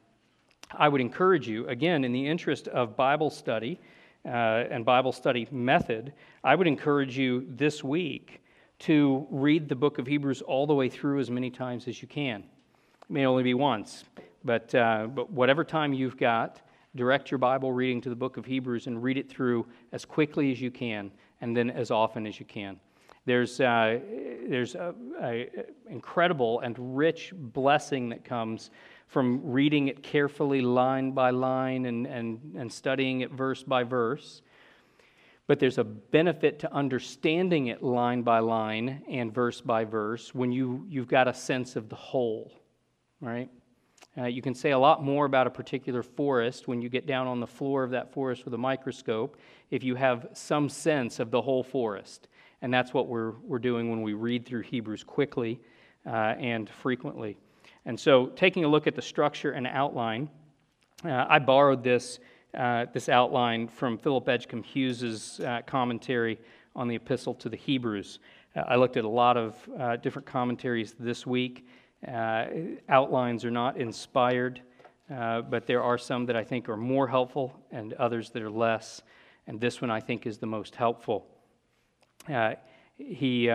I 0.72 0.89
would 0.89 1.00
encourage 1.00 1.48
you, 1.48 1.68
again, 1.70 2.04
in 2.04 2.12
the 2.12 2.28
interest 2.28 2.68
of 2.68 2.98
Bible 2.98 3.30
study 3.30 3.80
uh, 4.26 4.66
and 4.70 4.84
Bible 4.84 5.14
study 5.14 5.48
method, 5.50 6.12
I 6.43 6.56
would 6.56 6.68
encourage 6.68 7.18
you 7.18 7.48
this 7.50 7.84
week 7.84 8.41
to 8.80 9.28
read 9.30 9.67
the 9.69 9.75
book 9.75 9.97
of 9.97 10.07
Hebrews 10.07 10.41
all 10.41 10.67
the 10.67 10.73
way 10.73 10.89
through 10.89 11.19
as 11.19 11.30
many 11.30 11.49
times 11.49 11.88
as 11.88 12.01
you 12.01 12.07
can. 12.07 12.41
It 12.41 13.09
may 13.09 13.25
only 13.25 13.43
be 13.43 13.53
once, 13.53 14.03
but, 14.43 14.73
uh, 14.75 15.07
but 15.07 15.32
whatever 15.32 15.63
time 15.63 15.93
you've 15.93 16.17
got, 16.17 16.61
direct 16.95 17.32
your 17.32 17.38
Bible 17.38 17.71
reading 17.71 18.01
to 18.01 18.09
the 18.09 18.15
book 18.15 18.38
of 18.38 18.45
Hebrews 18.45 18.88
and 18.88 19.01
read 19.01 19.17
it 19.17 19.30
through 19.30 19.65
as 19.91 20.05
quickly 20.05 20.51
as 20.51 20.61
you 20.61 20.71
can 20.71 21.11
and 21.41 21.55
then 21.55 21.69
as 21.69 21.91
often 21.91 22.25
as 22.28 22.39
you 22.39 22.45
can. 22.45 22.80
There's, 23.25 23.59
uh, 23.59 23.99
there's 24.47 24.75
an 24.75 25.47
incredible 25.89 26.61
and 26.61 26.97
rich 26.97 27.34
blessing 27.36 28.09
that 28.09 28.23
comes 28.23 28.69
from 29.07 29.41
reading 29.43 29.88
it 29.89 30.01
carefully, 30.01 30.61
line 30.61 31.11
by 31.11 31.32
line, 31.32 31.86
and, 31.86 32.07
and, 32.07 32.55
and 32.57 32.71
studying 32.71 33.21
it 33.21 33.32
verse 33.32 33.63
by 33.63 33.84
verse. 33.84 34.41
But 35.48 35.60
there's 35.60 35.78
a 35.78 35.84
benefit 35.84 36.60
to 36.60 36.74
understanding 36.74 37.68
it 37.68 37.82
line 37.82 38.22
by 38.22 38.39
line 38.39 39.02
and 39.10 39.34
verse 39.34 39.62
by 39.62 39.86
verse 39.86 40.36
when 40.36 40.52
you, 40.52 40.86
you've 40.89 41.08
got 41.08 41.28
a 41.28 41.34
sense 41.34 41.78
of 41.78 41.88
the 41.88 41.95
whole, 41.95 42.52
right? 43.22 43.50
Uh, 44.18 44.26
you 44.26 44.41
can 44.41 44.54
say 44.54 44.72
a 44.72 44.80
lot 44.80 45.04
more 45.04 45.26
about 45.26 45.48
a 45.48 45.50
particular 45.50 46.04
forest 46.04 46.68
when 46.68 46.82
you 46.82 46.89
get 46.89 47.06
down 47.06 47.28
on 47.28 47.39
the 47.39 47.48
floor 47.48 47.84
of 47.84 47.91
that 47.91 48.12
forest 48.12 48.45
with 48.45 48.54
a 48.54 48.58
microscope 48.58 49.38
if 49.72 49.84
you 49.84 49.95
have 49.95 50.28
some 50.34 50.68
sense 50.68 51.20
of 51.20 51.32
the 51.32 51.41
whole 51.41 51.64
forest. 51.64 52.28
And 52.62 52.74
that's 52.74 52.93
what 52.93 53.08
we're, 53.08 53.32
we're 53.43 53.60
doing 53.60 53.89
when 53.89 54.02
we 54.02 54.14
read 54.14 54.45
through 54.45 54.62
Hebrews 54.62 55.04
quickly 55.04 55.62
uh, 56.06 56.36
and 56.39 56.70
frequently. 56.70 57.38
And 57.86 57.98
so, 57.98 58.28
taking 58.28 58.66
a 58.66 58.68
look 58.68 58.88
at 58.88 58.95
the 58.95 59.02
structure 59.02 59.52
and 59.52 59.68
outline, 59.68 60.30
uh, 61.06 61.26
I 61.30 61.39
borrowed 61.39 61.84
this, 61.84 62.20
uh, 62.54 62.86
this 62.93 63.10
outline 63.10 63.68
from 63.68 63.98
Philip 63.98 64.26
Edgcumbe 64.26 64.66
Hughes's 64.66 65.39
uh, 65.39 65.62
commentary 65.66 66.39
on 66.76 66.88
the 66.88 66.95
Epistle 66.95 67.34
to 67.36 67.50
the 67.50 67.58
Hebrews. 67.58 68.20
Uh, 68.56 68.64
I 68.68 68.76
looked 68.76 68.98
at 68.98 69.06
a 69.06 69.10
lot 69.10 69.38
of 69.38 69.70
uh, 69.80 69.95
different 69.98 70.26
commentaries 70.26 70.95
this 71.00 71.26
week. 71.26 71.68
Uh, 72.08 72.45
outlines 72.89 73.43
are 73.43 73.52
not 73.52 73.78
inspired, 73.78 74.62
but 75.10 75.66
there 75.66 75.82
are 75.82 75.98
some 75.98 76.26
that 76.28 76.36
I 76.36 76.43
think 76.43 76.70
are 76.70 76.78
more 76.78 77.08
helpful 77.08 77.54
and 77.72 77.93
others 77.93 78.30
that 78.32 78.41
are 78.41 78.50
less. 78.50 79.02
And 79.48 79.60
this 79.60 79.82
one 79.82 79.89
I 79.89 80.00
think 80.00 80.26
is 80.26 80.38
the 80.38 80.48
most 80.48 80.76
helpful. 80.76 81.28
he 82.98 83.50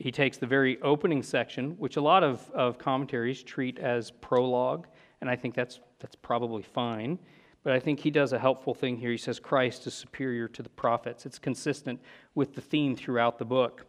he 0.00 0.10
takes 0.10 0.38
the 0.38 0.46
very 0.46 0.80
opening 0.80 1.22
section, 1.22 1.72
which 1.72 1.98
a 1.98 2.00
lot 2.00 2.24
of, 2.24 2.50
of 2.52 2.78
commentaries 2.78 3.42
treat 3.42 3.78
as 3.78 4.10
prologue, 4.10 4.86
and 5.20 5.28
I 5.28 5.36
think 5.36 5.54
that's, 5.54 5.78
that's 5.98 6.16
probably 6.16 6.62
fine. 6.62 7.18
But 7.62 7.74
I 7.74 7.80
think 7.80 8.00
he 8.00 8.10
does 8.10 8.32
a 8.32 8.38
helpful 8.38 8.74
thing 8.74 8.96
here. 8.96 9.10
He 9.10 9.18
says 9.18 9.38
Christ 9.38 9.86
is 9.86 9.94
superior 9.94 10.48
to 10.48 10.62
the 10.62 10.70
prophets. 10.70 11.26
It's 11.26 11.38
consistent 11.38 12.00
with 12.34 12.54
the 12.54 12.60
theme 12.60 12.96
throughout 12.96 13.38
the 13.38 13.44
book. 13.44 13.86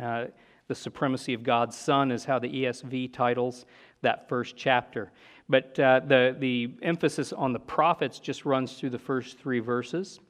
Uh, 0.00 0.26
the 0.66 0.74
supremacy 0.74 1.32
of 1.32 1.42
God's 1.42 1.76
Son 1.76 2.10
is 2.10 2.26
how 2.26 2.38
the 2.38 2.48
ESV 2.64 3.12
titles 3.12 3.64
that 4.02 4.28
first 4.28 4.56
chapter. 4.56 5.10
But 5.48 5.78
uh, 5.80 6.00
the, 6.06 6.36
the 6.38 6.74
emphasis 6.82 7.32
on 7.32 7.54
the 7.54 7.58
prophets 7.58 8.18
just 8.18 8.44
runs 8.44 8.74
through 8.74 8.90
the 8.90 8.98
first 8.98 9.38
three 9.38 9.60
verses 9.60 10.20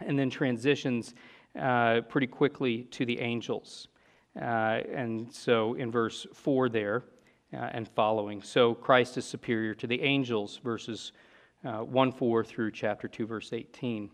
and 0.00 0.18
then 0.18 0.28
transitions 0.28 1.14
uh, 1.58 2.00
pretty 2.02 2.26
quickly 2.26 2.84
to 2.84 3.06
the 3.06 3.20
angels. 3.20 3.88
Uh, 4.36 4.80
and 4.92 5.32
so 5.32 5.74
in 5.74 5.90
verse 5.90 6.26
4 6.34 6.68
there 6.68 7.04
uh, 7.52 7.56
and 7.72 7.88
following. 7.88 8.42
So 8.42 8.74
Christ 8.74 9.16
is 9.18 9.24
superior 9.24 9.74
to 9.74 9.86
the 9.86 10.00
angels, 10.02 10.60
verses 10.64 11.12
uh, 11.64 11.78
1 11.78 12.12
4 12.12 12.44
through 12.44 12.70
chapter 12.70 13.08
2, 13.08 13.26
verse 13.26 13.52
18. 13.52 14.10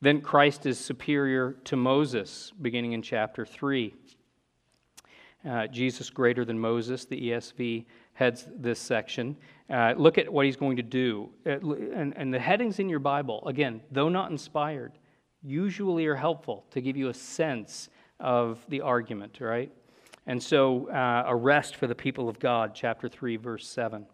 Then 0.00 0.20
Christ 0.20 0.66
is 0.66 0.78
superior 0.78 1.56
to 1.64 1.76
Moses, 1.76 2.52
beginning 2.60 2.92
in 2.92 3.02
chapter 3.02 3.44
3. 3.44 3.94
Uh, 5.48 5.66
Jesus 5.66 6.10
greater 6.10 6.44
than 6.44 6.58
Moses, 6.58 7.04
the 7.04 7.30
ESV 7.30 7.86
heads 8.12 8.46
this 8.56 8.78
section. 8.78 9.36
Uh, 9.70 9.94
look 9.96 10.18
at 10.18 10.30
what 10.30 10.44
he's 10.44 10.56
going 10.56 10.76
to 10.76 10.82
do. 10.82 11.30
Uh, 11.46 11.58
and, 11.94 12.16
and 12.16 12.32
the 12.32 12.38
headings 12.38 12.78
in 12.78 12.88
your 12.88 12.98
Bible, 12.98 13.46
again, 13.46 13.80
though 13.90 14.08
not 14.08 14.30
inspired, 14.30 14.92
usually 15.42 16.06
are 16.06 16.16
helpful 16.16 16.66
to 16.70 16.80
give 16.80 16.96
you 16.96 17.08
a 17.08 17.14
sense 17.14 17.88
of 18.18 18.64
the 18.68 18.82
argument, 18.82 19.38
right? 19.40 19.72
And 20.26 20.42
so, 20.42 20.90
uh, 20.90 21.24
a 21.26 21.34
rest 21.34 21.76
for 21.76 21.86
the 21.86 21.94
people 21.94 22.28
of 22.28 22.38
God, 22.38 22.72
chapter 22.74 23.08
3, 23.08 23.36
verse 23.36 23.66
7. 23.66 24.06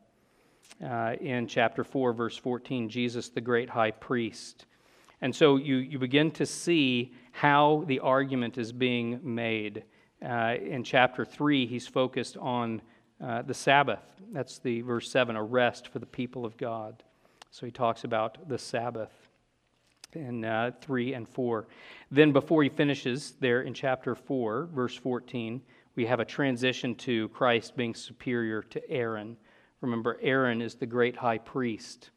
Uh, 0.85 1.15
in 1.21 1.47
chapter 1.47 1.83
4, 1.83 2.13
verse 2.13 2.37
14, 2.37 2.89
Jesus, 2.89 3.31
the 3.31 3.41
great 3.41 3.71
high 3.71 3.91
priest. 3.91 4.67
And 5.23 5.35
so, 5.35 5.57
you, 5.57 5.77
you 5.77 5.99
begin 5.99 6.31
to 6.33 6.45
see 6.45 7.15
how 7.33 7.85
the 7.87 8.01
argument 8.01 8.59
is 8.59 8.73
being 8.73 9.19
made. 9.23 9.85
Uh, 10.23 10.57
in 10.61 10.85
chapter 10.85 11.25
3, 11.25 11.67
he's 11.67 11.87
focused 11.87 12.37
on 12.37 12.83
uh, 13.25 13.43
the 13.43 13.55
Sabbath. 13.55 14.03
That's 14.33 14.59
the 14.59 14.83
verse 14.83 15.11
7, 15.11 15.35
a 15.35 15.43
rest 15.43 15.89
for 15.89 15.99
the 15.99 16.07
people 16.07 16.45
of 16.45 16.59
God. 16.59 17.03
So, 17.51 17.65
he 17.65 17.73
talks 17.73 18.05
about 18.05 18.47
the 18.47 18.59
Sabbath 18.59 19.13
in 20.13 20.45
uh, 20.45 20.73
3 20.83 21.15
and 21.15 21.27
4. 21.27 21.67
Then, 22.11 22.33
before 22.33 22.63
he 22.63 22.69
finishes 22.69 23.35
there 23.41 23.63
in 23.63 23.73
chapter 23.73 24.15
4, 24.15 24.69
verse 24.75 24.95
14, 24.95 25.63
we 25.95 26.05
have 26.05 26.21
a 26.21 26.25
transition 26.25 26.95
to 26.97 27.29
Christ 27.31 27.75
being 27.77 27.95
superior 27.95 28.63
to 28.63 28.91
Aaron. 28.91 29.37
Remember, 29.81 30.19
Aaron 30.23 30.63
is 30.63 30.75
the 30.75 30.87
great 30.87 31.17
high 31.17 31.39
priest 31.39 32.11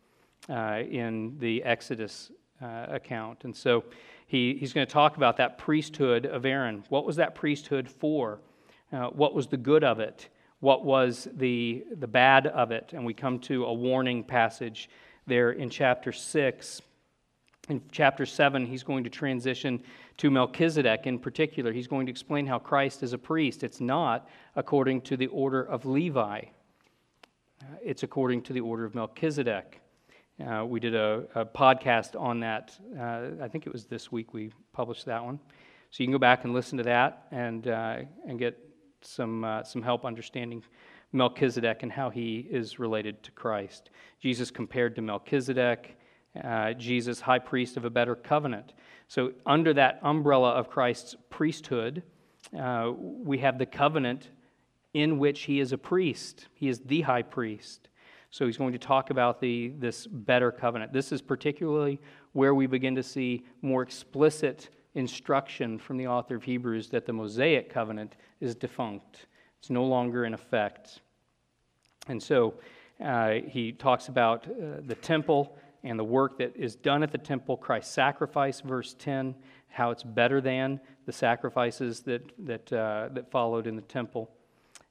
uh, 0.50 0.82
in 0.90 1.38
the 1.40 1.64
Exodus 1.64 2.32
uh, 2.62 2.86
account. 2.90 3.44
And 3.44 3.56
so 3.56 3.84
he, 4.28 4.56
he's 4.60 4.74
going 4.74 4.86
to 4.86 4.92
talk 4.92 5.18
about 5.18 5.38
that 5.38 5.58
priesthood 5.58 6.26
of 6.26 6.46
Aaron. 6.46 6.84
What 6.90 7.06
was 7.06 7.16
that 7.18 7.36
priesthood 7.36 7.90
for? 7.90 8.40
Uh, 8.92 9.08
what 9.08 9.34
was 9.34 9.48
the 9.48 9.58
good 9.58 9.84
of 9.84 10.00
it? 10.00 10.30
What 10.60 10.84
was 10.84 11.28
the, 11.36 11.86
the 11.98 12.08
bad 12.08 12.48
of 12.48 12.72
it? 12.72 12.92
And 12.94 13.06
we 13.06 13.14
come 13.14 13.40
to 13.40 13.66
a 13.66 13.74
warning 13.74 14.24
passage 14.24 14.90
there 15.28 15.52
in 15.52 15.70
chapter 15.70 16.12
6 16.12 16.82
in 17.70 17.82
chapter 17.92 18.26
7, 18.26 18.66
he's 18.66 18.84
going 18.84 19.04
to 19.04 19.10
transition 19.10 19.82
to 20.18 20.32
Melchizedek 20.32 21.06
in 21.06 21.20
particular. 21.20 21.72
He's 21.72 21.88
going 21.88 22.08
to 22.08 22.10
explain 22.10 22.48
how 22.48 22.58
Christ 22.58 23.04
is 23.04 23.14
a 23.14 23.18
priest. 23.18 23.64
It's 23.64 23.80
not 23.80 24.28
according 24.56 25.02
to 25.02 25.16
the 25.16 25.28
order 25.28 25.62
of 25.62 25.86
Levi, 25.86 26.42
it's 27.82 28.04
according 28.04 28.42
to 28.44 28.54
the 28.54 28.62
order 28.62 28.86
of 28.86 28.96
Melchizedek. 28.96 29.82
Uh, 30.46 30.66
we 30.66 30.80
did 30.80 30.96
a, 30.96 31.26
a, 31.36 31.46
podcast 31.46 32.20
on 32.20 32.40
that. 32.40 32.78
Uh, 32.98 33.44
I 33.44 33.48
think 33.48 33.68
it 33.68 33.74
was 33.74 33.86
this 33.86 34.12
week 34.12 34.34
we 34.34 34.52
published 34.72 35.06
that 35.06 35.24
one. 35.24 35.40
So 35.92 36.04
you 36.04 36.08
can 36.08 36.14
go 36.14 36.20
back 36.20 36.46
and 36.46 36.54
listen 36.54 36.78
to 36.78 36.84
that 36.84 37.28
and, 37.32 37.68
uh, 37.68 37.98
and 38.28 38.40
get 38.40 38.58
some, 39.02 39.44
uh, 39.44 39.64
some 39.64 39.82
help 39.82 40.06
understanding 40.06 40.64
Melchizedek 41.12 41.84
and 41.84 41.92
how 41.92 42.10
he 42.10 42.48
is 42.50 42.80
related 42.80 43.22
to 43.24 43.32
Christ. 43.32 43.90
Jesus 44.22 44.52
compared 44.52 44.96
to 44.96 45.02
Melchizedek 45.02 45.98
uh, 46.44 46.74
Jesus, 46.74 47.20
high 47.20 47.40
priest 47.40 47.78
of 47.78 47.86
a 47.86 47.90
better 47.90 48.16
covenant. 48.16 48.74
So, 49.08 49.34
under 49.46 49.74
that 49.74 50.00
umbrella 50.04 50.52
of 50.52 50.70
Christ's 50.70 51.16
priesthood, 51.30 52.04
uh, 52.58 52.92
we 52.98 53.40
have 53.40 53.58
the 53.58 53.66
covenant 53.66 54.30
in 54.94 55.20
which 55.20 55.42
he 55.42 55.60
is 55.60 55.72
a 55.72 55.78
priest. 55.78 56.48
He 56.54 56.68
is 56.68 56.80
the 56.80 57.02
high 57.02 57.22
priest. 57.22 57.90
So, 58.32 58.46
he's 58.46 58.58
going 58.58 58.74
to 58.74 58.80
talk 58.80 59.10
about 59.10 59.42
the, 59.42 59.70
this 59.80 60.06
better 60.06 60.52
covenant. 60.52 60.94
This 60.94 61.12
is 61.12 61.22
particularly 61.22 62.00
where 62.34 62.54
we 62.54 62.68
begin 62.68 62.96
to 62.96 63.04
see 63.04 63.44
more 63.62 63.82
explicit 63.82 64.70
instruction 64.96 65.80
from 65.80 65.98
the 65.98 66.08
author 66.08 66.36
of 66.36 66.44
Hebrews 66.44 66.90
that 66.90 67.06
the 67.06 67.14
Mosaic 67.14 67.70
covenant 67.70 68.18
is 68.40 68.56
defunct, 68.56 69.28
it's 69.60 69.70
no 69.70 69.86
longer 69.86 70.26
in 70.26 70.34
effect. 70.34 71.02
And 72.08 72.22
so 72.22 72.56
uh, 73.04 73.36
he 73.48 73.72
talks 73.72 74.08
about 74.08 74.46
uh, 74.48 74.82
the 74.86 74.96
temple 74.96 75.58
and 75.84 75.98
the 75.98 76.04
work 76.04 76.38
that 76.40 76.56
is 76.56 76.76
done 76.76 77.04
at 77.04 77.12
the 77.12 77.18
temple, 77.18 77.56
Christ's 77.56 77.94
sacrifice, 77.94 78.62
verse 78.62 78.96
10, 79.00 79.36
how 79.70 79.92
it's 79.92 80.04
better 80.04 80.42
than 80.42 80.80
the 81.06 81.12
sacrifices 81.12 82.02
that, 82.02 82.22
that, 82.46 82.74
uh, 82.74 83.10
that 83.14 83.32
followed 83.32 83.68
in 83.68 83.76
the 83.76 83.82
temple. 83.84 84.30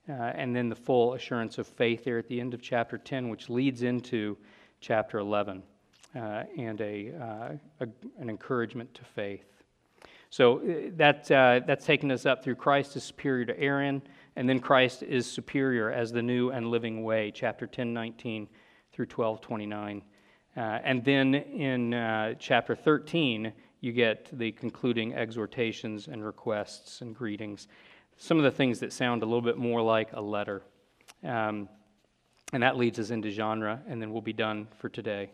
Uh, 0.09 0.33
and 0.35 0.57
then 0.57 0.69
the 0.69 0.77
full 0.77 1.15
assurance 1.15 1.59
of 1.59 1.67
faith 1.67 2.05
there 2.05 2.19
at 2.19 2.29
the 2.29 2.41
end 2.41 2.55
of 2.55 2.63
chapter 2.63 2.97
10, 2.97 3.29
which 3.29 3.51
leads 3.51 3.83
into 3.83 4.37
chapter 4.81 5.19
11 5.19 5.63
uh, 6.17 6.45
and 6.57 6.81
a, 6.81 7.13
uh, 7.21 7.85
a, 7.85 7.89
an 8.19 8.31
encouragement 8.31 8.93
to 8.95 9.05
faith. 9.05 9.45
So 10.31 10.59
uh, 10.59 10.91
that, 10.97 11.31
uh, 11.31 11.61
that's 11.67 11.85
taken 11.85 12.11
us 12.11 12.25
up 12.25 12.43
through 12.43 12.55
Christ 12.55 12.97
is 12.97 13.05
superior 13.05 13.45
to 13.47 13.61
Aaron, 13.61 14.01
and 14.37 14.49
then 14.49 14.61
Christ 14.61 15.03
is 15.03 15.31
superior 15.31 15.91
as 15.91 16.11
the 16.11 16.23
new 16.23 16.51
and 16.51 16.71
living 16.71 17.03
way, 17.05 17.31
chapter 17.31 17.67
10, 17.67 17.93
19 17.93 18.49
through 18.93 19.07
12, 19.07 19.41
29. 19.41 20.03
Uh, 20.57 20.61
and 20.61 21.05
then 21.05 21.35
in 21.35 22.37
chapter 22.39 22.75
13, 22.75 23.53
you 23.81 23.93
get 23.93 24.29
the 24.33 24.53
concluding 24.53 25.15
exhortations 25.15 26.09
and 26.09 26.25
requests 26.25 27.01
and 27.01 27.15
greetings. 27.15 27.69
Some 28.21 28.37
of 28.37 28.43
the 28.43 28.51
things 28.51 28.81
that 28.81 28.93
sound 28.93 29.23
a 29.23 29.27
little 29.27 29.41
bit 29.41 29.57
more 29.57 29.81
like 29.81 30.13
a 30.13 30.21
letter. 30.21 30.63
Um, 31.23 31.69
and 32.53 32.65
that 32.65 32.77
leads 32.77 32.99
us 32.99 33.11
into 33.11 33.31
genre, 33.31 33.81
and 33.89 34.03
then 34.03 34.13
we'll 34.13 34.23
be 34.23 34.33
done 34.33 34.67
for 34.79 34.89
today. 34.89 35.31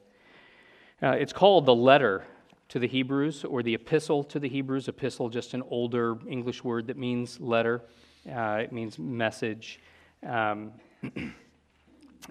Uh, 1.03 1.12
it's 1.12 1.32
called 1.32 1.64
the 1.64 1.74
letter 1.74 2.24
to 2.68 2.78
the 2.78 2.87
Hebrews 2.87 3.43
or 3.43 3.62
the 3.62 3.72
epistle 3.72 4.22
to 4.24 4.39
the 4.39 4.51
Hebrews. 4.51 4.89
Epistle, 4.89 5.30
just 5.30 5.55
an 5.55 5.62
older 5.70 6.18
English 6.28 6.62
word 6.62 6.87
that 6.89 6.99
means 6.99 7.41
letter, 7.41 7.80
uh, 8.30 8.59
it 8.62 8.70
means 8.70 8.99
message. 8.99 9.80
Um, 10.22 10.72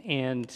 and 0.05 0.55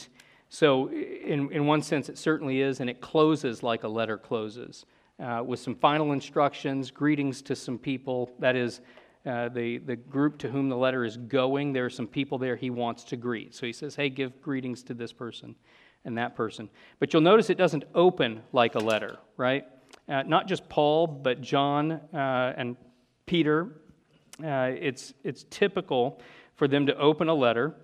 so, 0.49 0.91
in, 0.91 1.51
in 1.51 1.65
one 1.65 1.81
sense, 1.81 2.07
it 2.07 2.19
certainly 2.19 2.61
is, 2.61 2.81
and 2.81 2.89
it 2.89 3.01
closes 3.01 3.63
like 3.63 3.83
a 3.83 3.87
letter 3.87 4.19
closes, 4.19 4.85
uh, 5.19 5.41
with 5.43 5.59
some 5.59 5.73
final 5.73 6.11
instructions, 6.11 6.91
greetings 6.91 7.41
to 7.41 7.55
some 7.55 7.79
people. 7.79 8.29
That 8.37 8.55
is, 8.55 8.81
uh, 9.27 9.49
the, 9.49 9.77
the 9.79 9.95
group 9.95 10.37
to 10.39 10.49
whom 10.49 10.69
the 10.69 10.77
letter 10.77 11.03
is 11.03 11.17
going, 11.17 11.73
there 11.73 11.85
are 11.85 11.89
some 11.89 12.07
people 12.07 12.37
there 12.37 12.55
he 12.55 12.69
wants 12.69 13.03
to 13.05 13.17
greet. 13.17 13.53
So 13.53 13.65
he 13.65 13.73
says, 13.73 13.95
hey, 13.95 14.09
give 14.09 14.41
greetings 14.41 14.83
to 14.83 14.93
this 14.93 15.11
person 15.11 15.55
and 16.05 16.17
that 16.17 16.35
person. 16.35 16.69
But 16.99 17.11
you'll 17.11 17.21
notice 17.21 17.49
it 17.49 17.57
doesn't 17.57 17.83
open 17.93 18.41
like 18.53 18.75
a 18.75 18.79
letter, 18.79 19.17
right? 19.35 19.65
Uh, 20.07 20.23
not 20.23 20.47
just 20.47 20.67
Paul, 20.69 21.07
but 21.07 21.41
John 21.41 21.91
uh, 21.91 22.53
and 22.55 22.77
Peter. 23.25 23.81
Uh, 24.43 24.71
it's, 24.79 25.13
it's 25.23 25.45
typical 25.49 26.21
for 26.55 26.67
them 26.67 26.85
to 26.85 26.97
open 26.97 27.27
a 27.27 27.33
letter 27.33 27.75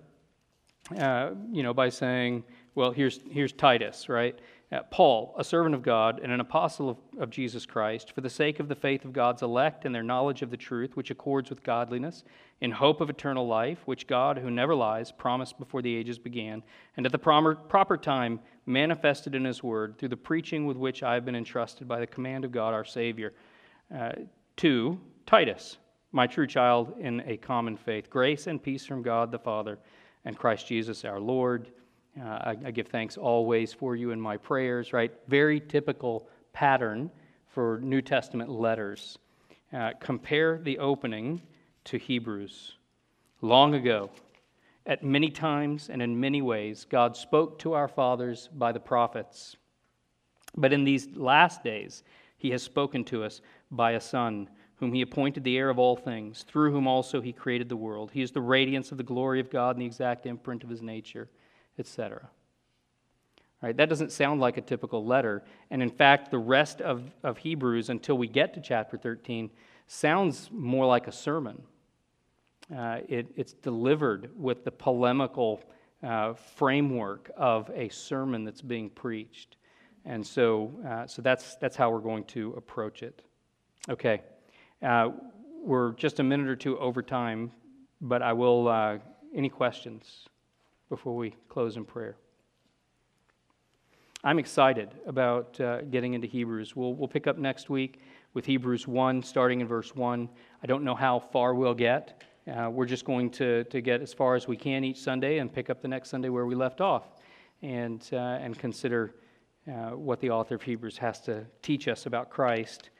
uh, 0.98 1.30
you 1.50 1.62
know, 1.62 1.72
by 1.72 1.88
saying, 1.88 2.44
well, 2.74 2.90
here's, 2.90 3.20
here's 3.30 3.52
Titus, 3.52 4.08
right? 4.08 4.38
Paul, 4.90 5.34
a 5.38 5.44
servant 5.44 5.74
of 5.74 5.82
God 5.82 6.20
and 6.22 6.32
an 6.32 6.40
apostle 6.40 6.88
of, 6.88 6.96
of 7.18 7.30
Jesus 7.30 7.66
Christ, 7.66 8.12
for 8.12 8.20
the 8.20 8.30
sake 8.30 8.60
of 8.60 8.68
the 8.68 8.74
faith 8.74 9.04
of 9.04 9.12
God's 9.12 9.42
elect 9.42 9.84
and 9.84 9.94
their 9.94 10.02
knowledge 10.02 10.42
of 10.42 10.50
the 10.50 10.56
truth, 10.56 10.96
which 10.96 11.10
accords 11.10 11.50
with 11.50 11.62
godliness, 11.62 12.24
in 12.60 12.70
hope 12.70 13.00
of 13.00 13.10
eternal 13.10 13.46
life, 13.46 13.78
which 13.84 14.06
God, 14.06 14.38
who 14.38 14.50
never 14.50 14.74
lies, 14.74 15.12
promised 15.12 15.58
before 15.58 15.82
the 15.82 15.94
ages 15.94 16.18
began, 16.18 16.62
and 16.96 17.06
at 17.06 17.12
the 17.12 17.18
proper, 17.18 17.54
proper 17.54 17.96
time 17.96 18.40
manifested 18.66 19.34
in 19.34 19.44
his 19.44 19.62
word, 19.62 19.98
through 19.98 20.08
the 20.08 20.16
preaching 20.16 20.66
with 20.66 20.76
which 20.76 21.02
I 21.02 21.14
have 21.14 21.24
been 21.24 21.36
entrusted 21.36 21.86
by 21.86 22.00
the 22.00 22.06
command 22.06 22.44
of 22.44 22.52
God 22.52 22.74
our 22.74 22.84
Savior. 22.84 23.34
Uh, 23.94 24.12
to 24.56 24.98
Titus, 25.26 25.78
my 26.12 26.26
true 26.26 26.46
child 26.46 26.94
in 26.98 27.22
a 27.26 27.36
common 27.36 27.76
faith, 27.76 28.08
grace 28.08 28.46
and 28.46 28.62
peace 28.62 28.86
from 28.86 29.02
God 29.02 29.30
the 29.30 29.38
Father 29.38 29.78
and 30.24 30.38
Christ 30.38 30.66
Jesus 30.66 31.04
our 31.04 31.20
Lord. 31.20 31.70
Uh, 32.20 32.24
I, 32.24 32.56
I, 32.66 32.70
give 32.70 32.88
thanks 32.88 33.16
always 33.16 33.72
for 33.72 33.96
you 33.96 34.12
in 34.12 34.20
my 34.20 34.36
prayers, 34.36 34.92
right? 34.92 35.12
Very 35.26 35.58
typical 35.58 36.28
pattern 36.52 37.10
for 37.48 37.80
New 37.82 38.00
Testament 38.00 38.50
letters. 38.50 39.18
Uh, 39.72 39.92
compare 39.98 40.58
the 40.58 40.78
opening 40.78 41.42
to 41.84 41.98
Hebrews. 41.98 42.74
Long 43.40 43.74
ago, 43.74 44.10
at 44.86 45.02
many 45.02 45.30
times 45.30 45.88
and 45.90 46.00
in 46.00 46.18
many 46.20 46.40
ways, 46.40 46.86
God 46.88 47.16
spoke 47.16 47.58
to 47.60 47.72
our 47.72 47.88
fathers 47.88 48.48
by 48.54 48.70
the 48.70 48.80
prophets. 48.80 49.56
But 50.56 50.72
in 50.72 50.84
these 50.84 51.08
last 51.16 51.64
days, 51.64 52.04
He 52.36 52.50
has 52.50 52.62
spoken 52.62 53.02
to 53.06 53.24
us 53.24 53.40
by 53.70 53.92
a 53.92 54.00
Son 54.00 54.48
whom 54.76 54.92
he 54.92 55.02
appointed 55.02 55.44
the 55.44 55.56
heir 55.56 55.70
of 55.70 55.78
all 55.78 55.96
things, 55.96 56.44
through 56.48 56.72
whom 56.72 56.86
also 56.86 57.20
he 57.20 57.32
created 57.32 57.68
the 57.68 57.76
world. 57.76 58.10
He 58.12 58.22
is 58.22 58.32
the 58.32 58.40
radiance 58.40 58.92
of 58.92 58.98
the 58.98 59.04
glory 59.04 59.40
of 59.40 59.50
God 59.50 59.76
and 59.76 59.82
the 59.82 59.86
exact 59.86 60.26
imprint 60.26 60.64
of 60.64 60.70
his 60.70 60.82
nature, 60.82 61.28
etc. 61.78 62.28
Right, 63.62 63.76
that 63.76 63.88
doesn't 63.88 64.12
sound 64.12 64.40
like 64.40 64.58
a 64.58 64.60
typical 64.60 65.06
letter. 65.06 65.42
And 65.70 65.82
in 65.82 65.88
fact, 65.88 66.30
the 66.30 66.38
rest 66.38 66.82
of, 66.82 67.02
of 67.22 67.38
Hebrews, 67.38 67.88
until 67.88 68.18
we 68.18 68.28
get 68.28 68.52
to 68.54 68.60
chapter 68.60 68.98
13, 68.98 69.50
sounds 69.86 70.50
more 70.52 70.84
like 70.84 71.06
a 71.06 71.12
sermon. 71.12 71.62
Uh, 72.74 72.98
it, 73.08 73.28
it's 73.36 73.54
delivered 73.54 74.30
with 74.36 74.64
the 74.64 74.70
polemical 74.70 75.62
uh, 76.02 76.34
framework 76.34 77.30
of 77.36 77.70
a 77.74 77.88
sermon 77.88 78.44
that's 78.44 78.60
being 78.60 78.90
preached. 78.90 79.56
And 80.04 80.26
so, 80.26 80.70
uh, 80.86 81.06
so 81.06 81.22
that's, 81.22 81.56
that's 81.56 81.76
how 81.76 81.90
we're 81.90 82.00
going 82.00 82.24
to 82.24 82.52
approach 82.58 83.02
it. 83.02 83.22
Okay. 83.88 84.20
Uh, 84.82 85.10
we're 85.62 85.92
just 85.92 86.20
a 86.20 86.22
minute 86.22 86.48
or 86.48 86.56
two 86.56 86.78
over 86.78 87.02
time, 87.02 87.50
but 88.02 88.20
I 88.20 88.34
will. 88.34 88.68
Uh, 88.68 88.98
any 89.34 89.48
questions 89.48 90.28
before 90.88 91.16
we 91.16 91.34
close 91.48 91.76
in 91.76 91.84
prayer? 91.84 92.16
I'm 94.22 94.38
excited 94.38 94.94
about 95.06 95.60
uh, 95.60 95.82
getting 95.82 96.14
into 96.14 96.26
Hebrews. 96.26 96.74
We'll, 96.74 96.94
we'll 96.94 97.08
pick 97.08 97.26
up 97.26 97.36
next 97.36 97.68
week 97.68 98.00
with 98.32 98.46
Hebrews 98.46 98.88
1, 98.88 99.22
starting 99.22 99.60
in 99.60 99.66
verse 99.66 99.94
1. 99.94 100.28
I 100.62 100.66
don't 100.66 100.82
know 100.82 100.94
how 100.94 101.18
far 101.18 101.54
we'll 101.54 101.74
get. 101.74 102.22
Uh, 102.50 102.70
we're 102.70 102.86
just 102.86 103.04
going 103.04 103.30
to, 103.30 103.64
to 103.64 103.80
get 103.80 104.00
as 104.00 104.14
far 104.14 104.34
as 104.34 104.48
we 104.48 104.56
can 104.56 104.82
each 104.82 104.98
Sunday 104.98 105.38
and 105.38 105.52
pick 105.52 105.68
up 105.68 105.82
the 105.82 105.88
next 105.88 106.08
Sunday 106.08 106.30
where 106.30 106.46
we 106.46 106.54
left 106.54 106.80
off 106.80 107.04
and, 107.62 108.08
uh, 108.12 108.16
and 108.16 108.58
consider 108.58 109.14
uh, 109.68 109.90
what 109.90 110.20
the 110.20 110.30
author 110.30 110.54
of 110.54 110.62
Hebrews 110.62 110.98
has 110.98 111.20
to 111.22 111.44
teach 111.62 111.88
us 111.88 112.06
about 112.06 112.30
Christ 112.30 112.90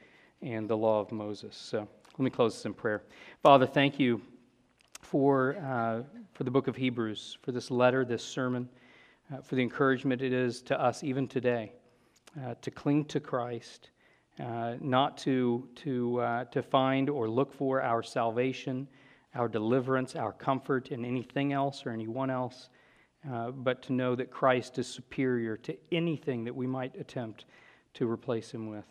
and 0.42 0.68
the 0.68 0.76
law 0.76 1.00
of 1.00 1.10
Moses. 1.12 1.56
So 1.56 1.88
let 2.18 2.24
me 2.24 2.30
close 2.30 2.54
this 2.54 2.66
in 2.66 2.74
prayer. 2.74 3.02
Father, 3.42 3.66
thank 3.66 3.98
you 3.98 4.20
for, 5.04 5.56
uh, 5.56 6.02
for 6.32 6.44
the 6.44 6.50
book 6.50 6.66
of 6.66 6.76
Hebrews, 6.76 7.38
for 7.42 7.52
this 7.52 7.70
letter, 7.70 8.04
this 8.04 8.24
sermon, 8.24 8.68
uh, 9.32 9.40
for 9.42 9.54
the 9.54 9.62
encouragement 9.62 10.22
it 10.22 10.32
is 10.32 10.62
to 10.62 10.80
us 10.80 11.04
even 11.04 11.28
today 11.28 11.72
uh, 12.42 12.54
to 12.62 12.70
cling 12.70 13.04
to 13.06 13.20
Christ, 13.20 13.90
uh, 14.40 14.74
not 14.80 15.16
to, 15.18 15.68
to, 15.76 16.20
uh, 16.20 16.44
to 16.46 16.62
find 16.62 17.08
or 17.08 17.28
look 17.28 17.52
for 17.52 17.82
our 17.82 18.02
salvation, 18.02 18.88
our 19.34 19.46
deliverance, 19.46 20.16
our 20.16 20.32
comfort 20.32 20.88
in 20.88 21.04
anything 21.04 21.52
else 21.52 21.86
or 21.86 21.90
anyone 21.90 22.30
else. 22.30 22.70
Uh, 23.30 23.50
but 23.50 23.82
to 23.82 23.92
know 23.92 24.14
that 24.14 24.30
Christ 24.30 24.78
is 24.78 24.86
superior 24.86 25.56
to 25.58 25.76
anything 25.92 26.44
that 26.44 26.54
we 26.54 26.66
might 26.66 26.94
attempt 26.96 27.46
to 27.94 28.10
replace 28.10 28.50
him 28.50 28.68
with. 28.68 28.84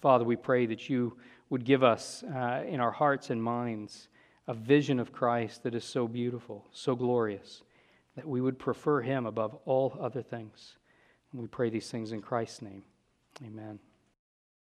Father, 0.00 0.24
we 0.24 0.36
pray 0.36 0.64
that 0.66 0.88
you 0.88 1.16
would 1.50 1.64
give 1.64 1.82
us 1.82 2.22
in 2.22 2.80
our 2.80 2.92
hearts 2.92 3.30
and 3.30 3.42
minds 3.42 4.08
a 4.46 4.54
vision 4.54 5.00
of 5.00 5.12
Christ 5.12 5.62
that 5.62 5.74
is 5.74 5.84
so 5.84 6.06
beautiful, 6.06 6.66
so 6.72 6.94
glorious, 6.94 7.62
that 8.16 8.28
we 8.28 8.40
would 8.40 8.58
prefer 8.58 9.00
him 9.00 9.26
above 9.26 9.56
all 9.64 9.96
other 10.00 10.22
things. 10.22 10.76
And 11.32 11.40
we 11.40 11.48
pray 11.48 11.70
these 11.70 11.90
things 11.90 12.12
in 12.12 12.20
Christ's 12.20 12.62
name. 12.62 12.82
Amen. 13.44 13.78